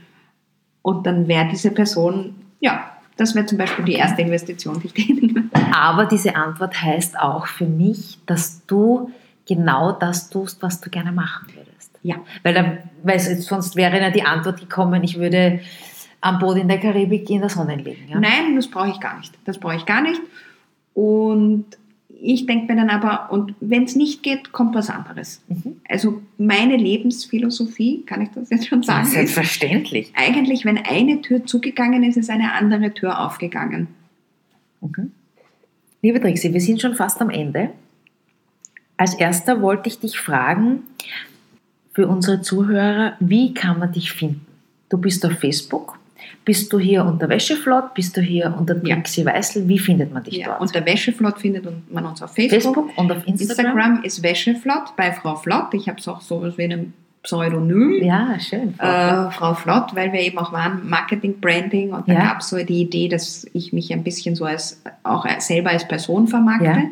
und 0.82 1.06
dann 1.06 1.28
wäre 1.28 1.50
diese 1.50 1.72
Person, 1.72 2.36
ja, 2.60 2.92
das 3.20 3.36
wäre 3.36 3.46
zum 3.46 3.58
Beispiel 3.58 3.86
die 3.86 3.94
erste 3.94 4.22
Investition, 4.22 4.80
die 4.80 4.88
ich 4.88 4.94
tätigen 4.94 5.52
Aber 5.74 6.06
diese 6.06 6.36
Antwort 6.36 6.82
heißt 6.82 7.20
auch 7.20 7.48
für 7.48 7.66
mich, 7.66 8.20
dass 8.26 8.66
du 8.66 9.12
genau 9.48 9.92
das 9.92 10.30
tust, 10.30 10.62
was 10.62 10.80
du 10.80 10.90
gerne 10.90 11.12
machen 11.12 11.48
würdest. 11.54 11.92
Ja. 12.02 12.16
Weil, 12.44 12.54
dann, 12.54 12.78
weil 13.04 13.20
sonst 13.20 13.76
wäre 13.76 14.00
ja 14.00 14.10
die 14.10 14.24
Antwort 14.24 14.60
gekommen, 14.60 15.04
ich 15.04 15.20
würde 15.20 15.60
am 16.22 16.40
Boot 16.40 16.58
in 16.58 16.68
der 16.68 16.80
Karibik 16.80 17.30
in 17.30 17.42
der 17.42 17.50
Sonne 17.50 17.76
liegen. 17.76 18.08
Ja? 18.08 18.20
Nein, 18.20 18.56
das 18.56 18.68
brauche 18.68 18.90
ich 18.90 19.00
gar 19.00 19.18
nicht. 19.18 19.34
Das 19.46 19.58
brauche 19.58 19.76
ich 19.76 19.86
gar 19.86 20.02
nicht. 20.02 20.22
Und 20.94 21.66
ich 22.22 22.46
denke 22.46 22.72
mir 22.72 22.80
dann 22.80 22.90
aber, 22.90 23.32
und 23.32 23.54
wenn 23.60 23.84
es 23.84 23.96
nicht 23.96 24.24
geht, 24.24 24.52
kommt 24.52 24.76
was 24.76 24.90
anderes. 24.90 25.42
Mhm. 25.48 25.78
Also 25.88 26.22
meine 26.38 26.76
Lebensphilosophie, 26.76 28.04
kann 28.06 28.22
ich 28.22 28.30
das 28.30 28.50
jetzt 28.50 28.68
schon 28.68 28.84
sagen? 28.84 29.06
Selbstverständlich. 29.06 30.12
Eigentlich, 30.16 30.66
wenn 30.66 30.78
eine 30.78 31.22
Tür 31.22 31.46
zugegangen 31.46 32.04
ist, 32.04 32.18
ist 32.18 32.30
eine 32.30 32.54
andere 32.54 32.94
Tür 32.94 33.20
aufgegangen. 33.26 33.88
Mhm. 34.82 35.12
Liebe 36.02 36.20
Trixie, 36.22 36.54
wir 36.54 36.62
sind 36.62 36.82
schon 36.82 36.96
fast 36.96 37.22
am 37.22 37.30
Ende. 37.30 37.72
Als 38.98 39.14
erster 39.14 39.62
wollte 39.62 39.90
ich 39.90 40.00
dich 40.00 40.20
fragen, 40.20 40.84
für 41.94 42.08
unsere 42.08 42.42
Zuhörer, 42.42 43.14
wie 43.20 43.54
kann 43.54 43.80
man 43.80 43.92
dich 43.92 44.12
finden? 44.12 44.46
Du 44.90 44.98
bist 44.98 45.26
auf 45.26 45.34
Facebook, 45.34 45.99
bist 46.46 46.72
du 46.74 46.80
hier 46.80 47.06
unter 47.06 47.30
Wäscheflott? 47.30 47.94
Bist 47.94 48.18
du 48.18 48.22
hier 48.22 48.54
unter 48.58 48.82
Trixie 48.82 49.22
ja. 49.22 49.34
Weißel? 49.34 49.68
Wie 49.68 49.80
findet 49.80 50.14
man 50.14 50.24
dich 50.24 50.38
ja, 50.38 50.48
dort? 50.48 50.62
Unter 50.62 50.86
Wäscheflott 50.86 51.40
findet 51.40 51.66
man 51.92 52.06
uns 52.06 52.22
auf 52.22 52.34
Facebook. 52.34 52.76
Facebook 52.76 52.98
und 52.98 53.12
auf 53.12 53.28
Instagram? 53.28 53.66
Instagram 53.66 54.04
ist 54.04 54.24
Wäscheflott 54.24 54.96
bei 54.96 55.12
Frau 55.12 55.36
Flott. 55.36 55.74
Ich 55.74 55.88
habe 55.88 56.00
es 56.00 56.08
auch 56.08 56.22
so 56.22 56.58
wie 56.58 56.64
einem 56.64 56.94
Pseudonym. 57.24 58.02
Ja, 58.02 58.40
schön. 58.40 58.74
Frau, 58.76 58.88
äh, 58.88 59.10
Flott. 59.10 59.34
Frau 59.34 59.54
Flott, 59.54 59.96
weil 59.96 60.14
wir 60.14 60.22
eben 60.22 60.38
auch 60.38 60.54
waren, 60.54 60.88
Marketing, 60.90 61.40
Branding 61.40 61.92
und 61.92 62.08
da 62.08 62.14
ja. 62.14 62.20
gab 62.22 62.40
es 62.40 62.50
so 62.50 62.58
die 62.58 62.82
Idee, 62.82 63.10
dass 63.10 63.46
ich 63.54 63.74
mich 63.74 63.92
ein 63.92 64.04
bisschen 64.04 64.36
so 64.36 64.46
als 64.46 64.82
auch 65.04 65.28
selber 65.40 65.72
als 65.72 65.88
Person 65.88 66.28
vermarkte. 66.28 66.66
Ja. 66.66 66.84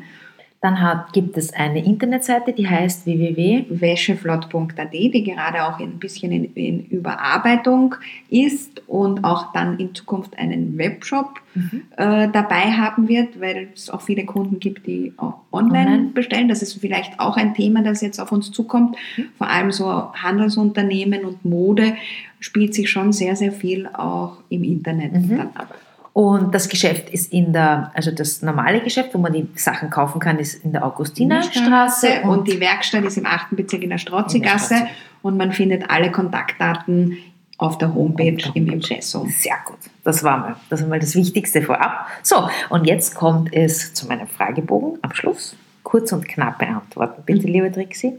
Dann 0.59 0.81
hat, 0.81 1.13
gibt 1.13 1.37
es 1.37 1.53
eine 1.53 1.85
Internetseite, 1.85 2.51
die 2.51 2.67
heißt 2.67 3.05
www.wäscheflott.at, 3.05 4.91
die 4.91 5.23
gerade 5.23 5.63
auch 5.63 5.79
ein 5.79 5.99
bisschen 5.99 6.31
in, 6.31 6.45
in, 6.55 6.85
Überarbeitung 6.87 7.93
ist 8.29 8.81
und 8.87 9.23
auch 9.23 9.53
dann 9.53 9.77
in 9.77 9.93
Zukunft 9.93 10.35
einen 10.39 10.75
Webshop 10.79 11.39
mhm. 11.53 11.83
äh, 11.95 12.27
dabei 12.29 12.71
haben 12.71 13.07
wird, 13.07 13.39
weil 13.39 13.69
es 13.75 13.91
auch 13.91 14.01
viele 14.01 14.25
Kunden 14.25 14.59
gibt, 14.59 14.87
die 14.87 15.13
online, 15.17 15.41
online, 15.51 16.09
bestellen. 16.15 16.49
Das 16.49 16.63
ist 16.63 16.73
vielleicht 16.81 17.19
auch 17.19 17.37
ein 17.37 17.53
Thema, 17.53 17.83
das 17.83 18.01
jetzt 18.01 18.19
auf 18.19 18.31
uns 18.31 18.51
zukommt. 18.51 18.95
Mhm. 19.15 19.25
Vor 19.37 19.49
allem 19.49 19.71
so 19.71 20.11
Handelsunternehmen 20.13 21.23
und 21.23 21.45
Mode 21.45 21.95
spielt 22.39 22.73
sich 22.73 22.89
schon 22.89 23.13
sehr, 23.13 23.35
sehr 23.35 23.51
viel 23.51 23.87
auch 23.87 24.37
im 24.49 24.63
Internet 24.63 25.13
mhm. 25.13 25.37
dann 25.37 25.49
ab. 25.53 25.75
Und 26.17 26.55
das 26.55 26.67
Geschäft 26.67 27.11
ist 27.11 27.31
in 27.31 27.53
der, 27.53 27.91
also 27.93 28.09
das 28.09 28.41
normale 28.41 28.81
Geschäft, 28.81 29.13
wo 29.13 29.19
man 29.19 29.33
die 29.33 29.47
Sachen 29.53 29.91
kaufen 29.91 30.19
kann, 30.19 30.39
ist 30.39 30.65
in 30.65 30.71
der 30.71 30.83
Augustinerstraße. 30.83 32.21
Und, 32.23 32.29
und 32.29 32.47
die 32.47 32.59
Werkstatt 32.59 33.03
ist 33.03 33.17
im 33.17 33.27
8. 33.27 33.55
Bezirk 33.55 33.83
in 33.83 33.91
der 33.91 33.99
Strozzigasse. 33.99 34.87
Und 35.21 35.37
man 35.37 35.51
findet 35.51 35.91
alle 35.91 36.09
Kontaktdaten 36.09 37.19
auf 37.59 37.77
der 37.77 37.93
Homepage 37.93 38.43
im 38.55 38.67
Impressum. 38.67 39.29
Sehr 39.29 39.57
gut. 39.63 39.77
Das 40.03 40.23
war 40.23 40.39
mal 40.39 40.55
das, 40.71 40.81
war 40.81 40.89
mal 40.89 40.99
das 40.99 41.13
Wichtigste 41.13 41.61
vorab. 41.61 42.07
So, 42.23 42.49
und 42.69 42.87
jetzt 42.87 43.13
kommt 43.13 43.53
es 43.53 43.93
zu 43.93 44.07
meinem 44.07 44.27
Fragebogen 44.27 44.97
am 45.03 45.13
Schluss. 45.13 45.55
Kurz 45.83 46.11
und 46.13 46.27
knapp 46.27 46.57
beantworten, 46.57 47.21
bitte, 47.27 47.45
mhm. 47.45 47.53
liebe 47.53 47.71
Trixie. 47.71 48.13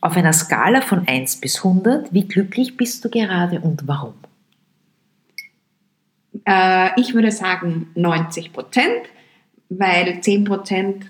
Auf 0.00 0.16
einer 0.16 0.32
Skala 0.32 0.80
von 0.80 1.06
1 1.06 1.42
bis 1.42 1.58
100, 1.58 2.14
wie 2.14 2.26
glücklich 2.26 2.78
bist 2.78 3.04
du 3.04 3.10
gerade 3.10 3.60
und 3.60 3.86
warum? 3.86 4.14
Äh, 6.44 7.00
ich 7.00 7.14
würde 7.14 7.30
sagen 7.30 7.88
90 7.94 8.52
Prozent, 8.52 9.02
weil 9.68 10.20
10 10.20 10.44
Prozent, 10.44 11.06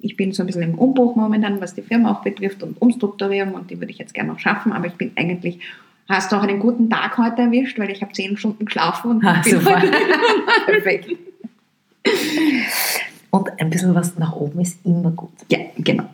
ich 0.00 0.16
bin 0.16 0.32
so 0.32 0.42
ein 0.42 0.46
bisschen 0.46 0.62
im 0.62 0.78
Umbruch 0.78 1.16
momentan, 1.16 1.60
was 1.60 1.74
die 1.74 1.82
Firma 1.82 2.12
auch 2.12 2.22
betrifft 2.22 2.62
und 2.62 2.80
Umstrukturierung 2.80 3.54
und 3.54 3.70
die 3.70 3.78
würde 3.78 3.92
ich 3.92 3.98
jetzt 3.98 4.14
gerne 4.14 4.32
noch 4.32 4.38
schaffen, 4.38 4.72
aber 4.72 4.86
ich 4.86 4.94
bin 4.94 5.12
eigentlich 5.16 5.60
Hast 6.08 6.32
du 6.32 6.36
auch 6.36 6.42
einen 6.42 6.58
guten 6.58 6.90
Tag 6.90 7.16
heute 7.16 7.42
erwischt, 7.42 7.78
weil 7.78 7.90
ich 7.90 8.02
habe 8.02 8.12
zehn 8.12 8.36
Stunden 8.36 8.64
geschlafen 8.64 9.12
und 9.12 9.24
ah, 9.24 9.40
bin 9.42 9.60
super. 9.60 9.82
Perfekt. 10.66 11.08
Und 13.30 13.60
ein 13.60 13.70
bisschen 13.70 13.94
was 13.94 14.18
nach 14.18 14.32
oben 14.34 14.60
ist 14.60 14.84
immer 14.84 15.10
gut. 15.10 15.32
Ja, 15.50 15.58
genau. 15.78 16.04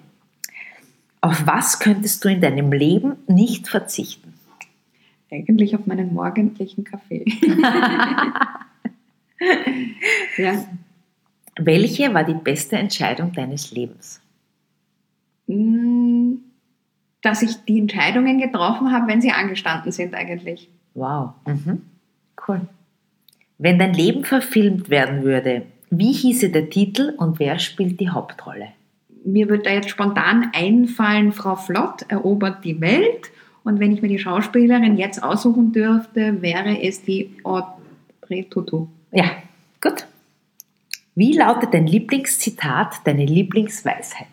Auf 1.21 1.47
was 1.47 1.81
könntest 1.81 2.25
du 2.25 2.29
in 2.29 2.41
deinem 2.41 2.71
Leben 2.71 3.17
nicht 3.27 3.67
verzichten? 3.67 4.35
Eigentlich 5.31 5.75
auf 5.75 5.87
meinen 5.87 6.15
morgendlichen 6.15 6.85
Kaffee. 6.85 7.25
ja. 10.39 10.65
Welche 11.57 12.15
war 12.15 12.25
die 12.25 12.35
beste 12.35 12.77
Entscheidung 12.77 13.33
deines 13.33 13.73
Lebens? 13.73 14.21
Mm, 15.47 16.37
dass 17.21 17.43
ich 17.43 17.57
die 17.65 17.79
Entscheidungen 17.79 18.39
getroffen 18.39 18.93
habe, 18.93 19.09
wenn 19.09 19.21
sie 19.21 19.33
angestanden 19.33 19.93
sind 19.93 20.15
eigentlich. 20.15 20.71
Wow. 20.95 21.33
Mhm. 21.47 21.83
Cool. 22.47 22.63
Wenn 23.59 23.79
dein 23.79 23.93
Leben 23.93 24.25
verfilmt 24.25 24.89
werden 24.89 25.25
würde, 25.25 25.67
wie 25.91 26.13
hieße 26.13 26.51
der 26.51 26.71
Titel 26.71 27.15
und 27.17 27.39
wer 27.39 27.59
spielt 27.59 27.99
die 27.99 28.11
Hauptrolle? 28.11 28.69
Mir 29.25 29.49
würde 29.49 29.65
da 29.65 29.71
jetzt 29.71 29.91
spontan 29.91 30.51
einfallen, 30.55 31.33
Frau 31.33 31.57
Flott 31.57 32.03
erobert 32.09 32.65
die 32.65 32.81
Welt. 32.81 33.31
Und 33.69 33.81
wenn 33.81 33.93
ich 33.93 34.01
mir 34.01 34.09
die 34.09 34.19
Schauspielerin 34.19 34.97
jetzt 34.97 35.23
aussuchen 35.23 35.73
dürfte, 35.73 36.41
wäre 36.41 36.83
es 36.83 37.03
die 37.03 37.37
Audrey 37.45 38.45
Tutu. 38.49 38.87
Ja, 39.13 39.27
gut. 39.83 40.07
Wie 41.15 41.35
lautet 41.35 41.75
dein 41.75 41.87
Lieblingszitat, 41.87 43.03
deine 43.05 43.27
Lieblingsweisheit? 43.27 44.27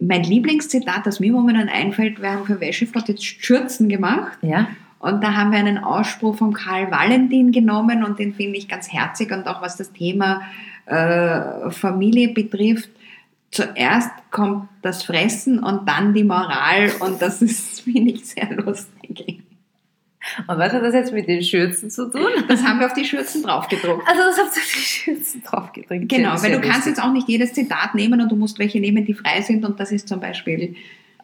Mein 0.00 0.22
Lieblingszitat, 0.24 1.04
das 1.04 1.20
mir 1.20 1.32
momentan 1.32 1.68
einfällt, 1.68 2.22
wir 2.22 2.30
haben 2.30 2.46
für 2.46 2.62
Wäscheflott 2.62 3.08
jetzt 3.08 3.22
Schürzen 3.22 3.90
gemacht. 3.90 4.38
Ja. 4.40 4.68
Und 5.00 5.22
da 5.22 5.34
haben 5.34 5.52
wir 5.52 5.58
einen 5.58 5.76
Ausspruch 5.76 6.36
von 6.36 6.54
Karl 6.54 6.90
Valentin 6.90 7.52
genommen 7.52 8.02
und 8.02 8.18
den 8.18 8.32
finde 8.32 8.56
ich 8.56 8.68
ganz 8.68 8.90
herzig 8.90 9.32
und 9.32 9.46
auch 9.48 9.60
was 9.60 9.76
das 9.76 9.92
Thema 9.92 10.40
äh, 10.86 11.70
Familie 11.70 12.32
betrifft. 12.32 12.88
Zuerst 13.52 14.10
kommt 14.30 14.68
das 14.80 15.02
Fressen 15.04 15.62
und 15.62 15.86
dann 15.86 16.14
die 16.14 16.24
Moral 16.24 16.90
und 17.00 17.20
das 17.20 17.42
ist, 17.42 17.80
finde 17.82 18.12
ich, 18.12 18.26
sehr 18.26 18.50
lustig. 18.50 19.42
Und 20.46 20.58
was 20.58 20.72
hat 20.72 20.82
das 20.82 20.94
jetzt 20.94 21.12
mit 21.12 21.28
den 21.28 21.42
Schürzen 21.42 21.90
zu 21.90 22.10
tun? 22.10 22.28
Das 22.48 22.62
haben 22.62 22.78
wir 22.78 22.86
auf 22.86 22.94
die 22.94 23.04
Schürzen 23.04 23.42
draufgedruckt. 23.42 24.08
Also 24.08 24.22
das 24.22 24.38
habt 24.38 24.56
ihr 24.56 24.62
auf 24.62 24.72
die 24.74 24.80
Schürzen 24.80 25.42
draufgedruckt. 25.42 26.08
Genau, 26.08 26.42
weil 26.42 26.52
du 26.52 26.60
kannst 26.60 26.86
jetzt 26.86 27.02
auch 27.02 27.12
nicht 27.12 27.28
jedes 27.28 27.52
Zitat 27.52 27.94
nehmen 27.94 28.20
und 28.20 28.30
du 28.30 28.36
musst 28.36 28.58
welche 28.58 28.80
nehmen, 28.80 29.04
die 29.04 29.14
frei 29.14 29.42
sind 29.42 29.64
und 29.64 29.78
das 29.78 29.92
ist 29.92 30.08
zum 30.08 30.20
Beispiel... 30.20 30.74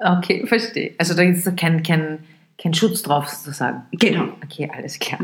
Okay, 0.01 0.47
verstehe. 0.47 0.95
Also 0.99 1.15
da 1.15 1.23
ist 1.23 1.57
kein, 1.57 1.83
kein, 1.83 2.19
kein 2.59 2.75
Schutz 2.75 3.03
drauf 3.03 3.29
sozusagen. 3.29 3.83
Genau. 3.93 4.29
Okay, 4.45 4.71
alles 4.77 4.99
klar. 4.99 5.21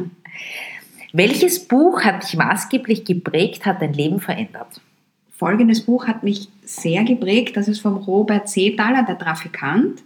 Welches 1.12 1.68
Buch 1.68 2.02
hat 2.02 2.24
dich 2.24 2.36
maßgeblich 2.36 3.04
geprägt, 3.04 3.66
hat 3.66 3.82
dein 3.82 3.92
Leben 3.92 4.20
verändert? 4.20 4.80
Folgendes 5.36 5.82
Buch 5.82 6.06
hat 6.06 6.22
mich 6.22 6.48
sehr 6.62 7.04
geprägt. 7.04 7.56
Das 7.56 7.68
ist 7.68 7.80
vom 7.80 7.96
Robert 7.96 8.48
Seethaler, 8.48 9.02
der 9.02 9.18
Trafikant 9.18 10.02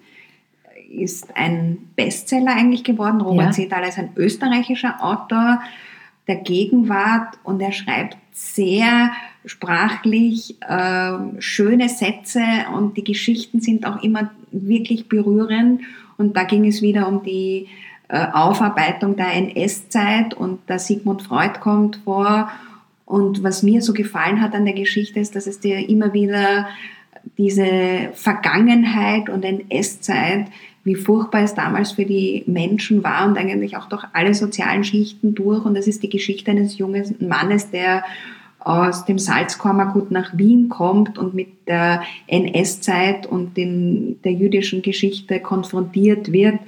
ist 0.91 1.37
ein 1.37 1.91
Bestseller 1.97 2.57
eigentlich 2.57 2.85
geworden. 2.85 3.21
Robert 3.21 3.47
ja. 3.47 3.53
Seethaler 3.53 3.89
ist 3.89 3.99
ein 3.99 4.11
österreichischer 4.17 5.05
Autor 5.05 5.61
der 6.27 6.37
Gegenwart 6.37 7.39
und 7.43 7.61
er 7.61 7.73
schreibt 7.73 8.17
sehr 8.33 9.11
sprachlich 9.45 10.57
äh, 10.63 11.41
schöne 11.41 11.89
Sätze 11.89 12.43
und 12.75 12.97
die 12.97 13.05
Geschichten 13.05 13.61
sind 13.61 13.87
auch 13.87 14.03
immer 14.03 14.31
wirklich 14.51 15.09
berührend. 15.09 15.83
Und 16.19 16.37
da 16.37 16.45
ging 16.45 16.67
es 16.67 16.83
wieder 16.83 17.09
um 17.09 17.23
die 17.23 17.69
äh, 18.09 18.27
Aufarbeitung 18.33 19.17
der 19.17 19.33
NS-Zeit 19.35 20.35
und 20.35 20.69
der 20.69 20.79
Sigmund 20.79 21.23
Freud 21.23 21.61
kommt 21.61 21.97
vor. 22.05 22.51
Und 23.09 23.43
was 23.43 23.63
mir 23.63 23.81
so 23.81 23.95
gefallen 23.95 24.43
hat 24.43 24.55
an 24.55 24.67
der 24.67 24.75
Geschichte 24.75 25.19
ist, 25.19 25.35
dass 25.35 25.47
es 25.47 25.61
dir 25.61 25.89
immer 25.89 26.13
wieder 26.13 26.69
diese 27.39 28.11
Vergangenheit 28.13 29.31
und 29.31 29.45
NS-Zeit 29.45 30.49
wie 30.85 30.95
furchtbar 30.95 31.43
es 31.43 31.55
damals 31.55 31.93
für 31.93 32.05
die 32.05 32.45
Menschen 32.47 33.03
war 33.03 33.27
und 33.27 33.37
eigentlich 33.37 33.77
auch 33.77 33.89
durch 33.89 34.05
alle 34.13 34.35
sozialen 34.35 34.85
Schichten 34.85 35.35
durch. 35.35 35.65
Und 35.65 35.75
das 35.75 35.87
ist 35.87 36.03
die 36.03 36.09
Geschichte 36.09 36.51
eines 36.51 36.79
jungen 36.79 37.15
Mannes, 37.21 37.71
der 37.71 38.05
aus 38.59 39.05
dem 39.07 39.19
Salzkammergut 39.19 40.11
nach 40.11 40.37
Wien 40.37 40.69
kommt 40.69 41.19
und 41.19 41.35
mit 41.35 41.67
der 41.67 42.03
NS-Zeit 42.27 43.27
und 43.27 43.57
den, 43.57 44.21
der 44.23 44.33
jüdischen 44.33 44.83
Geschichte 44.83 45.41
konfrontiert 45.41 46.33
wird 46.33 46.59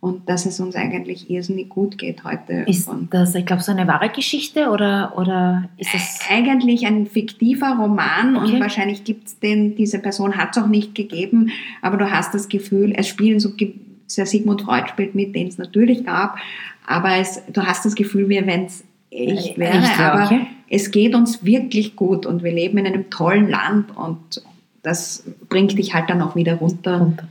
und 0.00 0.28
dass 0.28 0.46
es 0.46 0.60
uns 0.60 0.76
eigentlich 0.76 1.28
irrsinnig 1.28 1.68
gut 1.68 1.98
geht 1.98 2.22
heute. 2.22 2.64
Ist 2.66 2.88
das, 3.10 3.34
ich 3.34 3.44
glaube, 3.44 3.62
so 3.62 3.72
eine 3.72 3.88
wahre 3.88 4.10
Geschichte 4.10 4.70
oder, 4.70 5.14
oder 5.16 5.68
ist 5.76 5.92
das? 5.92 6.20
Eigentlich 6.30 6.86
ein 6.86 7.06
fiktiver 7.06 7.76
Roman 7.78 8.36
okay. 8.36 8.52
und 8.52 8.60
wahrscheinlich 8.60 9.02
gibt 9.02 9.26
es 9.26 9.38
den, 9.40 9.74
diese 9.74 9.98
Person 9.98 10.36
hat 10.36 10.56
es 10.56 10.62
auch 10.62 10.68
nicht 10.68 10.94
gegeben, 10.94 11.50
aber 11.82 11.96
du 11.96 12.10
hast 12.10 12.32
das 12.32 12.48
Gefühl, 12.48 12.92
es 12.96 13.08
spielen 13.08 13.40
so, 13.40 13.50
der 13.56 14.26
Sigmund 14.26 14.62
Freud 14.62 14.88
spielt 14.88 15.16
mit, 15.16 15.34
den 15.34 15.48
es 15.48 15.58
natürlich 15.58 16.04
gab, 16.06 16.38
aber 16.86 17.16
es, 17.16 17.42
du 17.52 17.62
hast 17.62 17.84
das 17.84 17.96
Gefühl, 17.96 18.28
wie 18.28 18.46
wenn 18.46 18.66
es 18.66 18.84
echt 19.10 19.56
äh, 19.56 19.60
wäre, 19.60 19.78
echt, 19.78 19.98
aber 19.98 20.26
okay. 20.26 20.46
es 20.70 20.92
geht 20.92 21.16
uns 21.16 21.44
wirklich 21.44 21.96
gut 21.96 22.24
und 22.24 22.44
wir 22.44 22.52
leben 22.52 22.78
in 22.78 22.86
einem 22.86 23.10
tollen 23.10 23.50
Land 23.50 23.96
und 23.96 24.42
das 24.82 25.24
bringt 25.48 25.76
dich 25.76 25.92
halt 25.92 26.08
dann 26.08 26.22
auch 26.22 26.36
wieder 26.36 26.54
runter. 26.54 26.98
runter 26.98 27.28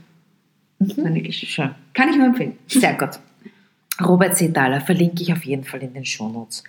Mhm. 0.78 1.04
Eine 1.04 1.22
Geschichte. 1.22 1.74
Kann 1.94 2.08
ich 2.08 2.16
nur 2.16 2.26
empfehlen. 2.26 2.58
Sehr 2.66 2.94
gut. 2.94 3.18
Robert 4.00 4.36
Sedaler 4.36 4.80
verlinke 4.80 5.22
ich 5.22 5.32
auf 5.32 5.44
jeden 5.44 5.64
Fall 5.64 5.82
in 5.82 5.92
den 5.92 6.04
Shownotes. 6.04 6.62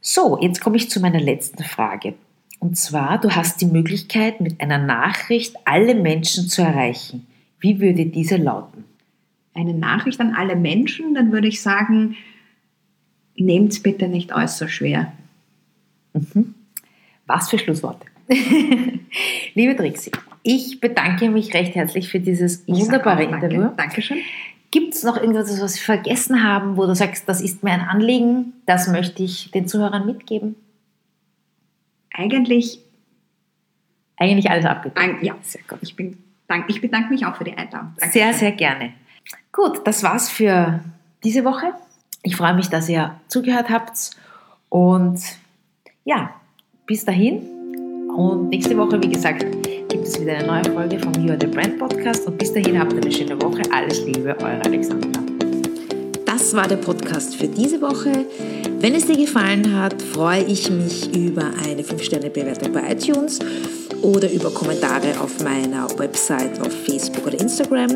So, 0.00 0.38
jetzt 0.40 0.60
komme 0.60 0.76
ich 0.76 0.90
zu 0.90 1.00
meiner 1.00 1.20
letzten 1.20 1.64
Frage. 1.64 2.14
Und 2.58 2.76
zwar, 2.76 3.18
du 3.18 3.30
hast 3.30 3.60
die 3.60 3.66
Möglichkeit, 3.66 4.40
mit 4.40 4.60
einer 4.60 4.78
Nachricht 4.78 5.56
alle 5.64 5.94
Menschen 5.94 6.48
zu 6.48 6.62
erreichen. 6.62 7.26
Wie 7.58 7.80
würde 7.80 8.06
diese 8.06 8.36
lauten? 8.36 8.84
Eine 9.54 9.74
Nachricht 9.74 10.20
an 10.20 10.34
alle 10.34 10.56
Menschen, 10.56 11.14
dann 11.14 11.32
würde 11.32 11.48
ich 11.48 11.62
sagen, 11.62 12.16
nehmt 13.34 13.72
es 13.72 13.82
bitte 13.82 14.08
nicht 14.08 14.34
äußerst 14.34 14.72
schwer. 14.72 15.12
Mhm. 16.12 16.54
Was 17.26 17.48
für 17.48 17.58
Schlussworte. 17.58 18.06
Liebe 19.54 19.76
Trixie, 19.76 20.12
ich 20.42 20.80
bedanke 20.80 21.30
mich 21.30 21.54
recht 21.54 21.74
herzlich 21.74 22.08
für 22.08 22.20
dieses 22.20 22.66
wunderbare 22.66 23.26
danke. 23.26 23.46
Interview. 23.46 23.68
Dankeschön. 23.76 24.18
Gibt 24.70 24.94
es 24.94 25.02
noch 25.02 25.16
irgendwas, 25.16 25.60
was 25.60 25.74
wir 25.74 25.82
vergessen 25.82 26.44
haben, 26.44 26.76
wo 26.76 26.86
du 26.86 26.94
sagst, 26.94 27.28
das 27.28 27.40
ist 27.40 27.64
mir 27.64 27.72
ein 27.72 27.80
Anliegen, 27.80 28.52
das 28.66 28.86
möchte 28.88 29.22
ich 29.22 29.50
den 29.50 29.66
Zuhörern 29.66 30.06
mitgeben? 30.06 30.54
Eigentlich. 32.12 32.80
Eigentlich 34.16 34.50
alles 34.50 34.66
abgedeckt. 34.66 35.22
Ja, 35.22 35.34
sehr 35.42 35.62
gut. 35.68 35.78
Ich, 35.82 35.96
bin, 35.96 36.18
ich 36.68 36.80
bedanke 36.80 37.10
mich 37.10 37.26
auch 37.26 37.36
für 37.36 37.44
die 37.44 37.56
Einladung. 37.56 37.94
Danke. 37.98 38.12
Sehr, 38.12 38.32
sehr 38.32 38.52
gerne. 38.52 38.92
Gut, 39.52 39.80
das 39.86 40.02
war's 40.02 40.28
für 40.28 40.80
diese 41.24 41.44
Woche. 41.44 41.72
Ich 42.22 42.36
freue 42.36 42.54
mich, 42.54 42.68
dass 42.68 42.88
ihr 42.88 43.18
zugehört 43.28 43.70
habt. 43.70 44.10
Und 44.68 45.20
ja, 46.04 46.34
bis 46.86 47.04
dahin. 47.04 47.42
Und 48.14 48.50
nächste 48.50 48.76
Woche, 48.76 49.02
wie 49.02 49.08
gesagt, 49.08 49.46
gibt 50.00 50.14
es 50.14 50.20
wieder 50.22 50.32
eine 50.32 50.46
neue 50.46 50.64
Folge 50.64 50.98
vom 50.98 51.12
You 51.22 51.32
Are 51.32 51.38
the 51.38 51.46
Brand 51.46 51.78
Podcast 51.78 52.26
und 52.26 52.38
bis 52.38 52.54
dahin 52.54 52.78
habt 52.80 52.94
eine 52.94 53.12
schöne 53.12 53.38
Woche. 53.42 53.60
Alles 53.70 54.02
Liebe, 54.06 54.34
eure 54.38 54.64
Alexandra. 54.64 55.20
Das 56.24 56.54
war 56.54 56.66
der 56.66 56.76
Podcast 56.76 57.36
für 57.36 57.46
diese 57.46 57.82
Woche. 57.82 58.10
Wenn 58.78 58.94
es 58.94 59.04
dir 59.04 59.16
gefallen 59.18 59.78
hat, 59.78 60.00
freue 60.00 60.42
ich 60.44 60.70
mich 60.70 61.14
über 61.14 61.50
eine 61.66 61.82
5-Sterne-Bewertung 61.82 62.72
bei 62.72 62.92
iTunes 62.92 63.40
oder 64.00 64.32
über 64.32 64.50
Kommentare 64.50 65.20
auf 65.20 65.44
meiner 65.44 65.86
Website, 65.98 66.58
auf 66.62 66.72
Facebook 66.86 67.26
oder 67.26 67.38
Instagram. 67.38 67.90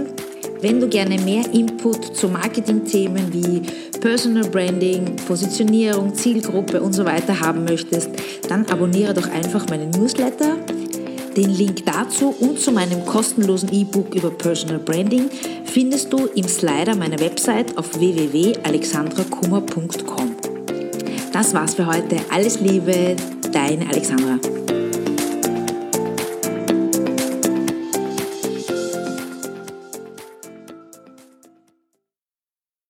Wenn 0.60 0.80
du 0.80 0.88
gerne 0.88 1.18
mehr 1.22 1.44
Input 1.54 2.14
zu 2.14 2.28
Marketing-Themen 2.28 3.32
wie 3.32 3.62
Personal 3.98 4.44
Branding, 4.50 5.16
Positionierung, 5.26 6.14
Zielgruppe 6.14 6.82
und 6.82 6.92
so 6.92 7.06
weiter 7.06 7.40
haben 7.40 7.64
möchtest, 7.64 8.10
dann 8.46 8.66
abonniere 8.66 9.14
doch 9.14 9.30
einfach 9.30 9.66
meinen 9.70 9.88
Newsletter. 9.88 10.58
Den 11.36 11.50
Link 11.50 11.84
dazu 11.84 12.32
und 12.38 12.60
zu 12.60 12.70
meinem 12.70 13.04
kostenlosen 13.04 13.72
E-Book 13.72 14.14
über 14.14 14.30
Personal 14.30 14.78
Branding 14.78 15.28
findest 15.64 16.12
du 16.12 16.26
im 16.26 16.46
Slider 16.46 16.94
meiner 16.94 17.18
Website 17.18 17.76
auf 17.76 17.98
www.alexandrakummer.com. 17.98 20.36
Das 21.32 21.52
war's 21.52 21.74
für 21.74 21.86
heute. 21.86 22.18
Alles 22.30 22.60
Liebe, 22.60 23.16
deine 23.52 23.88
Alexandra. 23.88 24.38